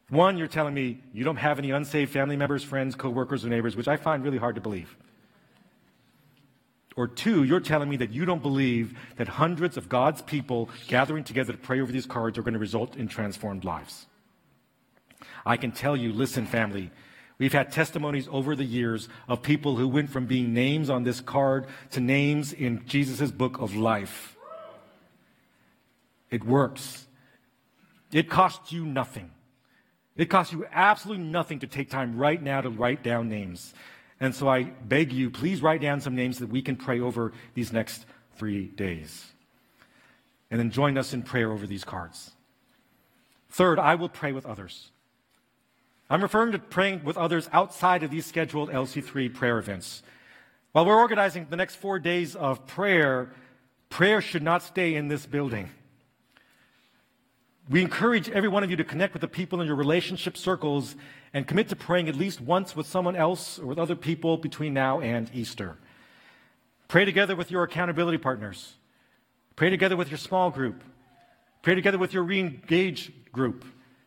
One, 0.08 0.38
you're 0.38 0.48
telling 0.48 0.72
me 0.72 1.02
you 1.12 1.22
don't 1.22 1.36
have 1.36 1.58
any 1.58 1.70
unsaved 1.70 2.12
family 2.12 2.36
members, 2.36 2.64
friends, 2.64 2.94
coworkers, 2.94 3.44
or 3.44 3.50
neighbors, 3.50 3.76
which 3.76 3.88
I 3.88 3.98
find 3.98 4.24
really 4.24 4.38
hard 4.38 4.54
to 4.54 4.62
believe. 4.62 4.96
Or 6.96 7.08
two, 7.08 7.44
you're 7.44 7.60
telling 7.60 7.88
me 7.88 7.96
that 7.98 8.10
you 8.10 8.24
don't 8.24 8.42
believe 8.42 8.98
that 9.16 9.28
hundreds 9.28 9.76
of 9.76 9.88
God's 9.88 10.20
people 10.22 10.68
gathering 10.88 11.24
together 11.24 11.52
to 11.52 11.58
pray 11.58 11.80
over 11.80 11.90
these 11.90 12.06
cards 12.06 12.36
are 12.36 12.42
going 12.42 12.54
to 12.54 12.60
result 12.60 12.96
in 12.96 13.08
transformed 13.08 13.64
lives. 13.64 14.06
I 15.46 15.56
can 15.56 15.72
tell 15.72 15.96
you, 15.96 16.12
listen, 16.12 16.46
family, 16.46 16.90
we've 17.38 17.52
had 17.52 17.72
testimonies 17.72 18.28
over 18.30 18.54
the 18.54 18.64
years 18.64 19.08
of 19.28 19.42
people 19.42 19.76
who 19.76 19.88
went 19.88 20.10
from 20.10 20.26
being 20.26 20.52
names 20.52 20.90
on 20.90 21.02
this 21.02 21.20
card 21.20 21.66
to 21.92 22.00
names 22.00 22.52
in 22.52 22.84
Jesus' 22.86 23.30
book 23.30 23.58
of 23.58 23.74
life. 23.74 24.36
It 26.30 26.44
works. 26.44 27.06
It 28.12 28.28
costs 28.28 28.72
you 28.72 28.84
nothing. 28.84 29.30
It 30.16 30.26
costs 30.26 30.52
you 30.52 30.66
absolutely 30.70 31.24
nothing 31.24 31.60
to 31.60 31.66
take 31.66 31.88
time 31.88 32.18
right 32.18 32.42
now 32.42 32.60
to 32.60 32.68
write 32.68 33.02
down 33.02 33.28
names. 33.28 33.72
And 34.22 34.32
so 34.32 34.48
I 34.48 34.62
beg 34.62 35.12
you, 35.12 35.30
please 35.30 35.62
write 35.62 35.80
down 35.80 36.00
some 36.00 36.14
names 36.14 36.38
that 36.38 36.48
we 36.48 36.62
can 36.62 36.76
pray 36.76 37.00
over 37.00 37.32
these 37.54 37.72
next 37.72 38.06
three 38.36 38.68
days. 38.68 39.32
And 40.48 40.60
then 40.60 40.70
join 40.70 40.96
us 40.96 41.12
in 41.12 41.22
prayer 41.22 41.50
over 41.50 41.66
these 41.66 41.82
cards. 41.82 42.30
Third, 43.50 43.80
I 43.80 43.96
will 43.96 44.08
pray 44.08 44.30
with 44.30 44.46
others. 44.46 44.92
I'm 46.08 46.22
referring 46.22 46.52
to 46.52 46.60
praying 46.60 47.02
with 47.02 47.16
others 47.16 47.50
outside 47.52 48.04
of 48.04 48.12
these 48.12 48.24
scheduled 48.24 48.70
LC3 48.70 49.34
prayer 49.34 49.58
events. 49.58 50.04
While 50.70 50.86
we're 50.86 50.94
organizing 50.94 51.48
the 51.50 51.56
next 51.56 51.74
four 51.74 51.98
days 51.98 52.36
of 52.36 52.64
prayer, 52.64 53.32
prayer 53.90 54.20
should 54.20 54.44
not 54.44 54.62
stay 54.62 54.94
in 54.94 55.08
this 55.08 55.26
building. 55.26 55.68
We 57.70 57.80
encourage 57.80 58.28
every 58.28 58.48
one 58.48 58.64
of 58.64 58.70
you 58.70 58.76
to 58.76 58.84
connect 58.84 59.12
with 59.12 59.20
the 59.20 59.28
people 59.28 59.60
in 59.60 59.66
your 59.66 59.76
relationship 59.76 60.36
circles 60.36 60.96
and 61.32 61.46
commit 61.46 61.68
to 61.68 61.76
praying 61.76 62.08
at 62.08 62.16
least 62.16 62.40
once 62.40 62.74
with 62.74 62.86
someone 62.86 63.14
else 63.14 63.58
or 63.58 63.66
with 63.66 63.78
other 63.78 63.94
people 63.94 64.36
between 64.36 64.74
now 64.74 65.00
and 65.00 65.30
Easter. 65.32 65.78
Pray 66.88 67.04
together 67.04 67.36
with 67.36 67.50
your 67.50 67.62
accountability 67.62 68.18
partners. 68.18 68.74
Pray 69.54 69.70
together 69.70 69.96
with 69.96 70.10
your 70.10 70.18
small 70.18 70.50
group. 70.50 70.82
Pray 71.62 71.74
together 71.76 71.98
with 71.98 72.12
your 72.12 72.24
re 72.24 72.40
engage 72.40 73.12
group. 73.30 73.64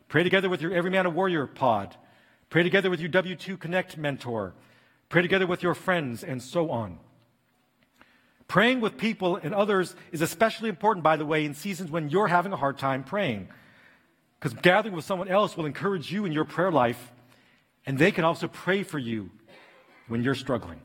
Pray 0.09 0.23
together 0.23 0.49
with 0.49 0.61
your 0.61 0.73
Every 0.73 0.91
Man 0.91 1.05
a 1.05 1.09
Warrior 1.09 1.47
pod. 1.47 1.95
Pray 2.49 2.63
together 2.63 2.89
with 2.89 2.99
your 2.99 3.09
W2 3.09 3.59
Connect 3.59 3.97
mentor. 3.97 4.53
Pray 5.09 5.21
together 5.21 5.47
with 5.47 5.63
your 5.63 5.73
friends, 5.73 6.23
and 6.23 6.41
so 6.41 6.69
on. 6.69 6.99
Praying 8.47 8.79
with 8.79 8.97
people 8.97 9.37
and 9.37 9.53
others 9.53 9.95
is 10.11 10.21
especially 10.21 10.69
important, 10.69 11.03
by 11.03 11.17
the 11.17 11.25
way, 11.25 11.45
in 11.45 11.53
seasons 11.53 11.89
when 11.89 12.09
you're 12.09 12.27
having 12.27 12.53
a 12.53 12.57
hard 12.57 12.77
time 12.77 13.03
praying. 13.03 13.47
Because 14.39 14.53
gathering 14.61 14.95
with 14.95 15.05
someone 15.05 15.27
else 15.27 15.57
will 15.57 15.65
encourage 15.65 16.11
you 16.11 16.25
in 16.25 16.31
your 16.31 16.45
prayer 16.45 16.71
life, 16.71 17.11
And 17.85 17.99
they 17.99 18.11
can 18.11 18.23
also 18.23 18.47
pray 18.47 18.83
for 18.83 18.97
you 18.97 19.29
when 20.07 20.23
you're 20.23 20.35
struggling. 20.35 20.81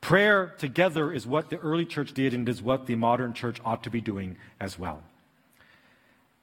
Prayer 0.00 0.54
together 0.58 1.12
is 1.12 1.26
what 1.26 1.48
the 1.48 1.58
early 1.58 1.86
church 1.86 2.12
did 2.12 2.34
and 2.34 2.48
is 2.48 2.60
what 2.60 2.86
the 2.86 2.94
modern 2.96 3.32
church 3.32 3.60
ought 3.64 3.84
to 3.84 3.90
be 3.90 4.00
doing 4.00 4.36
as 4.60 4.78
well. 4.78 5.02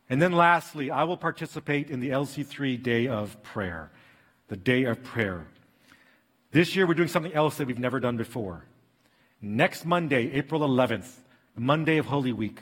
And 0.09 0.21
then 0.21 0.31
lastly, 0.31 0.89
I 0.89 1.03
will 1.03 1.17
participate 1.17 1.91
in 1.91 1.99
the 1.99 2.09
LC3 2.09 2.81
day 2.81 3.07
of 3.07 3.41
prayer, 3.43 3.91
the 4.47 4.57
day 4.57 4.85
of 4.85 5.03
prayer. 5.03 5.45
This 6.51 6.75
year 6.75 6.87
we're 6.87 6.95
doing 6.95 7.09
something 7.09 7.33
else 7.33 7.57
that 7.57 7.67
we've 7.67 7.77
never 7.77 7.99
done 7.99 8.17
before. 8.17 8.65
Next 9.41 9.85
Monday, 9.85 10.33
April 10.33 10.61
11th, 10.61 11.09
Monday 11.55 11.97
of 11.97 12.07
Holy 12.07 12.33
Week, 12.33 12.61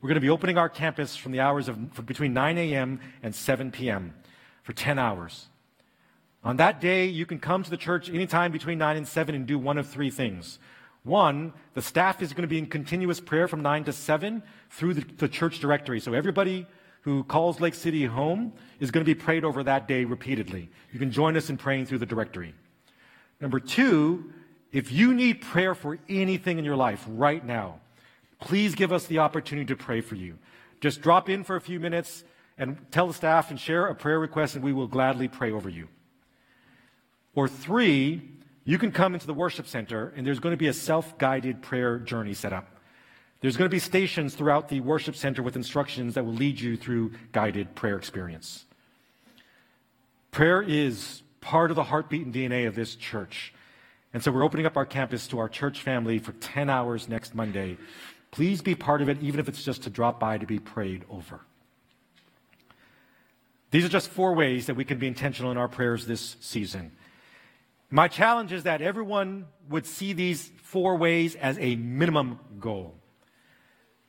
we're 0.00 0.08
going 0.08 0.16
to 0.16 0.20
be 0.20 0.28
opening 0.28 0.58
our 0.58 0.68
campus 0.68 1.16
from 1.16 1.32
the 1.32 1.40
hours 1.40 1.66
of 1.66 2.06
between 2.06 2.34
9 2.34 2.58
a.m. 2.58 3.00
and 3.22 3.34
7 3.34 3.70
p.m. 3.70 4.14
for 4.62 4.74
10 4.74 4.98
hours. 4.98 5.46
On 6.44 6.58
that 6.58 6.78
day, 6.78 7.06
you 7.06 7.24
can 7.24 7.38
come 7.38 7.62
to 7.62 7.70
the 7.70 7.76
church 7.78 8.10
anytime 8.10 8.52
between 8.52 8.76
9 8.76 8.98
and 8.98 9.08
7 9.08 9.34
and 9.34 9.46
do 9.46 9.58
one 9.58 9.78
of 9.78 9.88
three 9.88 10.10
things. 10.10 10.58
One, 11.04 11.54
the 11.72 11.80
staff 11.80 12.20
is 12.20 12.34
going 12.34 12.42
to 12.42 12.48
be 12.48 12.58
in 12.58 12.66
continuous 12.66 13.18
prayer 13.18 13.48
from 13.48 13.62
9 13.62 13.84
to 13.84 13.92
7 13.92 14.42
through 14.68 14.94
the, 14.94 15.04
the, 15.16 15.28
church 15.28 15.58
directory. 15.58 16.00
So 16.00 16.12
everybody 16.12 16.66
who 17.00 17.24
calls 17.24 17.60
Lake 17.60 17.74
City 17.74 18.04
home 18.04 18.52
is 18.78 18.90
going 18.90 19.04
to 19.04 19.14
be 19.14 19.18
prayed 19.18 19.44
over 19.44 19.62
that 19.62 19.88
day 19.88 20.04
repeatedly. 20.04 20.68
You 20.92 20.98
can 20.98 21.10
join 21.10 21.34
us 21.38 21.48
in 21.48 21.56
praying 21.56 21.86
through 21.86 21.98
the 21.98 22.06
directory. 22.06 22.54
Number 23.40 23.58
two, 23.58 24.32
if 24.72 24.92
you 24.92 25.14
need 25.14 25.40
prayer 25.40 25.74
for 25.74 25.98
anything 26.08 26.58
in 26.58 26.64
your 26.64 26.76
life 26.76 27.04
right 27.08 27.44
now, 27.44 27.80
please 28.40 28.74
give 28.74 28.92
us 28.92 29.06
the 29.06 29.18
opportunity 29.18 29.66
to 29.66 29.76
pray 29.76 30.00
for 30.00 30.14
you. 30.14 30.38
Just 30.80 31.02
drop 31.02 31.28
in 31.28 31.44
for 31.44 31.56
a 31.56 31.60
few 31.60 31.80
minutes 31.80 32.24
and 32.56 32.78
tell 32.90 33.06
the 33.06 33.14
staff 33.14 33.50
and 33.50 33.58
share 33.58 33.86
a 33.86 33.94
prayer 33.94 34.18
request, 34.18 34.54
and 34.54 34.64
we 34.64 34.72
will 34.72 34.86
gladly 34.86 35.28
pray 35.28 35.50
over 35.50 35.68
you. 35.68 35.88
Or 37.34 37.48
three, 37.48 38.22
you 38.64 38.78
can 38.78 38.92
come 38.92 39.14
into 39.14 39.26
the 39.26 39.34
worship 39.34 39.66
center 39.66 40.12
and 40.16 40.26
there's 40.26 40.40
going 40.40 40.52
to 40.52 40.58
be 40.58 40.68
a 40.68 40.72
self 40.72 41.16
guided 41.18 41.62
prayer 41.62 41.98
journey 41.98 42.34
set 42.34 42.52
up. 42.52 42.68
There's 43.40 43.56
going 43.56 43.68
to 43.68 43.74
be 43.74 43.78
stations 43.78 44.34
throughout 44.34 44.68
the 44.68 44.80
worship 44.80 45.16
center 45.16 45.42
with 45.42 45.56
instructions 45.56 46.14
that 46.14 46.24
will 46.24 46.34
lead 46.34 46.60
you 46.60 46.76
through 46.76 47.12
guided 47.32 47.74
prayer 47.74 47.96
experience. 47.96 48.66
Prayer 50.30 50.62
is 50.62 51.22
part 51.40 51.70
of 51.70 51.76
the 51.76 51.84
heartbeat 51.84 52.26
and 52.26 52.34
DNA 52.34 52.68
of 52.68 52.74
this 52.74 52.94
church. 52.94 53.54
And 54.12 54.22
so 54.22 54.32
we're 54.32 54.44
opening 54.44 54.66
up 54.66 54.76
our 54.76 54.86
campus 54.86 55.28
to 55.28 55.38
our 55.38 55.48
church 55.48 55.82
family 55.82 56.18
for 56.18 56.32
10 56.32 56.68
hours 56.68 57.08
next 57.08 57.34
Monday. 57.34 57.76
Please 58.30 58.62
be 58.62 58.74
part 58.74 59.02
of 59.02 59.08
it, 59.08 59.22
even 59.22 59.40
if 59.40 59.48
it's 59.48 59.62
just 59.62 59.82
to 59.84 59.90
drop 59.90 60.18
by 60.18 60.38
to 60.38 60.46
be 60.46 60.58
prayed 60.58 61.04
over. 61.08 61.40
These 63.70 63.84
are 63.84 63.88
just 63.88 64.10
four 64.10 64.34
ways 64.34 64.66
that 64.66 64.74
we 64.74 64.84
can 64.84 64.98
be 64.98 65.06
intentional 65.06 65.52
in 65.52 65.56
our 65.56 65.68
prayers 65.68 66.06
this 66.06 66.36
season. 66.40 66.92
My 67.88 68.08
challenge 68.08 68.52
is 68.52 68.64
that 68.64 68.82
everyone 68.82 69.46
would 69.68 69.86
see 69.86 70.12
these 70.12 70.50
four 70.62 70.96
ways 70.96 71.36
as 71.36 71.58
a 71.58 71.76
minimum 71.76 72.38
goal. 72.58 72.94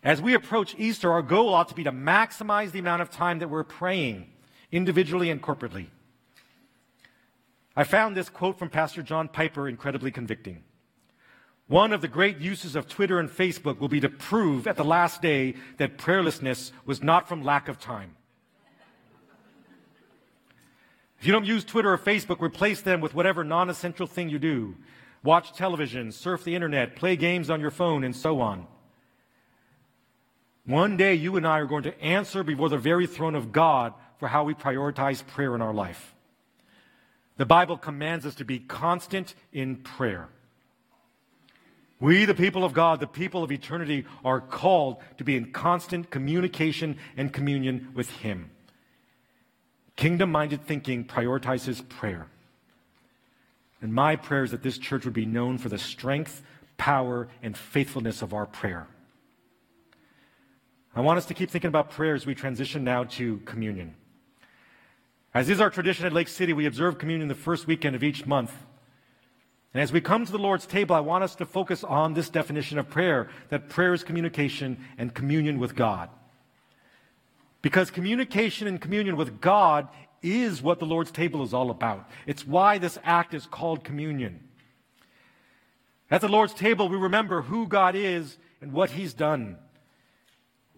As 0.04 0.20
we 0.22 0.34
approach 0.34 0.76
Easter, 0.80 1.12
our 1.12 1.22
goal 1.22 1.54
ought 1.54 1.70
to 1.70 1.76
be 1.76 1.84
to 1.84 1.92
maximize 1.92 2.72
the 2.72 2.80
amount 2.80 3.04
of 3.04 3.12
time 3.12 3.40
that 3.40 3.50
we're 3.50 3.64
praying, 3.64 4.32
individually 4.72 5.30
and 5.30 5.42
corporately. 5.42 5.88
I 7.76 7.84
found 7.84 8.16
this 8.16 8.30
quote 8.30 8.60
from 8.60 8.70
Pastor 8.70 9.02
John 9.02 9.28
Piper 9.28 9.68
incredibly 9.68 10.12
convicting. 10.12 10.64
One 11.68 11.94
of 11.94 12.02
the 12.02 12.10
great 12.10 12.40
uses 12.40 12.76
of 12.76 12.90
Twitter 12.90 13.18
and 13.20 13.30
Facebook 13.30 13.80
will 13.80 13.88
be 13.88 14.02
to 14.02 14.10
prove 14.10 14.68
at 14.68 14.76
the 14.76 14.84
last 14.84 15.22
day 15.22 15.56
that 15.78 15.98
prayerlessness 15.98 16.72
was 16.86 17.02
not 17.02 17.30
from 17.30 17.44
lack 17.44 17.70
of 17.70 17.80
time. 17.80 18.18
If 21.18 21.28
you 21.28 21.32
don't 21.32 21.46
use 21.46 21.64
Twitter 21.64 21.94
or 21.94 21.98
Facebook, 21.98 22.42
replace 22.42 22.82
them 22.82 23.00
with 23.00 23.14
whatever 23.14 23.44
non 23.44 23.70
essential 23.70 24.08
thing 24.08 24.30
you 24.30 24.40
do. 24.40 24.76
Watch 25.24 25.54
television, 25.54 26.12
surf 26.12 26.44
the 26.44 26.56
internet, 26.56 26.96
play 26.96 27.16
games 27.16 27.50
on 27.50 27.62
your 27.62 27.72
phone, 27.72 28.04
and 28.04 28.16
so 28.16 28.42
on. 28.42 28.66
One 30.66 30.98
day, 30.98 31.14
you 31.14 31.38
and 31.38 31.48
I 31.48 31.60
are 31.60 31.66
going 31.66 31.84
to 31.84 32.02
answer 32.02 32.44
before 32.44 32.70
the 32.70 32.78
very 32.78 33.08
throne 33.08 33.36
of 33.36 33.52
God 33.52 33.94
for 34.18 34.28
how 34.28 34.44
we 34.44 34.56
prioritize 34.56 35.26
prayer 35.26 35.56
in 35.56 35.62
our 35.62 35.74
life. 35.74 36.16
The 37.38 37.46
Bible 37.46 37.78
commands 37.78 38.26
us 38.26 38.36
to 38.36 38.46
be 38.46 38.60
constant 38.60 39.36
in 39.52 39.78
prayer. 39.78 40.30
We, 42.00 42.26
the 42.26 42.34
people 42.34 42.66
of 42.66 42.74
God, 42.74 43.00
the 43.00 43.08
people 43.08 43.44
of 43.44 43.52
eternity, 43.52 44.06
are 44.26 44.42
called 44.42 44.98
to 45.18 45.24
be 45.24 45.36
in 45.36 45.52
constant 45.52 46.10
communication 46.10 46.98
and 47.16 47.32
communion 47.32 47.90
with 47.94 48.10
Him. 48.10 48.50
Kingdom 49.96 50.32
minded 50.32 50.66
thinking 50.66 51.06
prioritizes 51.06 51.88
prayer. 51.88 52.28
And 53.82 53.94
my 53.94 54.16
prayer 54.16 54.44
is 54.44 54.52
that 54.52 54.64
this 54.64 54.80
church 54.80 55.06
would 55.06 55.14
be 55.14 55.28
known 55.28 55.60
for 55.60 55.70
the 55.70 55.78
strength, 55.78 56.42
power, 56.78 57.28
and 57.44 57.56
faithfulness 57.56 58.24
of 58.24 58.34
our 58.34 58.48
prayer. 58.48 58.88
I 60.96 61.02
want 61.02 61.18
us 61.18 61.26
to 61.28 61.34
keep 61.36 61.52
thinking 61.52 61.70
about 61.70 61.92
prayer 61.92 62.16
as 62.16 62.26
we 62.26 62.36
transition 62.36 62.84
now 62.84 63.06
to 63.06 63.38
communion. 63.46 63.96
As 65.34 65.50
is 65.50 65.62
our 65.62 65.70
tradition 65.70 66.06
at 66.06 66.14
Lake 66.14 66.28
City, 66.28 66.52
we 66.52 66.66
observe 66.66 66.98
communion 66.98 67.30
the 67.30 67.36
first 67.36 67.68
weekend 67.68 67.96
of 67.96 68.04
each 68.04 68.26
month. 68.26 68.52
And 69.74 69.82
as 69.82 69.94
we 69.94 70.02
come 70.02 70.26
to 70.26 70.32
the 70.32 70.38
Lord's 70.38 70.66
table, 70.66 70.96
I 70.96 71.00
want 71.00 71.24
us 71.24 71.36
to 71.36 71.46
focus 71.46 71.84
on 71.84 72.14
this 72.14 72.30
definition 72.30 72.78
of 72.78 72.90
prayer 72.90 73.30
that 73.50 73.70
prayer 73.70 73.94
is 73.94 74.04
communication 74.04 74.78
and 74.98 75.14
communion 75.14 75.60
with 75.60 75.76
God. 75.76 76.10
Because 77.62 77.92
communication 77.92 78.68
and 78.68 78.82
communion 78.82 79.16
with 79.16 79.40
God 79.40 79.88
is 80.22 80.62
what 80.62 80.80
the 80.80 80.86
Lord's 80.86 81.12
table 81.12 81.44
is 81.44 81.54
all 81.54 81.70
about. 81.70 82.10
It's 82.28 82.46
why 82.46 82.78
this 82.78 82.98
act 83.04 83.34
is 83.34 83.46
called 83.46 83.86
communion. 83.86 84.42
At 86.10 86.20
the 86.20 86.28
Lord's 86.28 86.54
table, 86.54 86.90
we 86.90 86.98
remember 86.98 87.44
who 87.44 87.68
God 87.68 87.96
is 87.96 88.38
and 88.60 88.74
what 88.74 88.92
He's 88.92 89.14
done. 89.14 89.58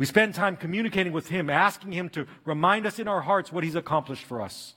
We 0.04 0.08
spend 0.08 0.36
time 0.36 0.58
communicating 0.58 1.14
with 1.14 1.30
Him, 1.30 1.50
asking 1.50 1.94
Him 1.94 2.10
to 2.10 2.28
remind 2.44 2.86
us 2.86 3.00
in 3.00 3.08
our 3.08 3.22
hearts 3.22 3.54
what 3.54 3.64
He's 3.64 3.76
accomplished 3.76 4.26
for 4.26 4.42
us. 4.42 4.74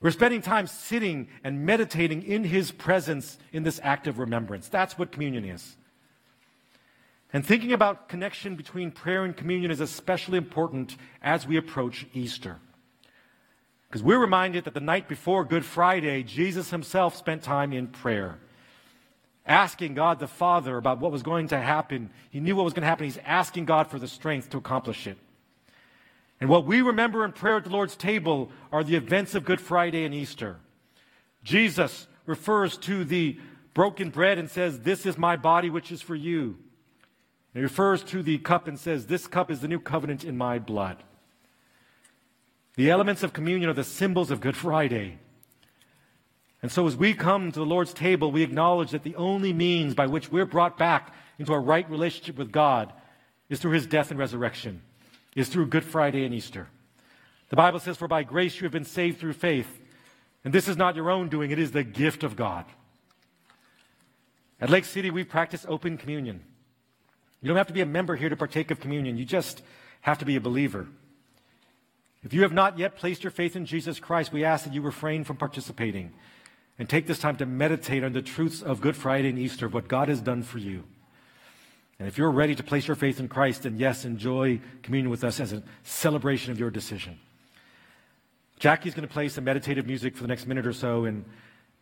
We're 0.00 0.10
spending 0.10 0.42
time 0.42 0.66
sitting 0.66 1.28
and 1.44 1.64
meditating 1.64 2.24
in 2.24 2.42
His 2.42 2.72
presence 2.72 3.38
in 3.52 3.62
this 3.62 3.78
act 3.80 4.08
of 4.08 4.18
remembrance. 4.18 4.66
That's 4.66 4.98
what 4.98 5.12
communion 5.12 5.44
is. 5.44 5.76
And 7.32 7.46
thinking 7.46 7.72
about 7.72 8.08
connection 8.08 8.56
between 8.56 8.90
prayer 8.90 9.24
and 9.24 9.36
communion 9.36 9.70
is 9.70 9.78
especially 9.78 10.38
important 10.38 10.96
as 11.22 11.46
we 11.46 11.56
approach 11.56 12.04
Easter. 12.12 12.56
Because 13.88 14.02
we're 14.02 14.18
reminded 14.18 14.64
that 14.64 14.74
the 14.74 14.80
night 14.80 15.06
before 15.06 15.44
Good 15.44 15.64
Friday, 15.64 16.24
Jesus 16.24 16.70
himself 16.70 17.14
spent 17.14 17.44
time 17.44 17.72
in 17.72 17.86
prayer, 17.86 18.40
asking 19.48 19.94
God 19.94 20.20
the 20.20 20.28
Father 20.28 20.76
about 20.76 21.00
what 21.00 21.10
was 21.10 21.22
going 21.22 21.48
to 21.48 21.58
happen. 21.58 22.10
He 22.30 22.40
knew 22.40 22.54
what 22.54 22.64
was 22.64 22.74
going 22.74 22.82
to 22.82 22.88
happen. 22.88 23.04
He's 23.04 23.18
asking 23.24 23.64
God 23.64 23.88
for 23.88 23.98
the 23.98 24.06
strength 24.06 24.50
to 24.50 24.58
accomplish 24.58 25.06
it. 25.06 25.16
And 26.40 26.48
what 26.48 26.66
we 26.66 26.82
remember 26.82 27.24
in 27.24 27.32
prayer 27.32 27.56
at 27.56 27.64
the 27.64 27.70
Lord's 27.70 27.96
table 27.96 28.50
are 28.70 28.84
the 28.84 28.94
events 28.94 29.34
of 29.34 29.44
Good 29.44 29.60
Friday 29.60 30.04
and 30.04 30.14
Easter. 30.14 30.58
Jesus 31.42 32.06
refers 32.26 32.76
to 32.78 33.04
the 33.04 33.38
broken 33.74 34.10
bread 34.10 34.38
and 34.38 34.50
says, 34.50 34.80
This 34.80 35.06
is 35.06 35.18
my 35.18 35.36
body, 35.36 35.70
which 35.70 35.90
is 35.90 36.02
for 36.02 36.14
you. 36.14 36.58
He 37.54 37.60
refers 37.60 38.04
to 38.04 38.22
the 38.22 38.38
cup 38.38 38.68
and 38.68 38.78
says, 38.78 39.06
This 39.06 39.26
cup 39.26 39.50
is 39.50 39.60
the 39.60 39.68
new 39.68 39.80
covenant 39.80 40.22
in 40.24 40.36
my 40.36 40.58
blood. 40.58 41.02
The 42.76 42.90
elements 42.90 43.24
of 43.24 43.32
communion 43.32 43.68
are 43.70 43.74
the 43.74 43.82
symbols 43.82 44.30
of 44.30 44.40
Good 44.40 44.56
Friday. 44.56 45.18
And 46.60 46.72
so, 46.72 46.86
as 46.86 46.96
we 46.96 47.14
come 47.14 47.52
to 47.52 47.58
the 47.58 47.66
Lord's 47.66 47.92
table, 47.92 48.32
we 48.32 48.42
acknowledge 48.42 48.90
that 48.90 49.04
the 49.04 49.14
only 49.16 49.52
means 49.52 49.94
by 49.94 50.06
which 50.06 50.32
we're 50.32 50.46
brought 50.46 50.76
back 50.76 51.14
into 51.38 51.52
a 51.52 51.58
right 51.58 51.88
relationship 51.88 52.36
with 52.36 52.50
God 52.50 52.92
is 53.48 53.60
through 53.60 53.72
his 53.72 53.86
death 53.86 54.10
and 54.10 54.18
resurrection, 54.18 54.82
is 55.36 55.48
through 55.48 55.66
Good 55.66 55.84
Friday 55.84 56.24
and 56.24 56.34
Easter. 56.34 56.68
The 57.50 57.56
Bible 57.56 57.78
says, 57.78 57.96
For 57.96 58.08
by 58.08 58.24
grace 58.24 58.56
you 58.56 58.64
have 58.64 58.72
been 58.72 58.84
saved 58.84 59.20
through 59.20 59.34
faith. 59.34 59.80
And 60.44 60.52
this 60.52 60.68
is 60.68 60.76
not 60.76 60.96
your 60.96 61.10
own 61.10 61.28
doing, 61.28 61.50
it 61.50 61.58
is 61.58 61.72
the 61.72 61.84
gift 61.84 62.24
of 62.24 62.36
God. 62.36 62.64
At 64.60 64.70
Lake 64.70 64.84
City, 64.84 65.10
we 65.10 65.24
practice 65.24 65.64
open 65.68 65.96
communion. 65.96 66.42
You 67.40 67.48
don't 67.48 67.56
have 67.56 67.68
to 67.68 67.72
be 67.72 67.80
a 67.80 67.86
member 67.86 68.16
here 68.16 68.28
to 68.28 68.36
partake 68.36 68.70
of 68.72 68.80
communion. 68.80 69.16
You 69.16 69.24
just 69.24 69.62
have 70.00 70.18
to 70.18 70.24
be 70.24 70.36
a 70.36 70.40
believer. 70.40 70.88
If 72.24 72.32
you 72.32 72.42
have 72.42 72.52
not 72.52 72.78
yet 72.78 72.96
placed 72.96 73.22
your 73.22 73.30
faith 73.30 73.54
in 73.54 73.64
Jesus 73.64 74.00
Christ, 74.00 74.32
we 74.32 74.44
ask 74.44 74.64
that 74.64 74.74
you 74.74 74.82
refrain 74.82 75.22
from 75.22 75.36
participating 75.36 76.12
and 76.78 76.88
take 76.88 77.06
this 77.06 77.18
time 77.18 77.36
to 77.36 77.46
meditate 77.46 78.04
on 78.04 78.12
the 78.12 78.22
truths 78.22 78.62
of 78.62 78.80
Good 78.80 78.96
Friday 78.96 79.28
and 79.28 79.38
Easter, 79.38 79.68
what 79.68 79.88
God 79.88 80.08
has 80.08 80.20
done 80.20 80.42
for 80.42 80.58
you. 80.58 80.84
And 81.98 82.06
if 82.06 82.16
you're 82.16 82.30
ready 82.30 82.54
to 82.54 82.62
place 82.62 82.86
your 82.86 82.94
faith 82.94 83.18
in 83.18 83.26
Christ, 83.26 83.64
then 83.64 83.76
yes, 83.76 84.04
enjoy 84.04 84.60
communion 84.82 85.10
with 85.10 85.24
us 85.24 85.40
as 85.40 85.52
a 85.52 85.62
celebration 85.82 86.52
of 86.52 86.58
your 86.58 86.70
decision. 86.70 87.18
Jackie's 88.60 88.94
going 88.94 89.06
to 89.06 89.12
play 89.12 89.28
some 89.28 89.44
meditative 89.44 89.86
music 89.86 90.16
for 90.16 90.22
the 90.22 90.28
next 90.28 90.46
minute 90.46 90.66
or 90.66 90.72
so. 90.72 91.04
And 91.04 91.24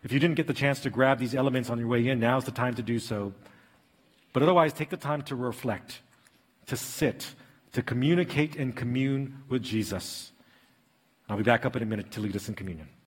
if 0.02 0.12
you 0.12 0.18
didn't 0.18 0.36
get 0.36 0.46
the 0.46 0.54
chance 0.54 0.80
to 0.80 0.90
grab 0.90 1.18
these 1.18 1.34
elements 1.34 1.68
on 1.68 1.78
your 1.78 1.88
way 1.88 2.06
in, 2.06 2.18
now's 2.18 2.44
the 2.44 2.50
time 2.50 2.74
to 2.74 2.82
do 2.82 2.98
so. 2.98 3.34
But 4.32 4.42
otherwise, 4.42 4.72
take 4.72 4.90
the 4.90 4.96
time 4.96 5.22
to 5.22 5.36
reflect, 5.36 6.00
to 6.66 6.76
sit, 6.76 7.34
to 7.72 7.82
communicate 7.82 8.56
and 8.56 8.74
commune 8.74 9.42
with 9.48 9.62
Jesus. 9.62 10.32
I'll 11.28 11.36
be 11.36 11.42
back 11.42 11.66
up 11.66 11.76
in 11.76 11.82
a 11.82 11.86
minute 11.86 12.10
to 12.12 12.20
lead 12.20 12.36
us 12.36 12.48
in 12.48 12.54
communion. 12.54 12.88